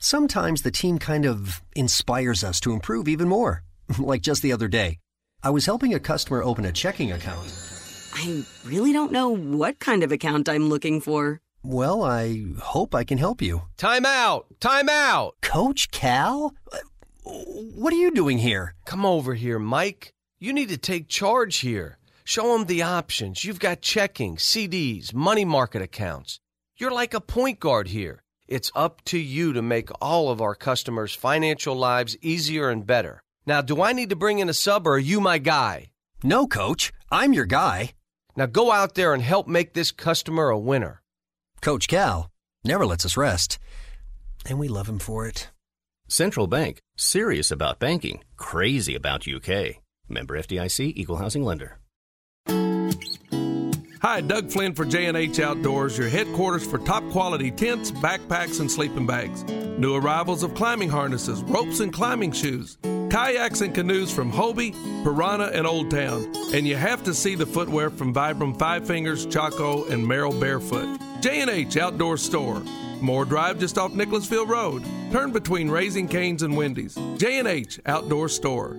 Sometimes 0.00 0.62
the 0.62 0.72
team 0.72 0.98
kind 0.98 1.24
of 1.24 1.62
inspires 1.76 2.42
us 2.42 2.58
to 2.58 2.72
improve 2.72 3.06
even 3.06 3.28
more. 3.28 3.62
like 4.00 4.20
just 4.20 4.42
the 4.42 4.52
other 4.52 4.66
day, 4.66 4.98
I 5.44 5.50
was 5.50 5.64
helping 5.64 5.94
a 5.94 6.00
customer 6.00 6.42
open 6.42 6.64
a 6.64 6.72
checking 6.72 7.12
account. 7.12 7.52
I 8.14 8.42
really 8.64 8.92
don't 8.92 9.12
know 9.12 9.28
what 9.28 9.78
kind 9.78 10.02
of 10.02 10.10
account 10.10 10.48
I'm 10.48 10.68
looking 10.68 11.00
for. 11.00 11.40
Well, 11.62 12.02
I 12.02 12.42
hope 12.58 12.96
I 12.96 13.04
can 13.04 13.18
help 13.18 13.40
you. 13.40 13.62
Time 13.76 14.04
out! 14.04 14.46
Time 14.58 14.88
out! 14.88 15.36
Coach 15.40 15.92
Cal? 15.92 16.52
What 17.22 17.92
are 17.92 17.96
you 17.96 18.10
doing 18.10 18.38
here? 18.38 18.74
Come 18.86 19.06
over 19.06 19.34
here, 19.34 19.60
Mike. 19.60 20.12
You 20.40 20.52
need 20.52 20.70
to 20.70 20.76
take 20.76 21.06
charge 21.06 21.58
here. 21.58 21.96
Show 22.26 22.56
them 22.56 22.64
the 22.64 22.82
options. 22.82 23.44
You've 23.44 23.60
got 23.60 23.82
checking, 23.82 24.36
CDs, 24.36 25.12
money 25.12 25.44
market 25.44 25.82
accounts. 25.82 26.40
You're 26.76 26.90
like 26.90 27.12
a 27.12 27.20
point 27.20 27.60
guard 27.60 27.88
here. 27.88 28.22
It's 28.48 28.72
up 28.74 29.04
to 29.06 29.18
you 29.18 29.52
to 29.52 29.60
make 29.60 29.90
all 30.00 30.30
of 30.30 30.40
our 30.40 30.54
customers' 30.54 31.14
financial 31.14 31.74
lives 31.74 32.16
easier 32.22 32.70
and 32.70 32.86
better. 32.86 33.22
Now, 33.46 33.60
do 33.60 33.82
I 33.82 33.92
need 33.92 34.08
to 34.08 34.16
bring 34.16 34.38
in 34.38 34.48
a 34.48 34.54
sub 34.54 34.86
or 34.86 34.94
are 34.94 34.98
you 34.98 35.20
my 35.20 35.36
guy? 35.36 35.90
No, 36.22 36.46
coach. 36.46 36.92
I'm 37.10 37.34
your 37.34 37.44
guy. 37.44 37.92
Now 38.36 38.46
go 38.46 38.72
out 38.72 38.94
there 38.94 39.12
and 39.12 39.22
help 39.22 39.46
make 39.46 39.74
this 39.74 39.92
customer 39.92 40.48
a 40.48 40.58
winner. 40.58 41.02
Coach 41.60 41.88
Cal 41.88 42.30
never 42.64 42.86
lets 42.86 43.04
us 43.04 43.16
rest, 43.16 43.58
and 44.46 44.58
we 44.58 44.68
love 44.68 44.88
him 44.88 44.98
for 44.98 45.26
it. 45.26 45.50
Central 46.08 46.46
Bank, 46.46 46.80
serious 46.96 47.50
about 47.50 47.78
banking, 47.78 48.24
crazy 48.36 48.94
about 48.94 49.28
UK. 49.28 49.82
Member 50.08 50.38
FDIC, 50.38 50.92
Equal 50.96 51.16
Housing 51.16 51.44
Lender. 51.44 51.78
Hi, 54.02 54.20
Doug 54.20 54.50
Flynn 54.50 54.74
for 54.74 54.84
J&H 54.84 55.40
Outdoors, 55.40 55.96
your 55.96 56.08
headquarters 56.08 56.66
for 56.66 56.78
top 56.78 57.02
quality 57.10 57.50
tents, 57.50 57.90
backpacks, 57.90 58.60
and 58.60 58.70
sleeping 58.70 59.06
bags. 59.06 59.44
New 59.78 59.94
arrivals 59.94 60.42
of 60.42 60.54
climbing 60.54 60.90
harnesses, 60.90 61.42
ropes, 61.44 61.80
and 61.80 61.92
climbing 61.92 62.32
shoes 62.32 62.76
kayaks 63.14 63.60
and 63.60 63.72
canoes 63.72 64.12
from 64.12 64.32
Hobie, 64.32 64.72
Piranha, 65.04 65.52
and 65.54 65.68
Old 65.68 65.88
Town. 65.88 66.32
And 66.52 66.66
you 66.66 66.74
have 66.74 67.04
to 67.04 67.14
see 67.14 67.36
the 67.36 67.46
footwear 67.46 67.88
from 67.88 68.12
Vibram 68.12 68.58
Five 68.58 68.88
Fingers, 68.88 69.24
Chaco, 69.24 69.84
and 69.84 70.04
Merrell 70.04 70.38
Barefoot. 70.40 70.98
J&H 71.20 71.76
Outdoor 71.76 72.16
Store. 72.16 72.60
Moore 73.00 73.24
Drive 73.24 73.60
just 73.60 73.78
off 73.78 73.92
Nicholasville 73.92 74.46
Road. 74.46 74.82
Turn 75.12 75.30
between 75.30 75.70
Raising 75.70 76.08
Canes 76.08 76.42
and 76.42 76.56
Wendy's. 76.56 76.98
J&H 77.16 77.78
Outdoor 77.86 78.28
Store. 78.28 78.76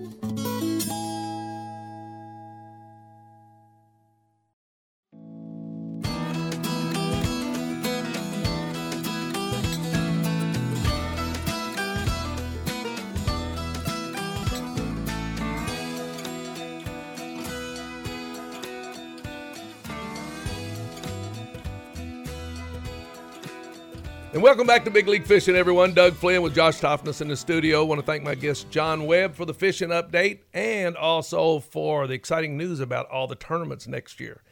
Welcome 24.46 24.64
back 24.64 24.84
to 24.84 24.92
Big 24.92 25.08
League 25.08 25.24
Fishing, 25.24 25.56
everyone. 25.56 25.92
Doug 25.92 26.14
Flynn 26.14 26.40
with 26.40 26.54
Josh 26.54 26.78
Toffness 26.78 27.20
in 27.20 27.26
the 27.26 27.36
studio. 27.36 27.80
I 27.80 27.84
want 27.84 28.00
to 28.00 28.06
thank 28.06 28.22
my 28.22 28.36
guest 28.36 28.70
John 28.70 29.04
Webb 29.04 29.34
for 29.34 29.44
the 29.44 29.52
fishing 29.52 29.88
update 29.88 30.38
and 30.54 30.96
also 30.96 31.58
for 31.58 32.06
the 32.06 32.14
exciting 32.14 32.56
news 32.56 32.78
about 32.78 33.10
all 33.10 33.26
the 33.26 33.34
tournaments 33.34 33.88
next 33.88 34.20
year. 34.20 34.44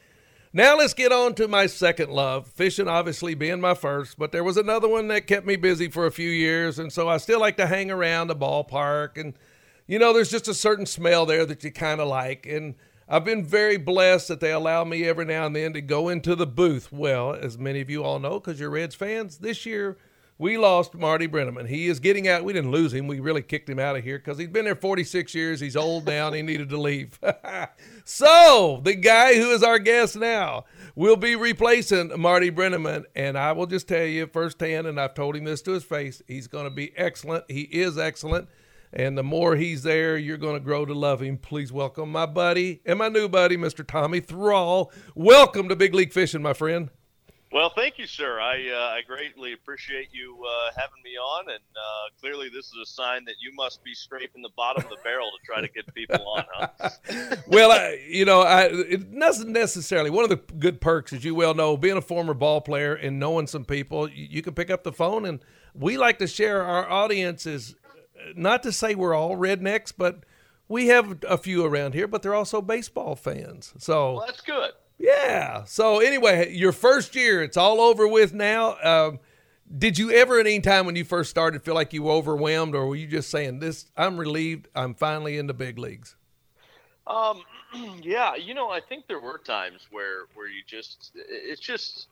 Now 0.51 0.77
let's 0.77 0.93
get 0.93 1.13
on 1.13 1.33
to 1.35 1.47
my 1.47 1.67
second 1.67 2.09
love, 2.11 2.45
fishing 2.45 2.89
obviously 2.89 3.35
being 3.35 3.61
my 3.61 3.73
first, 3.73 4.19
but 4.19 4.33
there 4.33 4.43
was 4.43 4.57
another 4.57 4.89
one 4.89 5.07
that 5.07 5.27
kept 5.27 5.45
me 5.45 5.55
busy 5.55 5.87
for 5.87 6.05
a 6.05 6.11
few 6.11 6.29
years, 6.29 6.77
and 6.77 6.91
so 6.91 7.07
I 7.07 7.15
still 7.15 7.39
like 7.39 7.55
to 7.55 7.65
hang 7.65 7.89
around 7.89 8.27
the 8.27 8.35
ballpark 8.35 9.17
and 9.17 9.33
you 9.87 9.97
know, 9.97 10.11
there's 10.11 10.31
just 10.31 10.49
a 10.49 10.53
certain 10.53 10.85
smell 10.85 11.25
there 11.25 11.45
that 11.45 11.63
you 11.63 11.71
kind 11.71 12.01
of 12.01 12.09
like 12.09 12.45
and 12.45 12.75
I've 13.07 13.25
been 13.25 13.45
very 13.45 13.77
blessed 13.77 14.29
that 14.29 14.39
they 14.39 14.51
allow 14.51 14.83
me 14.83 15.05
every 15.05 15.25
now 15.25 15.45
and 15.45 15.55
then 15.55 15.73
to 15.73 15.81
go 15.81 16.09
into 16.09 16.35
the 16.35 16.47
booth. 16.47 16.91
Well, 16.91 17.33
as 17.33 17.57
many 17.57 17.79
of 17.81 17.89
you 17.89 18.03
all 18.03 18.19
know, 18.19 18.39
because 18.39 18.59
you're 18.59 18.71
Reds 18.71 18.95
fans, 18.95 19.37
this 19.37 19.65
year 19.65 19.97
we 20.37 20.57
lost 20.57 20.95
Marty 20.95 21.27
Brennaman. 21.27 21.67
He 21.67 21.87
is 21.87 21.99
getting 21.99 22.27
out. 22.27 22.43
We 22.43 22.51
didn't 22.51 22.71
lose 22.71 22.93
him. 22.93 23.07
We 23.07 23.19
really 23.19 23.43
kicked 23.43 23.69
him 23.69 23.79
out 23.79 23.95
of 23.95 24.03
here 24.03 24.17
because 24.17 24.37
he's 24.37 24.49
been 24.49 24.65
there 24.65 24.75
46 24.75 25.33
years. 25.35 25.59
He's 25.59 25.75
old 25.75 26.07
now 26.07 26.27
and 26.27 26.35
he 26.35 26.41
needed 26.41 26.69
to 26.69 26.81
leave. 26.81 27.19
so, 28.05 28.81
the 28.83 28.95
guy 28.95 29.35
who 29.35 29.51
is 29.51 29.63
our 29.63 29.79
guest 29.79 30.15
now 30.15 30.65
will 30.95 31.15
be 31.15 31.35
replacing 31.35 32.19
Marty 32.19 32.49
Brennaman. 32.49 33.05
And 33.15 33.37
I 33.37 33.51
will 33.51 33.67
just 33.67 33.87
tell 33.87 34.03
you 34.03 34.27
firsthand, 34.27 34.87
and 34.87 34.99
I've 34.99 35.13
told 35.13 35.35
him 35.35 35.45
this 35.45 35.61
to 35.63 35.71
his 35.71 35.83
face, 35.83 36.21
he's 36.27 36.47
going 36.47 36.65
to 36.65 36.71
be 36.71 36.91
excellent. 36.97 37.45
He 37.49 37.61
is 37.61 37.97
excellent. 37.97 38.49
And 38.95 39.17
the 39.17 39.23
more 39.23 39.57
he's 39.57 39.83
there, 39.83 40.15
you're 40.15 40.37
going 40.37 40.53
to 40.53 40.61
grow 40.61 40.85
to 40.85 40.93
love 40.93 41.21
him. 41.21 41.37
Please 41.37 41.69
welcome 41.69 42.09
my 42.09 42.25
buddy 42.25 42.81
and 42.85 42.97
my 42.97 43.09
new 43.09 43.27
buddy, 43.27 43.57
Mr. 43.57 43.85
Tommy 43.85 44.21
Thrall. 44.21 44.89
Welcome 45.15 45.67
to 45.67 45.75
Big 45.75 45.93
League 45.93 46.13
Fishing, 46.13 46.41
my 46.41 46.53
friend. 46.53 46.89
Well, 47.51 47.71
thank 47.75 47.97
you, 47.99 48.07
sir. 48.07 48.39
I 48.39 48.69
uh, 48.69 48.95
I 48.95 49.01
greatly 49.07 49.53
appreciate 49.53 50.09
you 50.11 50.37
uh, 50.45 50.71
having 50.77 51.01
me 51.03 51.11
on, 51.11 51.49
and 51.49 51.59
uh, 51.75 52.19
clearly 52.19 52.49
this 52.49 52.65
is 52.67 52.75
a 52.81 52.85
sign 52.85 53.23
that 53.25 53.35
you 53.39 53.53
must 53.53 53.83
be 53.83 53.93
scraping 53.93 54.41
the 54.41 54.49
bottom 54.57 54.83
of 54.83 54.89
the 54.89 54.97
barrel 55.03 55.29
to 55.29 55.45
try 55.45 55.61
to 55.61 55.67
get 55.67 55.93
people 55.93 56.27
on, 56.35 56.43
huh? 56.53 57.35
well, 57.47 57.71
I, 57.71 58.01
you 58.09 58.25
know, 58.25 58.41
I, 58.41 58.63
it 58.65 59.17
doesn't 59.17 59.51
necessarily. 59.51 60.09
One 60.09 60.23
of 60.23 60.29
the 60.29 60.41
good 60.57 60.81
perks, 60.81 61.13
as 61.13 61.23
you 61.23 61.35
well 61.35 61.53
know, 61.53 61.77
being 61.77 61.97
a 61.97 62.01
former 62.01 62.33
ball 62.33 62.59
player 62.61 62.95
and 62.95 63.19
knowing 63.19 63.47
some 63.47 63.63
people, 63.63 64.09
you, 64.09 64.27
you 64.31 64.41
can 64.41 64.53
pick 64.53 64.69
up 64.69 64.83
the 64.83 64.93
phone, 64.93 65.25
and 65.25 65.39
we 65.73 65.97
like 65.97 66.19
to 66.19 66.27
share 66.27 66.63
our 66.63 66.89
audience's 66.89 67.75
not 68.35 68.63
to 68.63 68.71
say 68.71 68.95
we're 68.95 69.13
all 69.13 69.35
rednecks, 69.35 69.93
but 69.95 70.23
we 70.67 70.87
have 70.87 71.23
a 71.27 71.37
few 71.37 71.63
around 71.65 71.93
here, 71.93 72.07
but 72.07 72.21
they're 72.21 72.35
also 72.35 72.61
baseball 72.61 73.15
fans. 73.15 73.73
So 73.77 74.13
well, 74.15 74.25
that's 74.25 74.41
good. 74.41 74.71
Yeah. 74.97 75.63
So 75.65 75.99
anyway, 75.99 76.53
your 76.53 76.71
first 76.71 77.15
year, 77.15 77.43
it's 77.43 77.57
all 77.57 77.81
over 77.81 78.07
with 78.07 78.33
now. 78.33 78.77
Um, 78.81 79.19
did 79.77 79.97
you 79.97 80.11
ever 80.11 80.39
at 80.39 80.45
any 80.45 80.59
time 80.59 80.85
when 80.85 80.95
you 80.95 81.03
first 81.03 81.29
started 81.29 81.63
feel 81.63 81.73
like 81.73 81.91
you 81.91 82.03
were 82.03 82.11
overwhelmed, 82.11 82.75
or 82.75 82.87
were 82.87 82.95
you 82.95 83.07
just 83.07 83.29
saying, 83.29 83.59
"This, 83.59 83.87
I'm 83.97 84.17
relieved. 84.17 84.67
I'm 84.75 84.93
finally 84.93 85.37
in 85.37 85.47
the 85.47 85.53
big 85.53 85.77
leagues"? 85.77 86.15
Um, 87.07 87.41
yeah. 88.01 88.35
You 88.35 88.53
know, 88.53 88.69
I 88.69 88.79
think 88.79 89.07
there 89.07 89.19
were 89.19 89.39
times 89.39 89.87
where 89.91 90.25
where 90.33 90.47
you 90.47 90.61
just, 90.65 91.11
it's 91.15 91.61
just 91.61 92.07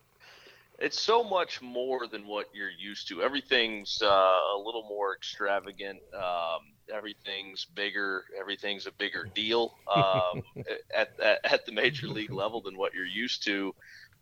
it's 0.80 1.00
so 1.00 1.24
much 1.24 1.62
more 1.62 2.08
than 2.08 2.28
what 2.28 2.48
you're 2.54 2.70
used 2.70 3.08
to. 3.10 3.22
Everything's 3.22 4.02
uh, 4.02 4.08
a 4.08 4.58
little 4.58 4.86
more 4.88 5.16
extravagant. 5.16 6.00
Um, 6.14 6.74
everything's 6.94 7.66
bigger. 7.66 8.24
Everything's 8.40 8.88
a 8.88 8.92
bigger 8.92 9.28
deal 9.34 9.76
um, 9.94 10.44
at, 10.96 11.12
at, 11.24 11.40
at 11.44 11.66
the 11.66 11.72
major 11.72 12.08
league 12.08 12.32
level 12.32 12.62
than 12.62 12.78
what 12.78 12.94
you're 12.94 13.06
used 13.06 13.44
to 13.46 13.74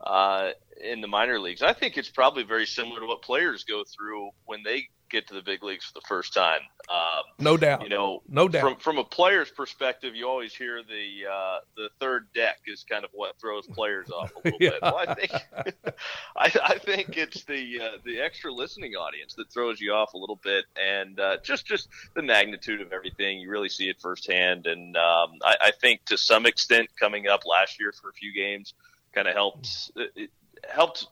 uh, 0.04 0.52
in 0.84 1.02
the 1.02 1.08
minor 1.08 1.40
leagues. 1.40 1.62
I 1.62 1.74
think 1.74 1.98
it's 1.98 2.10
probably 2.10 2.44
very 2.44 2.66
similar 2.66 3.00
to 3.00 3.06
what 3.06 3.22
players 3.22 3.64
go 3.64 3.84
through 3.84 4.32
when 4.46 4.64
they 4.64 4.90
get 5.12 5.28
to 5.28 5.34
the 5.34 5.42
big 5.42 5.64
leagues 5.64 5.86
for 5.86 5.94
the 5.94 6.06
first 6.08 6.34
time. 6.34 6.62
Um, 6.90 7.24
no 7.40 7.58
doubt. 7.58 7.84
You 7.84 7.90
know, 7.90 8.24
no 8.28 8.48
doubt. 8.48 8.62
From 8.62 8.76
from 8.78 8.98
a 8.98 9.04
player's 9.04 9.52
perspective, 9.52 10.16
you 10.16 10.28
always 10.28 10.54
hear 10.54 10.82
the 10.84 11.30
uh, 11.32 11.60
the 11.76 11.90
third 12.00 12.28
deck 12.34 12.60
is 12.68 12.84
kind 12.90 13.04
of 13.04 13.12
what 13.14 13.40
throws 13.40 13.68
players 13.68 14.10
off 14.10 14.32
a 14.36 14.48
little 14.48 14.60
yeah. 14.60 14.70
bit. 14.72 14.82
Well, 14.82 14.98
I 14.98 15.14
think 15.14 15.32
I, 16.38 16.52
I, 16.64 16.78
think 16.78 17.18
it's 17.18 17.44
the 17.44 17.82
uh, 17.82 17.98
the 18.04 18.20
extra 18.20 18.52
listening 18.52 18.94
audience 18.94 19.36
that 19.36 19.52
throws 19.52 19.80
you 19.80 19.94
off 19.94 20.14
a 20.14 20.18
little 20.18 20.40
bit, 20.44 20.66
and 20.76 21.20
uh, 21.20 21.38
just 21.44 21.66
just 21.66 21.90
the 22.16 22.22
magnitude 22.24 22.82
of 22.82 22.92
everything. 22.92 23.40
You 23.40 23.50
really 23.50 23.70
see 23.70 23.90
it 23.90 23.98
firsthand, 24.02 24.66
and 24.68 24.96
um, 24.98 25.34
I, 25.44 25.56
I 25.62 25.72
think 25.80 26.06
to 26.06 26.18
some 26.18 26.46
extent, 26.46 26.90
coming 27.00 27.28
up 27.28 27.46
last 27.46 27.80
year 27.80 27.92
for 27.92 28.10
a 28.10 28.14
few 28.14 28.34
games, 28.34 28.74
kind 29.14 29.28
of 29.28 29.34
helped 29.34 29.92
it 29.96 30.32
helped 30.70 31.08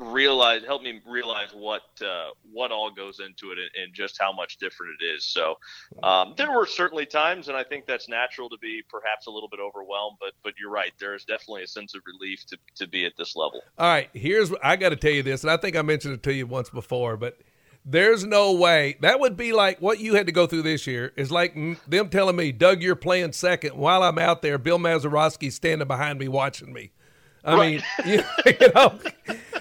realize 0.00 0.62
help 0.64 0.82
me 0.82 1.00
realize 1.06 1.50
what 1.52 1.82
uh, 2.02 2.30
what 2.52 2.72
all 2.72 2.90
goes 2.90 3.20
into 3.20 3.52
it 3.52 3.58
and, 3.58 3.84
and, 3.84 3.94
just 3.94 4.18
how 4.20 4.32
much 4.32 4.56
different 4.58 4.94
it 5.00 5.04
is. 5.04 5.24
So 5.24 5.58
um, 6.02 6.34
there 6.36 6.50
were 6.52 6.66
certainly 6.66 7.06
times, 7.06 7.48
and 7.48 7.56
I 7.56 7.64
think 7.64 7.86
that's 7.86 8.08
natural 8.08 8.48
to 8.50 8.58
be 8.58 8.82
perhaps 8.88 9.26
a 9.26 9.30
little 9.30 9.48
bit 9.48 9.60
overwhelmed. 9.60 10.16
But 10.20 10.32
but 10.42 10.54
you're 10.58 10.70
right, 10.70 10.92
there 10.98 11.14
is 11.14 11.24
definitely 11.24 11.64
a 11.64 11.66
sense 11.66 11.94
of 11.94 12.02
relief 12.06 12.44
to 12.46 12.58
to 12.76 12.88
be 12.88 13.04
at 13.04 13.12
this 13.16 13.36
level. 13.36 13.62
All 13.78 13.88
right, 13.88 14.08
here's 14.12 14.52
I 14.62 14.76
got 14.76 14.90
to 14.90 14.96
tell 14.96 15.12
you 15.12 15.22
this, 15.22 15.42
and 15.42 15.50
I 15.50 15.56
think 15.56 15.76
I 15.76 15.82
mentioned 15.82 16.14
it 16.14 16.22
to 16.24 16.34
you 16.34 16.46
once 16.46 16.70
before, 16.70 17.16
but. 17.16 17.38
There's 17.82 18.26
no 18.26 18.52
way 18.52 18.98
that 19.00 19.20
would 19.20 19.38
be 19.38 19.54
like 19.54 19.80
what 19.80 20.00
you 20.00 20.14
had 20.14 20.26
to 20.26 20.32
go 20.32 20.46
through 20.46 20.64
this 20.64 20.86
year. 20.86 21.14
Is 21.16 21.30
like 21.30 21.54
them 21.88 22.10
telling 22.10 22.36
me, 22.36 22.52
Doug, 22.52 22.82
you're 22.82 22.94
playing 22.94 23.32
second 23.32 23.74
while 23.74 24.02
I'm 24.02 24.18
out 24.18 24.42
there. 24.42 24.58
Bill 24.58 24.78
Mazeroski 24.78 25.50
standing 25.50 25.88
behind 25.88 26.18
me 26.18 26.28
watching 26.28 26.74
me. 26.74 26.90
I 27.44 27.56
right. 27.56 27.82
mean, 28.04 28.12
you, 28.12 28.22
you 28.60 28.72
know, 28.74 28.98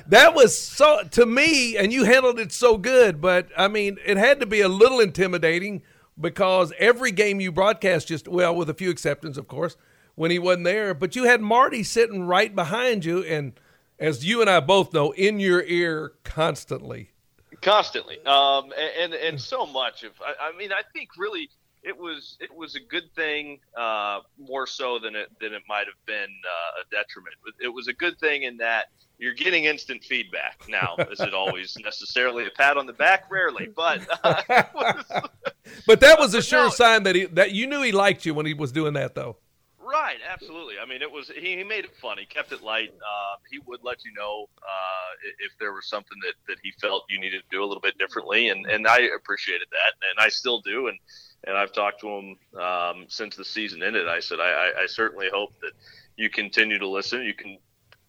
that 0.07 0.33
was 0.33 0.59
so 0.59 1.03
to 1.11 1.25
me, 1.25 1.77
and 1.77 1.93
you 1.93 2.03
handled 2.03 2.39
it 2.39 2.51
so 2.51 2.77
good. 2.77 3.21
But 3.21 3.49
I 3.57 3.67
mean, 3.67 3.97
it 4.05 4.17
had 4.17 4.39
to 4.41 4.45
be 4.45 4.61
a 4.61 4.67
little 4.67 4.99
intimidating 4.99 5.81
because 6.19 6.73
every 6.77 7.11
game 7.11 7.39
you 7.39 7.51
broadcast, 7.51 8.07
just 8.07 8.27
well, 8.27 8.55
with 8.55 8.69
a 8.69 8.73
few 8.73 8.89
exceptions, 8.89 9.37
of 9.37 9.47
course, 9.47 9.77
when 10.15 10.31
he 10.31 10.39
wasn't 10.39 10.65
there. 10.65 10.93
But 10.93 11.15
you 11.15 11.23
had 11.23 11.41
Marty 11.41 11.83
sitting 11.83 12.23
right 12.23 12.53
behind 12.53 13.05
you, 13.05 13.23
and 13.23 13.53
as 13.97 14.25
you 14.25 14.41
and 14.41 14.49
I 14.49 14.59
both 14.59 14.93
know, 14.93 15.11
in 15.11 15.39
your 15.39 15.63
ear 15.63 16.13
constantly. 16.23 17.11
Constantly, 17.61 18.17
um, 18.25 18.71
and, 18.77 19.13
and 19.13 19.13
and 19.13 19.41
so 19.41 19.65
much 19.65 20.03
of. 20.03 20.11
I, 20.25 20.49
I 20.49 20.57
mean, 20.57 20.71
I 20.71 20.81
think 20.93 21.09
really 21.17 21.49
it 21.83 21.97
was 21.97 22.37
it 22.39 22.53
was 22.53 22.75
a 22.75 22.79
good 22.79 23.13
thing 23.15 23.59
uh, 23.77 24.19
more 24.37 24.67
so 24.67 24.99
than 24.99 25.15
it 25.15 25.29
than 25.39 25.53
it 25.53 25.63
might 25.67 25.85
have 25.85 26.05
been 26.05 26.29
uh, 26.45 26.81
a 26.81 26.89
detriment. 26.91 27.35
It 27.61 27.69
was 27.69 27.87
a 27.87 27.93
good 27.93 28.19
thing 28.19 28.43
in 28.43 28.57
that 28.57 28.87
you're 29.17 29.33
getting 29.33 29.65
instant 29.65 30.03
feedback 30.03 30.61
now. 30.67 30.95
is 31.11 31.19
it 31.19 31.33
always 31.33 31.77
necessarily 31.83 32.45
a 32.47 32.51
pat 32.51 32.77
on 32.77 32.85
the 32.85 32.93
back? 32.93 33.29
Rarely, 33.29 33.69
but 33.73 34.01
uh, 34.23 34.63
was, 34.73 35.05
but 35.87 35.99
that 36.01 36.19
was 36.19 36.33
a 36.33 36.41
sure 36.41 36.65
no, 36.65 36.69
sign 36.69 37.03
that 37.03 37.15
he 37.15 37.25
that 37.25 37.51
you 37.51 37.67
knew 37.67 37.81
he 37.81 37.91
liked 37.91 38.25
you 38.25 38.33
when 38.33 38.45
he 38.45 38.53
was 38.53 38.71
doing 38.71 38.93
that 38.93 39.15
though. 39.15 39.37
Right, 39.89 40.17
absolutely. 40.31 40.75
I 40.81 40.85
mean, 40.85 41.01
it 41.01 41.11
was 41.11 41.29
he, 41.29 41.57
he 41.57 41.63
made 41.63 41.85
it 41.85 41.95
fun. 41.99 42.17
He 42.19 42.25
kept 42.25 42.51
it 42.51 42.61
light. 42.61 42.91
Uh, 42.93 43.37
he 43.49 43.59
would 43.65 43.79
let 43.83 44.05
you 44.05 44.13
know 44.13 44.47
uh, 44.57 45.11
if 45.39 45.51
there 45.59 45.73
was 45.73 45.87
something 45.87 46.17
that, 46.21 46.33
that 46.47 46.57
he 46.61 46.71
felt 46.79 47.05
you 47.09 47.19
needed 47.19 47.41
to 47.41 47.55
do 47.55 47.63
a 47.63 47.65
little 47.65 47.81
bit 47.81 47.97
differently, 47.97 48.49
and, 48.49 48.65
and 48.67 48.87
I 48.87 48.99
appreciated 49.15 49.67
that, 49.71 49.93
and 50.11 50.23
I 50.23 50.29
still 50.29 50.61
do. 50.61 50.87
And 50.89 50.99
and 51.45 51.57
I've 51.57 51.71
talked 51.71 52.01
to 52.01 52.09
him 52.09 52.37
um, 52.59 53.05
since 53.07 53.35
the 53.35 53.45
season 53.45 53.81
ended. 53.81 54.07
I 54.07 54.19
said, 54.19 54.39
I, 54.39 54.71
I, 54.77 54.83
I 54.83 54.85
certainly 54.87 55.29
hope 55.31 55.53
that 55.61 55.71
you 56.17 56.29
continue 56.29 56.77
to 56.79 56.87
listen. 56.87 57.23
You 57.23 57.33
can 57.33 57.57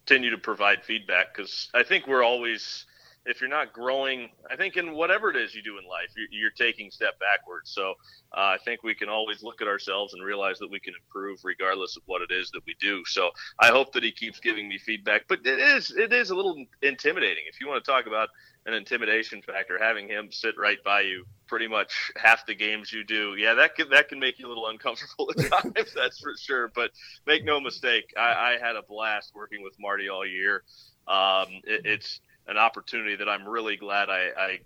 continue 0.05 0.31
to 0.31 0.39
provide 0.39 0.83
feedback 0.85 1.35
because 1.35 1.69
I 1.73 1.85
think 1.85 2.07
we're 2.07 2.25
always, 2.25 2.85
if 3.27 3.41
you're 3.41 3.51
not 3.51 3.73
growing, 3.73 4.31
I 4.51 4.57
think 4.57 4.77
in 4.77 4.93
whatever 4.95 5.31
it 5.31 5.37
is 5.37 5.55
you 5.55 5.63
do 5.63 5.79
in 5.79 5.85
life, 5.87 6.09
you're, 6.17 6.29
you're 6.31 6.51
taking 6.51 6.91
step 6.91 7.19
backwards. 7.19 7.71
So 7.71 7.91
uh, 8.33 8.57
I 8.57 8.59
think 8.65 8.83
we 8.83 8.95
can 8.95 9.09
always 9.09 9.43
look 9.43 9.61
at 9.61 9.69
ourselves 9.69 10.15
and 10.15 10.25
realize 10.25 10.59
that 10.59 10.71
we 10.71 10.81
can 10.81 10.95
improve 10.95 11.39
regardless 11.45 11.97
of 11.97 12.03
what 12.07 12.23
it 12.23 12.31
is 12.33 12.51
that 12.53 12.63
we 12.67 12.75
do. 12.81 13.03
So 13.07 13.31
I 13.59 13.69
hope 13.69 13.93
that 13.93 14.03
he 14.03 14.13
keeps 14.13 14.41
giving 14.41 14.69
me 14.69 14.79
feedback. 14.79 15.23
But 15.29 15.41
it 15.45 15.59
is 15.59 15.91
it 15.91 16.13
is 16.13 16.31
a 16.31 16.35
little 16.35 16.65
intimidating 16.83 17.45
if 17.47 17.61
you 17.61 17.69
want 17.69 17.85
to 17.85 17.91
talk 17.91 18.07
about 18.07 18.31
an 18.65 18.73
intimidation 18.73 19.43
factor. 19.43 19.79
Having 19.79 20.09
him 20.09 20.33
sit 20.33 20.55
right 20.59 20.83
by 20.83 21.03
you 21.03 21.25
pretty 21.47 21.69
much 21.69 22.11
half 22.17 22.47
the 22.47 22.55
games 22.55 22.91
you 22.91 23.05
do, 23.05 23.35
yeah, 23.37 23.53
that 23.55 23.75
can 23.75 23.91
that 23.91 24.09
can 24.09 24.19
make 24.19 24.39
you 24.39 24.47
a 24.47 24.49
little 24.49 24.67
uncomfortable 24.71 25.31
at 25.37 25.51
times. 25.63 25.93
that's 25.95 26.21
for 26.21 26.35
sure. 26.39 26.71
But 26.75 26.91
make 27.27 27.45
no 27.45 27.61
mistake, 27.61 28.15
I, 28.17 28.55
I 28.55 28.67
had 28.67 28.77
a 28.77 28.83
blast 28.83 29.33
working 29.35 29.63
with 29.63 29.75
Marty 29.79 30.09
all 30.09 30.27
year. 30.27 30.63
Um, 31.07 31.49
it, 31.65 31.83
it's 31.85 32.21
an 32.51 32.59
opportunity 32.59 33.17
that 33.17 33.29
I'm 33.29 33.49
really 33.49 33.77
glad 33.77 34.11
I, 34.11 34.29
I 34.37 34.59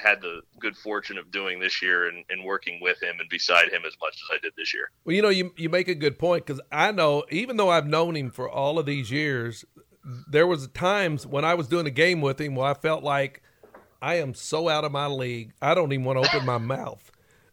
had 0.00 0.20
the 0.20 0.42
good 0.60 0.76
fortune 0.76 1.18
of 1.18 1.30
doing 1.32 1.58
this 1.58 1.82
year 1.82 2.08
and, 2.08 2.24
and, 2.30 2.44
working 2.44 2.78
with 2.80 3.02
him 3.02 3.16
and 3.18 3.28
beside 3.28 3.68
him 3.68 3.82
as 3.84 3.94
much 4.00 4.14
as 4.14 4.36
I 4.36 4.38
did 4.40 4.52
this 4.56 4.72
year. 4.72 4.90
Well, 5.04 5.16
you 5.16 5.22
know, 5.22 5.28
you 5.28 5.52
you 5.56 5.68
make 5.68 5.88
a 5.88 5.94
good 5.94 6.20
point 6.20 6.46
because 6.46 6.60
I 6.70 6.92
know 6.92 7.24
even 7.30 7.56
though 7.56 7.68
I've 7.68 7.86
known 7.86 8.16
him 8.16 8.30
for 8.30 8.48
all 8.48 8.78
of 8.78 8.86
these 8.86 9.10
years, 9.10 9.64
there 10.30 10.46
was 10.46 10.68
times 10.68 11.26
when 11.26 11.44
I 11.44 11.54
was 11.54 11.66
doing 11.66 11.86
a 11.86 11.90
game 11.90 12.20
with 12.20 12.40
him 12.40 12.54
where 12.54 12.68
I 12.68 12.74
felt 12.74 13.02
like 13.02 13.42
I 14.00 14.16
am 14.16 14.34
so 14.34 14.68
out 14.68 14.84
of 14.84 14.92
my 14.92 15.06
league. 15.06 15.52
I 15.60 15.74
don't 15.74 15.92
even 15.92 16.04
want 16.04 16.22
to 16.22 16.28
open 16.28 16.46
my 16.46 16.58
mouth. 16.76 17.10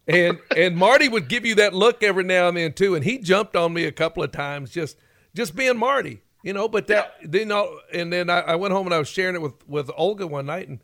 And 0.08 0.40
and 0.56 0.78
Marty 0.78 1.08
would 1.08 1.30
give 1.30 1.46
you 1.46 1.56
that 1.56 1.74
look 1.74 2.04
every 2.04 2.24
now 2.24 2.48
and 2.48 2.58
then 2.58 2.74
too. 2.74 2.94
And 2.94 3.04
he 3.04 3.18
jumped 3.18 3.56
on 3.56 3.74
me 3.74 3.86
a 3.86 3.92
couple 3.92 4.24
of 4.24 4.32
times 4.32 4.72
just 4.72 4.98
just 5.36 5.56
being 5.56 5.78
Marty, 5.78 6.22
you 6.44 6.54
know. 6.54 6.68
But 6.68 6.88
that 6.88 7.16
yeah. 7.22 7.28
then 7.30 7.52
and 7.94 8.14
then 8.14 8.30
I, 8.30 8.40
I, 8.42 8.56
went 8.56 8.74
home 8.74 8.88
and 8.88 8.94
I 8.94 9.00
was 9.00 9.08
sharing 9.08 9.36
it 9.36 9.42
with 9.42 9.68
with 9.68 9.90
Olga 9.96 10.28
one 10.28 10.46
night, 10.46 10.68
and 10.68 10.80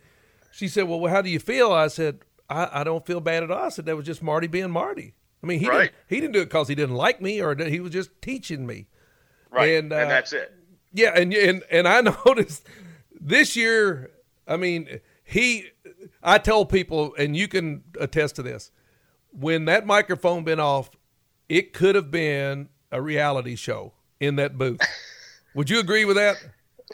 she 0.51 0.67
said, 0.67 0.87
"Well, 0.87 1.05
how 1.07 1.21
do 1.21 1.29
you 1.29 1.39
feel?" 1.39 1.71
I 1.71 1.87
said, 1.87 2.19
"I, 2.49 2.81
I 2.81 2.83
don't 2.83 3.05
feel 3.05 3.19
bad 3.19 3.43
at 3.43 3.51
all." 3.51 3.65
I 3.65 3.69
said, 3.69 3.85
"That 3.85 3.95
was 3.95 4.05
just 4.05 4.23
Marty 4.23 4.47
being 4.47 4.71
Marty." 4.71 5.13
I 5.43 5.47
mean, 5.47 5.59
he 5.59 5.67
right. 5.67 5.81
didn't, 5.81 5.93
he 6.07 6.19
didn't 6.21 6.33
do 6.33 6.41
it 6.41 6.45
because 6.45 6.67
he 6.67 6.75
didn't 6.75 6.95
like 6.95 7.21
me 7.21 7.39
or 7.39 7.55
he 7.55 7.79
was 7.79 7.91
just 7.91 8.09
teaching 8.21 8.65
me. 8.65 8.87
Right, 9.51 9.73
and, 9.73 9.93
uh, 9.93 9.97
and 9.97 10.09
that's 10.09 10.33
it. 10.33 10.51
Yeah, 10.91 11.13
and 11.15 11.33
and 11.33 11.63
and 11.69 11.87
I 11.87 12.01
noticed 12.25 12.65
this 13.19 13.55
year. 13.55 14.11
I 14.47 14.57
mean, 14.57 15.01
he. 15.23 15.69
I 16.21 16.39
tell 16.39 16.65
people, 16.65 17.13
and 17.17 17.35
you 17.35 17.47
can 17.47 17.83
attest 17.99 18.35
to 18.37 18.43
this. 18.43 18.71
When 19.31 19.65
that 19.65 19.85
microphone 19.85 20.43
been 20.43 20.59
off, 20.59 20.89
it 21.49 21.73
could 21.73 21.95
have 21.95 22.09
been 22.09 22.69
a 22.91 23.01
reality 23.01 23.55
show 23.55 23.93
in 24.19 24.37
that 24.37 24.57
booth. 24.57 24.81
Would 25.55 25.69
you 25.69 25.79
agree 25.79 26.05
with 26.05 26.17
that? 26.17 26.37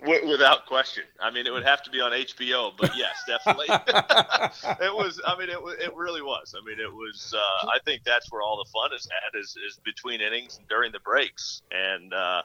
Without 0.03 0.67
question. 0.67 1.03
I 1.19 1.31
mean, 1.31 1.45
it 1.45 1.51
would 1.51 1.65
have 1.65 1.83
to 1.83 1.89
be 1.89 1.99
on 1.99 2.13
HBO, 2.13 2.71
but 2.77 2.95
yes, 2.95 3.21
definitely. 3.27 3.65
it 4.85 4.95
was. 4.95 5.19
I 5.27 5.37
mean, 5.37 5.49
it 5.49 5.57
it 5.81 5.93
really 5.95 6.21
was. 6.21 6.55
I 6.57 6.63
mean, 6.65 6.79
it 6.79 6.91
was. 6.91 7.33
Uh, 7.35 7.67
I 7.67 7.79
think 7.83 8.03
that's 8.05 8.31
where 8.31 8.41
all 8.41 8.63
the 8.63 8.69
fun 8.71 8.95
is 8.95 9.05
at 9.07 9.37
is 9.37 9.57
is 9.67 9.79
between 9.83 10.21
innings 10.21 10.57
and 10.57 10.67
during 10.69 10.93
the 10.93 11.01
breaks, 11.01 11.61
and 11.71 12.13
uh, 12.13 12.43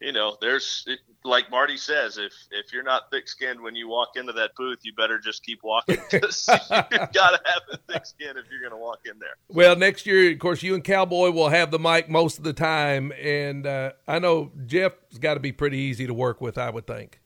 you 0.00 0.12
know, 0.12 0.36
there's 0.40 0.86
like 1.24 1.50
Marty 1.50 1.76
says, 1.76 2.18
if 2.18 2.32
if 2.50 2.72
you're 2.72 2.82
not 2.82 3.10
thick 3.10 3.28
skinned 3.28 3.60
when 3.60 3.74
you 3.74 3.88
walk 3.88 4.10
into 4.16 4.32
that 4.34 4.50
booth, 4.56 4.78
you 4.82 4.92
better 4.94 5.18
just 5.18 5.42
keep 5.42 5.60
walking. 5.62 5.98
Because 6.10 6.46
you've 6.70 7.12
got 7.12 7.30
to 7.30 7.40
have 7.44 7.62
a 7.72 7.78
thick 7.90 8.06
skin 8.06 8.36
if 8.36 8.44
you're 8.50 8.60
going 8.60 8.72
to 8.72 8.76
walk 8.76 9.00
in 9.06 9.18
there. 9.18 9.36
Well, 9.48 9.76
next 9.76 10.06
year, 10.06 10.30
of 10.32 10.38
course, 10.38 10.62
you 10.62 10.74
and 10.74 10.84
Cowboy 10.84 11.30
will 11.30 11.48
have 11.48 11.70
the 11.70 11.78
mic 11.78 12.08
most 12.08 12.38
of 12.38 12.44
the 12.44 12.52
time, 12.52 13.12
and 13.12 13.66
uh, 13.66 13.92
I 14.06 14.18
know 14.18 14.52
Jeff's 14.66 15.18
got 15.18 15.34
to 15.34 15.40
be 15.40 15.52
pretty 15.52 15.78
easy 15.78 16.06
to 16.06 16.14
work 16.14 16.40
with. 16.40 16.58
I 16.58 16.70
would 16.70 16.86
think. 16.86 17.20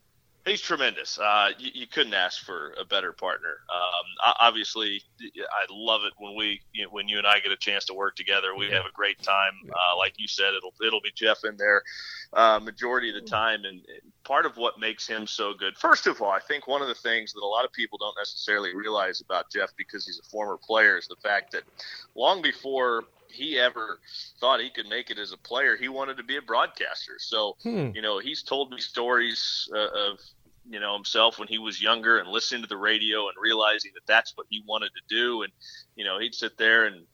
He's 0.50 0.60
tremendous. 0.60 1.16
Uh, 1.16 1.50
you, 1.58 1.70
you, 1.74 1.86
couldn't 1.86 2.12
ask 2.12 2.44
for 2.44 2.74
a 2.80 2.84
better 2.84 3.12
partner. 3.12 3.58
Um, 3.72 4.34
obviously, 4.40 5.00
I 5.22 5.66
love 5.70 6.00
it 6.04 6.12
when 6.18 6.34
we, 6.36 6.60
you 6.72 6.84
know, 6.84 6.90
when 6.90 7.06
you 7.06 7.18
and 7.18 7.26
I 7.26 7.38
get 7.38 7.52
a 7.52 7.56
chance 7.56 7.84
to 7.84 7.94
work 7.94 8.16
together. 8.16 8.56
We 8.56 8.68
have 8.70 8.84
a 8.84 8.92
great 8.92 9.22
time. 9.22 9.52
Uh, 9.68 9.96
like 9.96 10.14
you 10.18 10.26
said, 10.26 10.54
it'll 10.54 10.74
it'll 10.84 11.00
be 11.00 11.12
Jeff 11.14 11.44
in 11.44 11.56
there 11.56 11.82
uh, 12.32 12.58
majority 12.60 13.10
of 13.10 13.14
the 13.14 13.30
time, 13.30 13.64
and 13.64 13.80
part 14.24 14.44
of 14.44 14.56
what 14.56 14.80
makes 14.80 15.06
him 15.06 15.24
so 15.28 15.54
good. 15.54 15.76
First 15.76 16.08
of 16.08 16.20
all, 16.20 16.32
I 16.32 16.40
think 16.40 16.66
one 16.66 16.82
of 16.82 16.88
the 16.88 16.94
things 16.94 17.32
that 17.32 17.42
a 17.42 17.46
lot 17.46 17.64
of 17.64 17.72
people 17.72 17.98
don't 17.98 18.16
necessarily 18.18 18.74
realize 18.74 19.20
about 19.20 19.52
Jeff 19.52 19.70
because 19.76 20.04
he's 20.04 20.18
a 20.18 20.28
former 20.30 20.56
player 20.56 20.98
is 20.98 21.06
the 21.06 21.16
fact 21.22 21.52
that 21.52 21.62
long 22.16 22.42
before 22.42 23.04
he 23.32 23.58
ever 23.58 24.00
thought 24.40 24.60
he 24.60 24.70
could 24.70 24.88
make 24.88 25.10
it 25.10 25.18
as 25.18 25.32
a 25.32 25.36
player. 25.36 25.76
He 25.76 25.88
wanted 25.88 26.16
to 26.16 26.24
be 26.24 26.36
a 26.36 26.42
broadcaster. 26.42 27.12
So, 27.18 27.56
hmm. 27.62 27.90
you 27.94 28.02
know, 28.02 28.18
he's 28.18 28.42
told 28.42 28.70
me 28.70 28.80
stories 28.80 29.70
uh, 29.72 29.78
of 29.78 30.18
you 30.70 30.80
know 30.80 30.94
himself 30.94 31.38
when 31.38 31.48
he 31.48 31.58
was 31.58 31.82
younger 31.82 32.18
and 32.18 32.28
listening 32.28 32.62
to 32.62 32.68
the 32.68 32.76
radio 32.76 33.26
and 33.28 33.36
realizing 33.40 33.90
that 33.94 34.06
that's 34.06 34.36
what 34.36 34.46
he 34.48 34.62
wanted 34.66 34.90
to 34.90 35.14
do 35.14 35.42
and 35.42 35.52
you 35.96 36.04
know 36.04 36.18
he'd 36.18 36.34
sit 36.34 36.56
there 36.56 36.86
and 36.86 37.04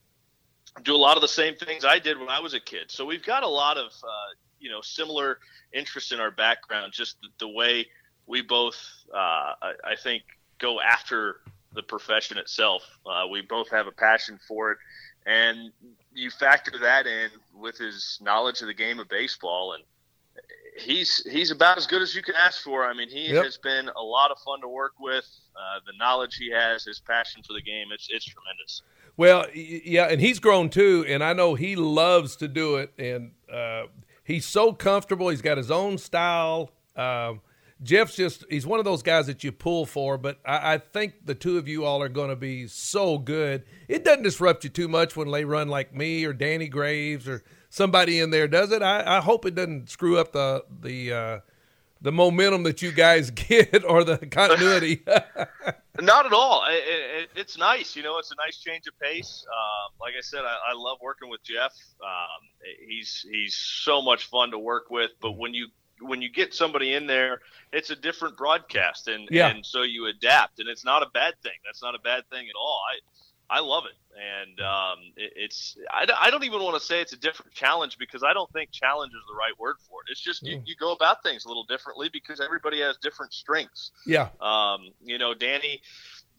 do 0.82 0.94
a 0.94 0.96
lot 0.96 1.16
of 1.16 1.22
the 1.22 1.28
same 1.28 1.54
things 1.56 1.84
I 1.84 1.98
did 1.98 2.18
when 2.18 2.28
I 2.28 2.40
was 2.40 2.54
a 2.54 2.60
kid. 2.60 2.90
So 2.90 3.04
we've 3.04 3.24
got 3.24 3.42
a 3.42 3.48
lot 3.48 3.76
of 3.76 3.86
uh, 3.86 4.34
you 4.60 4.70
know 4.70 4.80
similar 4.80 5.38
interests 5.72 6.12
in 6.12 6.20
our 6.20 6.30
background, 6.30 6.92
just 6.92 7.20
the, 7.20 7.28
the 7.38 7.48
way 7.48 7.86
we 8.26 8.42
both 8.42 8.76
uh, 9.12 9.54
I, 9.62 9.72
I, 9.84 9.96
think 10.02 10.22
go 10.58 10.80
after 10.80 11.36
the 11.72 11.82
profession 11.82 12.38
itself. 12.38 12.82
Uh, 13.06 13.26
we 13.30 13.42
both 13.42 13.70
have 13.70 13.86
a 13.86 13.92
passion 13.92 14.38
for 14.46 14.72
it, 14.72 14.78
and 15.26 15.72
you 16.12 16.30
factor 16.30 16.72
that 16.80 17.06
in 17.06 17.30
with 17.54 17.78
his 17.78 18.18
knowledge 18.20 18.60
of 18.60 18.66
the 18.66 18.74
game 18.74 18.98
of 18.98 19.08
baseball, 19.08 19.74
and 19.74 19.84
he's 20.78 21.26
he's 21.30 21.50
about 21.50 21.78
as 21.78 21.86
good 21.86 22.02
as 22.02 22.14
you 22.14 22.22
can 22.22 22.34
ask 22.34 22.62
for. 22.62 22.86
I 22.86 22.94
mean, 22.94 23.08
he 23.08 23.32
yep. 23.32 23.44
has 23.44 23.58
been 23.58 23.88
a 23.96 24.02
lot 24.02 24.30
of 24.30 24.38
fun 24.38 24.60
to 24.60 24.68
work 24.68 24.92
with. 25.00 25.26
Uh, 25.56 25.80
the 25.86 25.92
knowledge 25.98 26.36
he 26.36 26.50
has, 26.50 26.84
his 26.84 27.00
passion 27.00 27.42
for 27.42 27.52
the 27.52 27.62
game, 27.62 27.88
it's 27.92 28.08
it's 28.10 28.24
tremendous. 28.24 28.82
Well, 29.16 29.46
yeah, 29.54 30.08
and 30.08 30.20
he's 30.20 30.38
grown 30.38 30.68
too, 30.68 31.04
and 31.08 31.24
I 31.24 31.32
know 31.32 31.54
he 31.54 31.74
loves 31.74 32.36
to 32.36 32.48
do 32.48 32.76
it, 32.76 32.92
and 32.98 33.30
uh, 33.50 33.84
he's 34.24 34.44
so 34.44 34.72
comfortable. 34.72 35.30
He's 35.30 35.40
got 35.40 35.56
his 35.56 35.70
own 35.70 35.96
style. 35.96 36.70
Um, 36.94 37.40
Jeff's 37.82 38.16
just 38.16 38.44
he's 38.50 38.66
one 38.66 38.78
of 38.78 38.84
those 38.84 39.02
guys 39.02 39.26
that 39.26 39.44
you 39.44 39.52
pull 39.52 39.86
for, 39.86 40.18
but 40.18 40.38
I, 40.44 40.74
I 40.74 40.78
think 40.78 41.26
the 41.26 41.34
two 41.34 41.58
of 41.58 41.68
you 41.68 41.84
all 41.84 42.02
are 42.02 42.08
going 42.08 42.30
to 42.30 42.36
be 42.36 42.66
so 42.68 43.18
good. 43.18 43.64
It 43.88 44.04
doesn't 44.04 44.22
disrupt 44.22 44.64
you 44.64 44.70
too 44.70 44.88
much 44.88 45.16
when 45.16 45.30
they 45.30 45.44
run 45.44 45.68
like 45.68 45.94
me 45.94 46.24
or 46.24 46.32
Danny 46.32 46.68
Graves 46.68 47.28
or 47.28 47.42
somebody 47.76 48.20
in 48.20 48.30
there, 48.30 48.48
does 48.48 48.72
it? 48.72 48.82
I, 48.82 49.18
I 49.18 49.20
hope 49.20 49.44
it 49.44 49.54
doesn't 49.54 49.90
screw 49.90 50.18
up 50.18 50.32
the 50.32 50.64
the 50.80 51.12
uh, 51.12 51.40
the 52.00 52.10
momentum 52.10 52.62
that 52.64 52.82
you 52.82 52.90
guys 52.90 53.30
get 53.48 53.84
or 53.84 54.02
the 54.02 54.18
continuity. 54.18 55.02
Not 56.00 56.26
at 56.26 56.32
all. 56.32 56.64
It, 56.68 56.82
it, 57.22 57.30
it's 57.36 57.56
nice. 57.56 57.96
You 57.96 58.02
know, 58.02 58.18
it's 58.18 58.30
a 58.30 58.36
nice 58.36 58.58
change 58.58 58.86
of 58.86 58.98
pace. 58.98 59.46
Um, 59.48 59.94
like 59.98 60.12
I 60.16 60.20
said, 60.20 60.40
I, 60.40 60.72
I, 60.72 60.74
love 60.74 60.98
working 61.00 61.30
with 61.30 61.42
Jeff. 61.42 61.72
Um, 62.02 62.68
he's 62.86 63.24
he's 63.30 63.54
so 63.54 64.02
much 64.02 64.26
fun 64.26 64.50
to 64.50 64.58
work 64.58 64.90
with. 64.90 65.12
But 65.22 65.32
when 65.32 65.54
you 65.54 65.68
when 66.00 66.20
you 66.20 66.30
get 66.30 66.52
somebody 66.52 66.92
in 66.92 67.06
there, 67.06 67.40
it's 67.72 67.88
a 67.88 67.96
different 67.96 68.36
broadcast, 68.36 69.08
and 69.08 69.26
yeah. 69.30 69.48
and 69.48 69.64
so 69.64 69.82
you 69.82 70.06
adapt, 70.06 70.58
and 70.58 70.68
it's 70.68 70.84
not 70.84 71.02
a 71.02 71.08
bad 71.14 71.34
thing. 71.42 71.58
That's 71.64 71.82
not 71.82 71.94
a 71.94 71.98
bad 72.00 72.28
thing 72.28 72.46
at 72.46 72.56
all. 72.58 72.80
I 72.92 72.98
I 73.48 73.60
love 73.60 73.84
it, 73.86 73.96
and 74.16 74.60
um, 74.60 74.98
it, 75.16 75.32
it's 75.36 75.76
I, 75.90 76.06
I 76.20 76.30
don't 76.30 76.44
even 76.44 76.62
want 76.62 76.78
to 76.78 76.84
say 76.84 77.00
it's 77.00 77.12
a 77.12 77.18
different 77.18 77.52
challenge 77.52 77.98
because 77.98 78.22
I 78.22 78.32
don't 78.32 78.52
think 78.52 78.70
challenge 78.72 79.12
is 79.12 79.22
the 79.28 79.34
right 79.34 79.58
word 79.58 79.76
for 79.88 80.00
it. 80.02 80.10
It's 80.10 80.20
just 80.20 80.42
you, 80.42 80.58
mm. 80.58 80.62
you 80.66 80.74
go 80.76 80.92
about 80.92 81.22
things 81.22 81.44
a 81.44 81.48
little 81.48 81.64
differently 81.64 82.08
because 82.12 82.40
everybody 82.40 82.80
has 82.80 82.96
different 82.98 83.32
strengths. 83.32 83.92
Yeah. 84.04 84.28
Um, 84.40 84.90
you 85.04 85.18
know, 85.18 85.34
Danny. 85.34 85.82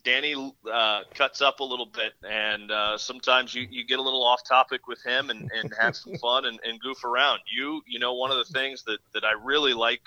Danny 0.04 0.54
uh, 0.72 1.02
cuts 1.12 1.42
up 1.42 1.58
a 1.58 1.64
little 1.64 1.84
bit, 1.84 2.12
and 2.26 2.70
uh, 2.70 2.96
sometimes 2.96 3.52
you, 3.52 3.66
you 3.68 3.84
get 3.84 3.98
a 3.98 4.02
little 4.02 4.24
off 4.24 4.42
topic 4.42 4.86
with 4.86 5.04
him 5.04 5.28
and, 5.28 5.50
and 5.52 5.74
have 5.78 5.96
some 5.96 6.14
fun 6.22 6.46
and, 6.46 6.58
and 6.64 6.80
goof 6.80 7.04
around. 7.04 7.40
You 7.52 7.82
you 7.86 7.98
know 7.98 8.14
one 8.14 8.30
of 8.30 8.38
the 8.38 8.50
things 8.52 8.84
that, 8.84 9.00
that 9.12 9.24
I 9.24 9.32
really 9.32 9.74
like 9.74 10.02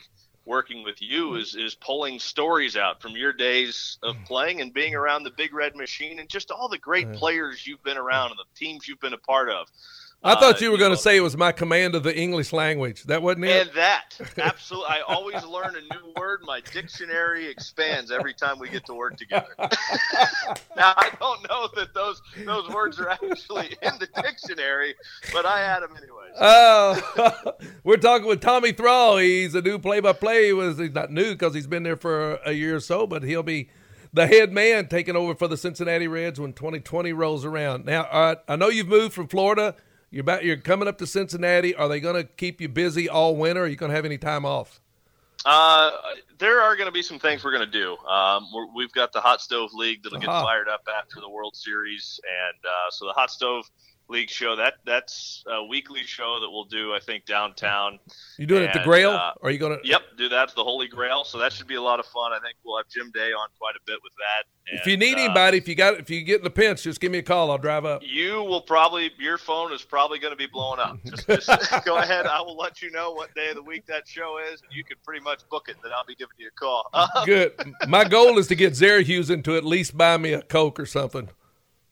working 0.51 0.83
with 0.83 1.01
you 1.01 1.35
is 1.35 1.55
is 1.55 1.75
pulling 1.75 2.19
stories 2.19 2.75
out 2.75 3.01
from 3.01 3.13
your 3.13 3.31
days 3.31 3.97
of 4.03 4.17
mm. 4.17 4.25
playing 4.25 4.59
and 4.59 4.73
being 4.73 4.93
around 4.93 5.23
the 5.23 5.31
Big 5.31 5.53
Red 5.53 5.77
Machine 5.77 6.19
and 6.19 6.27
just 6.27 6.51
all 6.51 6.67
the 6.67 6.77
great 6.77 7.13
players 7.13 7.65
you've 7.65 7.81
been 7.83 7.97
around 7.97 8.31
and 8.31 8.39
the 8.39 8.59
teams 8.59 8.85
you've 8.85 8.99
been 8.99 9.13
a 9.13 9.17
part 9.17 9.49
of. 9.49 9.69
I 10.23 10.35
thought 10.35 10.61
uh, 10.61 10.65
you 10.65 10.71
were 10.71 10.77
going 10.77 10.91
to 10.91 10.97
say 10.97 11.17
it 11.17 11.21
was 11.21 11.35
my 11.35 11.51
command 11.51 11.95
of 11.95 12.03
the 12.03 12.15
English 12.15 12.53
language. 12.53 13.03
That 13.05 13.23
wasn't 13.23 13.45
it. 13.45 13.67
And 13.67 13.75
that, 13.75 14.19
absolutely. 14.37 14.89
I 14.89 15.01
always 15.07 15.43
learn 15.43 15.75
a 15.75 15.81
new 15.81 16.13
word. 16.15 16.41
My 16.45 16.61
dictionary 16.61 17.47
expands 17.47 18.11
every 18.11 18.35
time 18.35 18.59
we 18.59 18.69
get 18.69 18.85
to 18.85 18.93
work 18.93 19.17
together. 19.17 19.47
now 19.59 20.93
I 20.95 21.11
don't 21.19 21.49
know 21.49 21.69
that 21.75 21.95
those 21.95 22.21
those 22.45 22.69
words 22.69 22.99
are 22.99 23.09
actually 23.09 23.75
in 23.81 23.93
the 23.99 24.07
dictionary, 24.21 24.93
but 25.33 25.47
I 25.47 25.59
had 25.59 25.79
them 25.79 25.97
anyways. 25.97 26.35
Oh, 26.39 27.53
we're 27.83 27.97
talking 27.97 28.27
with 28.27 28.41
Tommy 28.41 28.73
Thrall. 28.73 29.17
He's 29.17 29.55
a 29.55 29.61
new 29.61 29.79
play-by-play. 29.79 30.45
He 30.45 30.53
was 30.53 30.77
he's 30.77 30.93
not 30.93 31.11
new 31.11 31.31
because 31.31 31.55
he's 31.55 31.67
been 31.67 31.81
there 31.81 31.97
for 31.97 32.35
a 32.45 32.51
year 32.51 32.75
or 32.75 32.79
so, 32.79 33.07
but 33.07 33.23
he'll 33.23 33.41
be 33.41 33.69
the 34.13 34.27
head 34.27 34.51
man 34.51 34.87
taking 34.87 35.15
over 35.15 35.33
for 35.33 35.47
the 35.47 35.57
Cincinnati 35.57 36.07
Reds 36.07 36.39
when 36.39 36.53
2020 36.53 37.11
rolls 37.11 37.43
around. 37.43 37.85
Now, 37.85 38.03
uh, 38.03 38.35
I 38.47 38.55
know 38.55 38.69
you've 38.69 38.87
moved 38.87 39.15
from 39.15 39.27
Florida 39.27 39.75
you're 40.11 40.21
about 40.21 40.43
you're 40.43 40.57
coming 40.57 40.87
up 40.87 40.97
to 40.99 41.07
Cincinnati. 41.07 41.73
Are 41.73 41.87
they 41.87 41.99
going 41.99 42.15
to 42.15 42.23
keep 42.23 42.61
you 42.61 42.69
busy 42.69 43.09
all 43.09 43.35
winter? 43.35 43.63
Are 43.63 43.67
you 43.67 43.77
going 43.77 43.89
to 43.89 43.95
have 43.95 44.05
any 44.05 44.17
time 44.17 44.45
off? 44.45 44.81
Uh, 45.45 45.91
there 46.37 46.61
are 46.61 46.75
going 46.75 46.87
to 46.87 46.91
be 46.91 47.01
some 47.01 47.17
things 47.17 47.43
we're 47.43 47.51
going 47.51 47.65
to 47.65 47.71
do. 47.71 47.97
Um, 48.05 48.47
we 48.75 48.83
have 48.83 48.91
got 48.91 49.13
the 49.13 49.21
hot 49.21 49.41
stove 49.41 49.71
league 49.73 50.03
that'll 50.03 50.19
get 50.19 50.29
uh-huh. 50.29 50.43
fired 50.43 50.67
up 50.67 50.81
after 50.99 51.19
the 51.19 51.29
World 51.29 51.55
Series, 51.55 52.19
and 52.23 52.65
uh, 52.65 52.91
so 52.91 53.05
the 53.05 53.13
hot 53.13 53.31
stove 53.31 53.65
league 54.11 54.29
show. 54.29 54.55
That 54.55 54.75
that's 54.85 55.43
a 55.47 55.63
weekly 55.65 56.03
show 56.03 56.39
that 56.41 56.49
we'll 56.49 56.65
do. 56.65 56.93
I 56.93 56.99
think 56.99 57.25
downtown. 57.25 57.97
You 58.37 58.45
doing 58.45 58.63
it 58.63 58.67
at 58.67 58.73
the 58.73 58.83
Grail? 58.83 59.11
Uh, 59.11 59.31
are 59.41 59.49
you 59.49 59.57
going 59.57 59.79
to? 59.79 59.87
Yep, 59.87 60.01
do 60.17 60.29
that 60.29 60.53
the 60.55 60.63
Holy 60.63 60.87
Grail. 60.87 61.23
So 61.23 61.37
that 61.39 61.53
should 61.53 61.67
be 61.67 61.75
a 61.75 61.81
lot 61.81 61.99
of 61.99 62.05
fun. 62.07 62.33
I 62.33 62.39
think 62.39 62.55
we'll 62.63 62.77
have 62.77 62.87
Jim 62.89 63.11
Day 63.11 63.31
on 63.31 63.47
quite 63.57 63.75
a 63.75 63.79
bit 63.85 63.97
with 64.03 64.13
that. 64.17 64.43
And, 64.69 64.79
if 64.79 64.85
you 64.85 64.97
need 64.97 65.17
uh, 65.17 65.23
anybody, 65.23 65.57
if 65.57 65.67
you 65.67 65.75
got, 65.75 65.99
if 65.99 66.09
you 66.09 66.21
get 66.23 66.39
in 66.39 66.43
the 66.43 66.49
pinch, 66.49 66.83
just 66.83 66.99
give 66.99 67.11
me 67.11 67.19
a 67.19 67.23
call. 67.23 67.49
I'll 67.51 67.57
drive 67.57 67.85
up. 67.85 68.01
You 68.05 68.43
will 68.43 68.61
probably, 68.61 69.11
your 69.17 69.37
phone 69.37 69.73
is 69.73 69.81
probably 69.81 70.19
going 70.19 70.33
to 70.33 70.37
be 70.37 70.47
blowing 70.47 70.79
up. 70.79 70.99
Just, 71.05 71.27
just 71.27 71.85
go 71.85 71.97
ahead. 71.97 72.25
I 72.25 72.41
will 72.41 72.57
let 72.57 72.81
you 72.81 72.91
know 72.91 73.11
what 73.11 73.33
day 73.33 73.49
of 73.49 73.55
the 73.55 73.63
week 73.63 73.85
that 73.87 74.07
show 74.07 74.37
is, 74.51 74.61
and 74.61 74.71
you 74.71 74.83
can 74.83 74.97
pretty 75.03 75.23
much 75.23 75.47
book 75.49 75.67
it. 75.67 75.77
Then 75.83 75.91
I'll 75.93 76.05
be 76.05 76.15
giving 76.15 76.35
you 76.37 76.47
a 76.47 76.51
call. 76.51 76.89
Good. 77.25 77.53
My 77.87 78.03
goal 78.03 78.37
is 78.37 78.47
to 78.47 78.55
get 78.55 78.73
Zarahusen 78.73 79.43
to 79.45 79.55
at 79.55 79.65
least 79.65 79.97
buy 79.97 80.17
me 80.17 80.33
a 80.33 80.41
Coke 80.41 80.79
or 80.79 80.85
something 80.85 81.29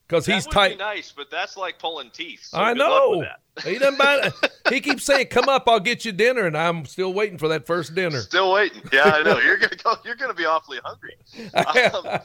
because 0.09 0.25
he's 0.25 0.47
tight. 0.47 0.79
nice, 0.79 1.13
but 1.15 1.29
that's 1.29 1.55
like 1.55 1.77
pulling 1.77 2.09
teeth. 2.09 2.45
So 2.45 2.57
I 2.57 2.73
know. 2.73 3.23
he 3.63 3.77
doesn't 3.77 3.99
buy. 3.99 4.31
he 4.69 4.81
keeps 4.81 5.03
saying, 5.03 5.27
"Come 5.27 5.47
up, 5.47 5.67
I'll 5.67 5.79
get 5.79 6.03
you 6.03 6.11
dinner," 6.11 6.47
and 6.47 6.57
I'm 6.57 6.85
still 6.85 7.13
waiting 7.13 7.37
for 7.37 7.47
that 7.49 7.67
first 7.67 7.93
dinner. 7.93 8.19
Still 8.21 8.51
waiting. 8.51 8.81
Yeah, 8.91 9.03
I 9.03 9.21
know. 9.21 9.39
You're 9.45 9.57
gonna 9.57 9.75
go. 9.75 9.95
You're 10.03 10.15
gonna 10.15 10.33
be 10.33 10.45
awfully 10.45 10.79
hungry. 10.83 11.15
Um, 11.53 12.19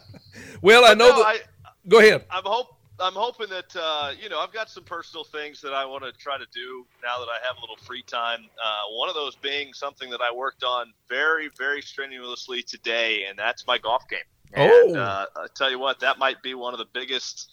well, 0.62 0.84
I 0.84 0.94
know 0.94 1.10
no, 1.10 1.16
that. 1.18 1.26
I, 1.26 1.38
go 1.86 1.98
ahead. 1.98 2.24
I'm 2.30 2.44
hope. 2.44 2.68
I'm 3.00 3.12
hoping 3.12 3.48
that 3.50 3.76
uh, 3.76 4.12
you 4.18 4.30
know 4.30 4.38
I've 4.38 4.52
got 4.52 4.70
some 4.70 4.84
personal 4.84 5.24
things 5.24 5.60
that 5.60 5.74
I 5.74 5.84
want 5.84 6.04
to 6.04 6.12
try 6.12 6.38
to 6.38 6.46
do 6.54 6.86
now 7.02 7.18
that 7.18 7.28
I 7.28 7.44
have 7.46 7.58
a 7.58 7.60
little 7.60 7.76
free 7.76 8.02
time. 8.02 8.46
Uh, 8.62 8.94
one 8.96 9.10
of 9.10 9.14
those 9.14 9.34
being 9.36 9.74
something 9.74 10.08
that 10.10 10.20
I 10.22 10.34
worked 10.34 10.64
on 10.64 10.92
very, 11.08 11.50
very 11.58 11.82
strenuously 11.82 12.62
today, 12.62 13.24
and 13.28 13.38
that's 13.38 13.66
my 13.66 13.76
golf 13.76 14.08
game. 14.08 14.20
And, 14.54 14.96
oh, 14.96 15.00
uh, 15.00 15.26
I 15.36 15.46
tell 15.54 15.70
you 15.70 15.80
what, 15.80 15.98
that 16.00 16.18
might 16.18 16.40
be 16.42 16.54
one 16.54 16.72
of 16.74 16.78
the 16.78 16.86
biggest 16.92 17.50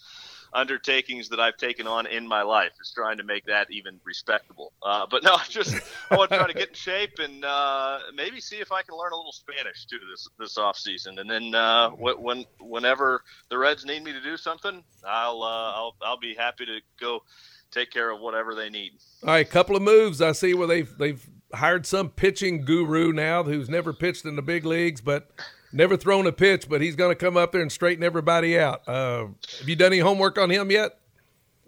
undertakings 0.54 1.28
that 1.30 1.40
I've 1.40 1.56
taken 1.56 1.86
on 1.86 2.06
in 2.06 2.26
my 2.26 2.42
life 2.42 2.72
is 2.80 2.92
trying 2.94 3.18
to 3.18 3.24
make 3.24 3.46
that 3.46 3.70
even 3.70 4.00
respectable. 4.04 4.72
Uh, 4.82 5.06
but 5.10 5.22
no, 5.22 5.34
I 5.34 5.44
just 5.48 5.74
I 6.10 6.16
want 6.16 6.30
to 6.30 6.38
try 6.38 6.46
to 6.46 6.54
get 6.54 6.68
in 6.68 6.74
shape 6.74 7.18
and 7.18 7.44
uh, 7.44 7.98
maybe 8.14 8.40
see 8.40 8.56
if 8.56 8.72
I 8.72 8.82
can 8.82 8.96
learn 8.96 9.12
a 9.12 9.16
little 9.16 9.32
Spanish 9.32 9.86
too 9.86 9.98
this 10.10 10.28
this 10.38 10.58
off 10.58 10.76
season. 10.76 11.18
And 11.18 11.30
then 11.30 11.54
uh, 11.54 11.90
when 11.90 12.44
whenever 12.60 13.22
the 13.48 13.58
Reds 13.58 13.84
need 13.84 14.04
me 14.04 14.12
to 14.12 14.20
do 14.20 14.36
something, 14.36 14.82
I'll 15.06 15.42
uh, 15.42 15.72
I'll 15.72 15.96
I'll 16.02 16.20
be 16.20 16.34
happy 16.34 16.66
to 16.66 16.80
go 17.00 17.22
take 17.70 17.90
care 17.90 18.10
of 18.10 18.20
whatever 18.20 18.54
they 18.54 18.68
need. 18.68 18.92
All 19.22 19.30
right, 19.30 19.48
couple 19.48 19.76
of 19.76 19.82
moves 19.82 20.20
I 20.20 20.32
see 20.32 20.54
where 20.54 20.66
they've 20.66 20.98
they've 20.98 21.26
hired 21.54 21.86
some 21.86 22.10
pitching 22.10 22.64
guru 22.64 23.12
now 23.12 23.42
who's 23.42 23.68
never 23.68 23.92
pitched 23.92 24.24
in 24.24 24.36
the 24.36 24.42
big 24.42 24.64
leagues, 24.64 25.00
but 25.00 25.30
never 25.72 25.96
thrown 25.96 26.26
a 26.26 26.32
pitch, 26.32 26.68
but 26.68 26.80
he's 26.80 26.96
going 26.96 27.10
to 27.10 27.16
come 27.16 27.36
up 27.36 27.52
there 27.52 27.62
and 27.62 27.72
straighten 27.72 28.04
everybody 28.04 28.58
out. 28.58 28.86
Uh, 28.88 29.26
have 29.58 29.68
you 29.68 29.76
done 29.76 29.92
any 29.92 29.98
homework 30.00 30.38
on 30.38 30.50
him 30.50 30.70
yet? 30.70 30.98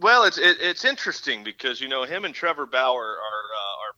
Well, 0.00 0.24
it's 0.24 0.38
it, 0.38 0.58
it's 0.60 0.84
interesting 0.84 1.44
because 1.44 1.80
you 1.80 1.88
know 1.88 2.04
him 2.04 2.24
and 2.24 2.34
Trevor 2.34 2.66
Bauer 2.66 3.00
are 3.00 3.16
are 3.16 3.43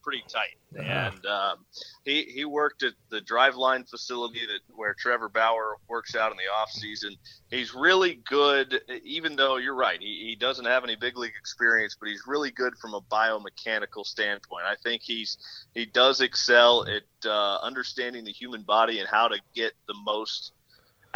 pretty 0.07 0.23
tight, 0.29 0.57
uh-huh. 0.79 1.11
and 1.13 1.27
um, 1.27 1.59
he 2.05 2.23
he 2.23 2.45
worked 2.45 2.85
at 2.85 2.93
the 3.11 3.21
Driveline 3.21 3.89
facility 3.89 4.41
that 4.47 4.61
where 4.77 4.95
Trevor 4.95 5.29
Bauer 5.29 5.79
works 5.89 6.15
out 6.15 6.31
in 6.31 6.37
the 6.37 6.45
off 6.45 6.71
season. 6.71 7.17
He's 7.51 7.75
really 7.75 8.21
good, 8.25 8.81
even 9.05 9.35
though 9.35 9.57
you're 9.57 9.75
right, 9.75 10.01
he, 10.01 10.29
he 10.29 10.37
doesn't 10.37 10.65
have 10.65 10.85
any 10.85 10.95
big 10.95 11.19
league 11.19 11.35
experience, 11.37 11.97
but 11.99 12.09
he's 12.09 12.23
really 12.25 12.53
good 12.53 12.79
from 12.79 12.95
a 12.95 13.01
biomechanical 13.01 14.05
standpoint. 14.05 14.63
I 14.65 14.77
think 14.85 15.03
he's 15.03 15.39
he 15.75 15.87
does 15.87 16.21
excel 16.21 16.87
at 16.87 17.29
uh, 17.29 17.59
understanding 17.63 18.25
the 18.25 18.33
human 18.33 18.63
body 18.63 19.01
and 19.01 19.09
how 19.09 19.27
to 19.27 19.41
get 19.55 19.73
the 19.89 19.95
most 20.05 20.53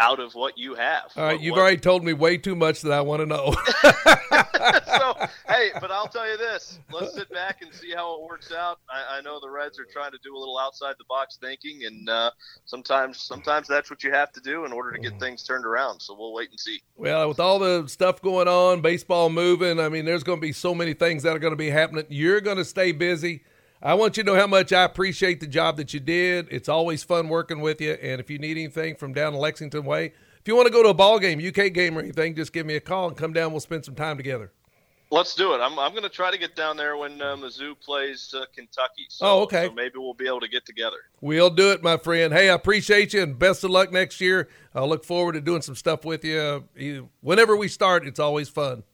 out 0.01 0.19
of 0.19 0.35
what 0.35 0.57
you 0.59 0.75
have. 0.75 1.13
All 1.17 1.25
right, 1.25 1.35
what, 1.35 1.43
you've 1.43 1.53
what, 1.53 1.61
already 1.61 1.77
told 1.77 2.03
me 2.03 2.13
way 2.13 2.39
too 2.39 2.57
much 2.57 2.81
that 2.83 2.93
I 2.93 3.01
want 3.03 3.21
to 3.21 3.27
know. 3.27 3.53
so, 4.97 5.15
hey, 5.49 5.71
but 5.81 5.91
I'll 5.91 6.09
tell 6.09 6.29
you 6.29 6.37
this: 6.37 6.79
let's 6.91 7.15
sit 7.15 7.31
back 7.31 7.63
and 7.63 7.73
see 7.73 7.93
how 7.95 8.15
it 8.15 8.23
works 8.23 8.53
out. 8.53 8.79
I, 8.89 9.19
I 9.19 9.21
know 9.21 9.39
the 9.41 9.51
Reds 9.51 9.79
are 9.79 9.85
trying 9.85 10.13
to 10.13 10.19
do 10.25 10.37
a 10.37 10.39
little 10.39 10.59
outside 10.59 10.95
the 10.99 11.05
box 11.09 11.39
thinking, 11.41 11.85
and 11.85 12.09
uh, 12.09 12.31
sometimes, 12.65 13.21
sometimes 13.21 13.69
that's 13.69 13.91
what 13.91 14.03
you 14.03 14.11
have 14.11 14.33
to 14.33 14.41
do 14.41 14.65
in 14.65 14.73
order 14.73 14.91
to 14.93 14.99
get 14.99 15.15
mm. 15.15 15.21
things 15.21 15.43
turned 15.43 15.67
around. 15.67 16.01
So 16.01 16.17
we'll 16.19 16.33
wait 16.33 16.51
and 16.51 16.59
see. 16.59 16.81
Well, 16.97 17.29
with 17.29 17.41
all 17.41 17.59
the 17.59 17.87
stuff 17.87 18.23
going 18.23 18.49
on, 18.49 18.81
baseball 18.81 19.29
moving, 19.29 19.79
I 19.79 19.89
mean, 19.89 20.05
there's 20.05 20.25
going 20.25 20.39
to 20.39 20.43
be 20.43 20.53
so 20.53 20.75
many 20.75 20.95
things 20.95 21.23
that 21.23 21.37
are 21.37 21.39
going 21.39 21.53
to 21.53 21.57
be 21.57 21.71
happening. 21.71 22.07
You're 22.09 22.41
going 22.41 22.57
to 22.57 22.65
stay 22.65 22.93
busy. 22.93 23.43
I 23.83 23.95
want 23.95 24.19
you 24.19 24.25
to 24.25 24.31
know 24.31 24.37
how 24.39 24.47
much 24.47 24.75
I 24.75 24.85
appreciate 24.85 25.41
the 25.41 25.47
job 25.47 25.79
that 25.79 25.95
you 25.95 26.01
did. 26.01 26.49
It's 26.51 26.69
always 26.69 27.03
fun 27.03 27.31
working 27.31 27.61
with 27.61 27.81
you. 27.81 27.93
And 27.93 28.21
if 28.21 28.29
you 28.29 28.39
need 28.39 28.59
anything 28.59 28.95
from 28.95 29.15
down 29.15 29.33
Lexington 29.33 29.85
Way, 29.85 30.13
if 30.39 30.47
you 30.47 30.55
want 30.55 30.67
to 30.67 30.73
go 30.73 30.83
to 30.83 30.91
a 30.91 30.95
ball 30.95 31.19
game, 31.19 31.39
UK 31.39 31.73
game 31.73 31.97
or 31.97 32.01
anything, 32.03 32.35
just 32.35 32.53
give 32.53 32.67
me 32.67 32.77
a 32.77 32.81
call 32.81 33.09
and 33.09 33.17
come 33.17 33.33
down. 33.33 33.53
We'll 33.53 33.61
spend 33.61 33.87
some 33.87 33.95
time 33.95 34.19
together. 34.19 34.53
Let's 35.11 35.35
do 35.35 35.55
it. 35.55 35.59
I'm, 35.59 35.79
I'm 35.79 35.93
going 35.93 36.03
to 36.03 36.11
try 36.11 36.31
to 36.31 36.37
get 36.37 36.55
down 36.55 36.77
there 36.77 36.97
when 36.99 37.21
uh, 37.23 37.37
Mizzou 37.37 37.81
plays 37.81 38.35
uh, 38.37 38.45
Kentucky. 38.55 39.07
So, 39.09 39.27
oh, 39.27 39.43
okay. 39.43 39.67
So 39.67 39.73
maybe 39.73 39.95
we'll 39.97 40.15
be 40.15 40.27
able 40.27 40.41
to 40.41 40.49
get 40.49 40.67
together. 40.67 40.99
We'll 41.23 41.51
do 41.51 41.73
it, 41.73 41.83
my 41.83 41.97
friend. 41.97 42.35
Hey, 42.35 42.51
I 42.51 42.55
appreciate 42.55 43.15
you 43.15 43.23
and 43.23 43.39
best 43.39 43.65
of 43.65 43.71
luck 43.71 43.91
next 43.91 44.21
year. 44.21 44.49
I 44.75 44.85
look 44.85 45.05
forward 45.05 45.33
to 45.33 45.41
doing 45.41 45.63
some 45.63 45.75
stuff 45.75 46.05
with 46.05 46.23
you. 46.23 47.09
Whenever 47.23 47.57
we 47.57 47.67
start, 47.67 48.07
it's 48.07 48.21
always 48.21 48.51
fun. 48.51 48.85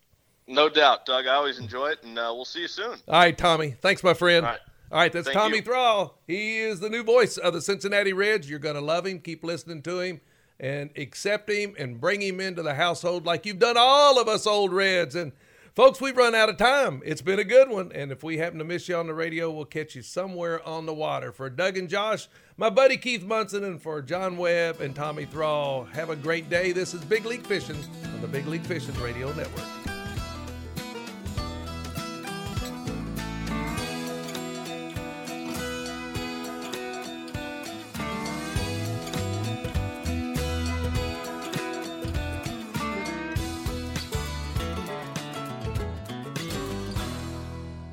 No 0.46 0.68
doubt, 0.68 1.06
Doug. 1.06 1.26
I 1.26 1.34
always 1.34 1.58
enjoy 1.58 1.88
it, 1.88 1.98
and 2.04 2.16
uh, 2.16 2.30
we'll 2.32 2.44
see 2.44 2.60
you 2.60 2.68
soon. 2.68 2.98
All 3.08 3.18
right, 3.18 3.36
Tommy. 3.36 3.72
Thanks, 3.80 4.04
my 4.04 4.14
friend. 4.14 4.46
All 4.92 4.98
right. 4.98 5.12
That's 5.12 5.26
Thank 5.26 5.36
Tommy 5.36 5.56
you. 5.56 5.62
Thrall. 5.62 6.18
He 6.26 6.58
is 6.58 6.80
the 6.80 6.88
new 6.88 7.02
voice 7.02 7.36
of 7.36 7.52
the 7.54 7.60
Cincinnati 7.60 8.12
Reds. 8.12 8.48
You're 8.48 8.58
going 8.58 8.76
to 8.76 8.80
love 8.80 9.06
him. 9.06 9.20
Keep 9.20 9.44
listening 9.44 9.82
to 9.82 10.00
him 10.00 10.20
and 10.58 10.90
accept 10.96 11.50
him 11.50 11.74
and 11.78 12.00
bring 12.00 12.22
him 12.22 12.40
into 12.40 12.62
the 12.62 12.74
household 12.74 13.26
like 13.26 13.44
you've 13.44 13.58
done 13.58 13.76
all 13.78 14.20
of 14.20 14.28
us 14.28 14.46
old 14.46 14.72
Reds. 14.72 15.14
And 15.14 15.32
folks, 15.74 16.00
we've 16.00 16.16
run 16.16 16.34
out 16.34 16.48
of 16.48 16.56
time. 16.56 17.02
It's 17.04 17.20
been 17.20 17.38
a 17.38 17.44
good 17.44 17.68
one. 17.68 17.92
And 17.92 18.10
if 18.12 18.22
we 18.22 18.38
happen 18.38 18.58
to 18.58 18.64
miss 18.64 18.88
you 18.88 18.96
on 18.96 19.06
the 19.06 19.14
radio, 19.14 19.50
we'll 19.50 19.64
catch 19.64 19.94
you 19.94 20.02
somewhere 20.02 20.66
on 20.66 20.86
the 20.86 20.94
water. 20.94 21.32
For 21.32 21.50
Doug 21.50 21.76
and 21.76 21.88
Josh, 21.88 22.28
my 22.56 22.70
buddy 22.70 22.96
Keith 22.96 23.24
Munson, 23.24 23.64
and 23.64 23.82
for 23.82 24.00
John 24.00 24.36
Webb 24.36 24.80
and 24.80 24.94
Tommy 24.94 25.26
Thrall, 25.26 25.84
have 25.84 26.10
a 26.10 26.16
great 26.16 26.48
day. 26.48 26.72
This 26.72 26.94
is 26.94 27.04
Big 27.04 27.26
League 27.26 27.46
Fishing 27.46 27.76
on 28.14 28.20
the 28.22 28.28
Big 28.28 28.46
League 28.46 28.64
Fishing 28.64 28.98
Radio 29.00 29.32
Network. 29.34 29.85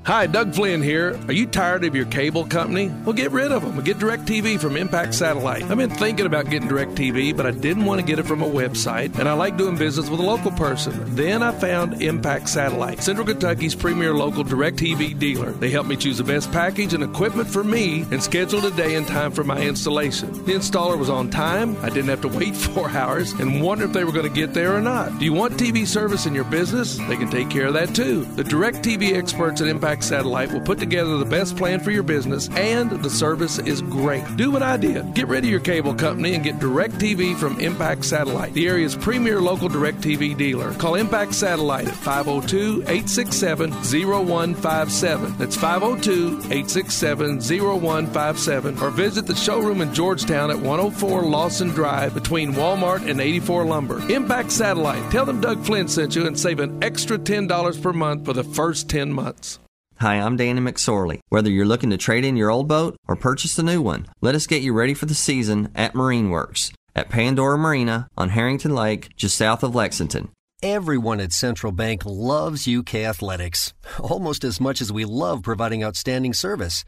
Hi, 0.06 0.28
Doug 0.28 0.54
Flynn 0.54 0.82
here. 0.82 1.18
Are 1.28 1.34
you 1.34 1.48
tired 1.48 1.86
of 1.86 1.96
your 1.96 2.04
cable 2.04 2.46
company? 2.46 2.90
Well, 3.06 3.14
get 3.14 3.32
rid 3.32 3.54
of 3.54 3.62
them 3.62 3.74
get 3.84 3.98
DirecTV 3.98 4.60
from 4.60 4.78
Impact 4.78 5.14
Satellite. 5.14 5.64
I've 5.64 5.78
been 5.78 5.90
thinking 5.90 6.26
about 6.26 6.50
getting 6.50 6.70
DirecTV, 6.70 7.36
but 7.36 7.46
I 7.46 7.52
didn't 7.52 7.86
want 7.86 8.00
to 8.00 8.06
get 8.06 8.18
it 8.20 8.24
from 8.26 8.42
a 8.42 8.50
website, 8.50 9.20
and 9.20 9.28
I 9.28 9.34
like 9.34 9.58
doing 9.58 9.78
business 9.78 10.10
with 10.10 10.20
a 10.20 10.24
local 10.24 10.52
person. 10.52 11.16
Then 11.16 11.44
I 11.44 11.52
found 11.52 12.02
Impact 12.02 12.48
Satellite, 12.48 13.04
Central 13.04 13.28
Kentucky's 13.28 13.76
premier 13.76 14.14
local 14.14 14.44
DirecTV 14.44 15.20
dealer. 15.20 15.52
They 15.52 15.70
helped 15.70 15.90
me 15.90 15.98
choose 15.98 16.18
the 16.18 16.24
best 16.24 16.52
package 16.52 16.94
and 16.94 17.04
equipment 17.04 17.50
for 17.50 17.64
me 17.64 18.04
and 18.12 18.24
scheduled 18.24 18.66
a 18.66 18.72
day 18.72 18.96
and 18.96 19.06
time 19.06 19.32
for 19.32 19.44
my 19.44 19.60
installation. 19.60 20.32
The 20.46 20.54
installer 20.54 20.98
was 20.98 21.10
on 21.10 21.30
time. 21.30 21.76
I 21.82 21.90
didn't 21.90 22.10
have 22.10 22.22
to 22.22 22.30
wait 22.30 22.56
four 22.74 22.90
hours 22.90 23.34
and 23.34 23.62
wonder 23.62 23.86
if 23.86 23.94
they 23.94 24.06
were 24.06 24.12
going 24.12 24.28
to 24.28 24.34
get 24.34 24.54
there 24.54 24.74
or 24.74 24.82
not. 24.82 25.20
Do 25.20 25.26
you 25.26 25.34
want 25.34 25.54
TV 25.54 25.86
service 25.86 26.26
in 26.26 26.34
your 26.34 26.46
business? 26.46 26.98
They 26.98 27.18
can 27.18 27.30
take 27.30 27.50
care 27.50 27.68
of 27.68 27.74
that 27.74 27.94
too. 27.94 28.24
The 28.36 28.44
DirecTV 28.44 29.14
experts 29.14 29.62
at 29.62 29.68
Impact 29.68 29.93
Satellite 30.02 30.52
will 30.52 30.62
put 30.62 30.80
together 30.80 31.18
the 31.18 31.26
best 31.26 31.56
plan 31.56 31.80
for 31.80 31.92
your 31.92 32.02
business, 32.02 32.50
and 32.56 32.90
the 32.90 33.10
service 33.10 33.60
is 33.60 33.82
great. 33.82 34.24
Do 34.38 34.50
what 34.50 34.64
I 34.64 34.78
did. 34.78 35.14
Get 35.14 35.28
rid 35.28 35.44
of 35.44 35.50
your 35.50 35.60
cable 35.60 35.94
company 35.94 36.34
and 36.34 36.44
get 36.44 36.60
DirecTV 36.60 37.38
from 37.38 37.60
Impact 37.60 38.06
Satellite, 38.06 38.54
the 38.54 38.68
area's 38.68 38.96
premier 38.96 39.42
local 39.42 39.70
DirecTV 39.70 40.38
dealer. 40.38 40.74
Call 40.76 40.96
Impact 40.96 41.36
Satellite 41.36 41.88
at 41.88 41.96
502 41.96 42.84
867 42.84 43.72
0157. 43.72 45.38
That's 45.38 45.58
502 45.58 46.38
867 46.46 47.42
0157. 47.42 48.80
Or 48.80 48.90
visit 48.90 49.28
the 49.28 49.36
showroom 49.36 49.82
in 49.82 49.94
Georgetown 49.94 50.50
at 50.50 50.58
104 50.58 51.24
Lawson 51.24 51.70
Drive 51.70 52.14
between 52.14 52.54
Walmart 52.54 53.10
and 53.10 53.20
84 53.20 53.66
Lumber. 53.66 54.00
Impact 54.10 54.52
Satellite. 54.52 55.12
Tell 55.12 55.26
them 55.26 55.42
Doug 55.42 55.64
Flynn 55.66 55.88
sent 55.88 56.16
you 56.16 56.26
and 56.26 56.40
save 56.40 56.60
an 56.60 56.82
extra 56.84 57.18
$10 57.18 57.82
per 57.82 57.94
month 57.94 58.26
for 58.26 58.34
the 58.34 58.44
first 58.44 58.90
10 58.90 59.12
months. 59.12 59.60
Hi, 59.98 60.16
I'm 60.16 60.38
Danny 60.38 60.60
McSorley. 60.60 61.20
Whether 61.30 61.50
you're 61.50 61.66
looking 61.66 61.90
to 61.92 61.98
trade 61.98 62.26
in 62.26 62.36
your 62.36 62.50
old 62.50 62.68
boat 62.68 62.98
or 63.08 63.16
purchase 63.16 63.58
a 63.58 63.64
new 63.64 63.82
one, 63.82 64.08
let 64.22 64.36
us 64.36 64.48
get 64.48 64.62
you 64.62 64.74
ready 64.74 64.94
for 64.94 65.06
the 65.06 65.14
season 65.14 65.70
at 65.76 65.96
Marine 65.96 66.30
Works 66.30 66.72
at 66.96 67.10
Pandora 67.10 67.58
Marina 67.58 68.08
on 68.18 68.30
Herrington 68.30 68.76
Lake, 68.76 69.16
just 69.16 69.38
south 69.38 69.64
of 69.64 69.76
Lexington. 69.76 70.30
Everyone 70.62 71.20
at 71.20 71.34
Central 71.34 71.72
Bank 71.72 72.04
loves 72.06 72.68
UK 72.68 72.96
athletics, 72.96 73.74
almost 74.00 74.44
as 74.44 74.62
much 74.62 74.82
as 74.82 74.92
we 74.92 75.06
love 75.06 75.44
providing 75.44 75.84
outstanding 75.84 76.34
service. 76.34 76.86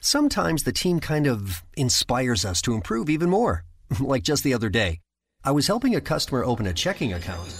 Sometimes 0.00 0.62
the 0.64 0.72
team 0.72 1.00
kind 1.00 1.26
of 1.26 1.62
inspires 1.76 2.44
us 2.44 2.60
to 2.62 2.74
improve 2.74 3.08
even 3.08 3.30
more. 3.30 3.64
like 4.00 4.22
just 4.22 4.44
the 4.44 4.54
other 4.54 4.68
day, 4.68 5.00
I 5.44 5.50
was 5.50 5.66
helping 5.66 5.94
a 5.94 6.00
customer 6.00 6.44
open 6.44 6.66
a 6.66 6.72
checking 6.72 7.12
account. 7.12 7.54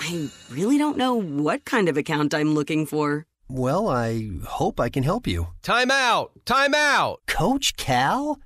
I 0.00 0.28
really 0.50 0.78
don't 0.78 0.96
know 0.96 1.14
what 1.14 1.64
kind 1.64 1.88
of 1.88 1.96
account 1.96 2.34
I'm 2.34 2.54
looking 2.54 2.86
for. 2.86 3.26
Well, 3.50 3.88
I 3.88 4.28
hope 4.44 4.78
I 4.78 4.90
can 4.90 5.04
help 5.04 5.26
you. 5.26 5.48
Time 5.62 5.90
out! 5.90 6.32
Time 6.44 6.74
out! 6.74 7.22
Coach 7.26 7.76
Cal? 7.78 8.38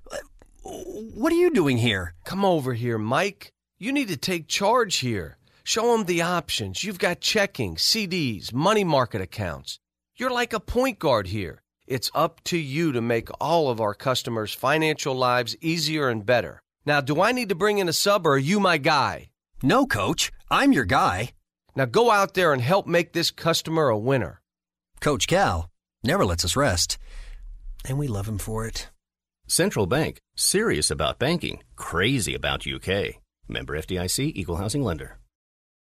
What 0.62 1.32
are 1.32 1.36
you 1.36 1.50
doing 1.50 1.78
here? 1.78 2.14
Come 2.24 2.44
over 2.44 2.72
here, 2.74 2.98
Mike. 2.98 3.52
You 3.80 3.92
need 3.92 4.06
to 4.08 4.16
take 4.16 4.46
charge 4.46 4.98
here. 4.98 5.38
Show 5.64 5.90
them 5.90 6.04
the 6.04 6.22
options. 6.22 6.84
You've 6.84 7.00
got 7.00 7.20
checking, 7.20 7.74
CDs, 7.74 8.54
money 8.54 8.84
market 8.84 9.20
accounts. 9.20 9.80
You're 10.14 10.30
like 10.30 10.52
a 10.52 10.60
point 10.60 11.00
guard 11.00 11.26
here. 11.26 11.64
It's 11.88 12.12
up 12.14 12.40
to 12.44 12.56
you 12.56 12.92
to 12.92 13.00
make 13.00 13.28
all 13.40 13.70
of 13.70 13.80
our 13.80 13.94
customers' 13.94 14.54
financial 14.54 15.16
lives 15.16 15.56
easier 15.60 16.10
and 16.10 16.24
better. 16.24 16.62
Now, 16.86 17.00
do 17.00 17.20
I 17.20 17.32
need 17.32 17.48
to 17.48 17.56
bring 17.56 17.78
in 17.78 17.88
a 17.88 17.92
sub 17.92 18.24
or 18.24 18.34
are 18.34 18.38
you 18.38 18.60
my 18.60 18.78
guy? 18.78 19.30
No, 19.64 19.84
coach. 19.84 20.30
I'm 20.48 20.72
your 20.72 20.84
guy. 20.84 21.32
Now 21.74 21.86
go 21.86 22.12
out 22.12 22.34
there 22.34 22.52
and 22.52 22.62
help 22.62 22.86
make 22.86 23.12
this 23.12 23.32
customer 23.32 23.88
a 23.88 23.98
winner. 23.98 24.41
Coach 25.02 25.26
Cal 25.26 25.68
never 26.04 26.24
lets 26.24 26.44
us 26.44 26.54
rest, 26.54 26.96
and 27.84 27.98
we 27.98 28.06
love 28.06 28.28
him 28.28 28.38
for 28.38 28.68
it. 28.68 28.88
Central 29.48 29.86
Bank, 29.86 30.18
serious 30.36 30.92
about 30.92 31.18
banking, 31.18 31.60
crazy 31.74 32.36
about 32.36 32.68
UK. 32.68 33.20
Member 33.48 33.76
FDIC, 33.76 34.30
Equal 34.36 34.56
Housing 34.58 34.84
Lender. 34.84 35.18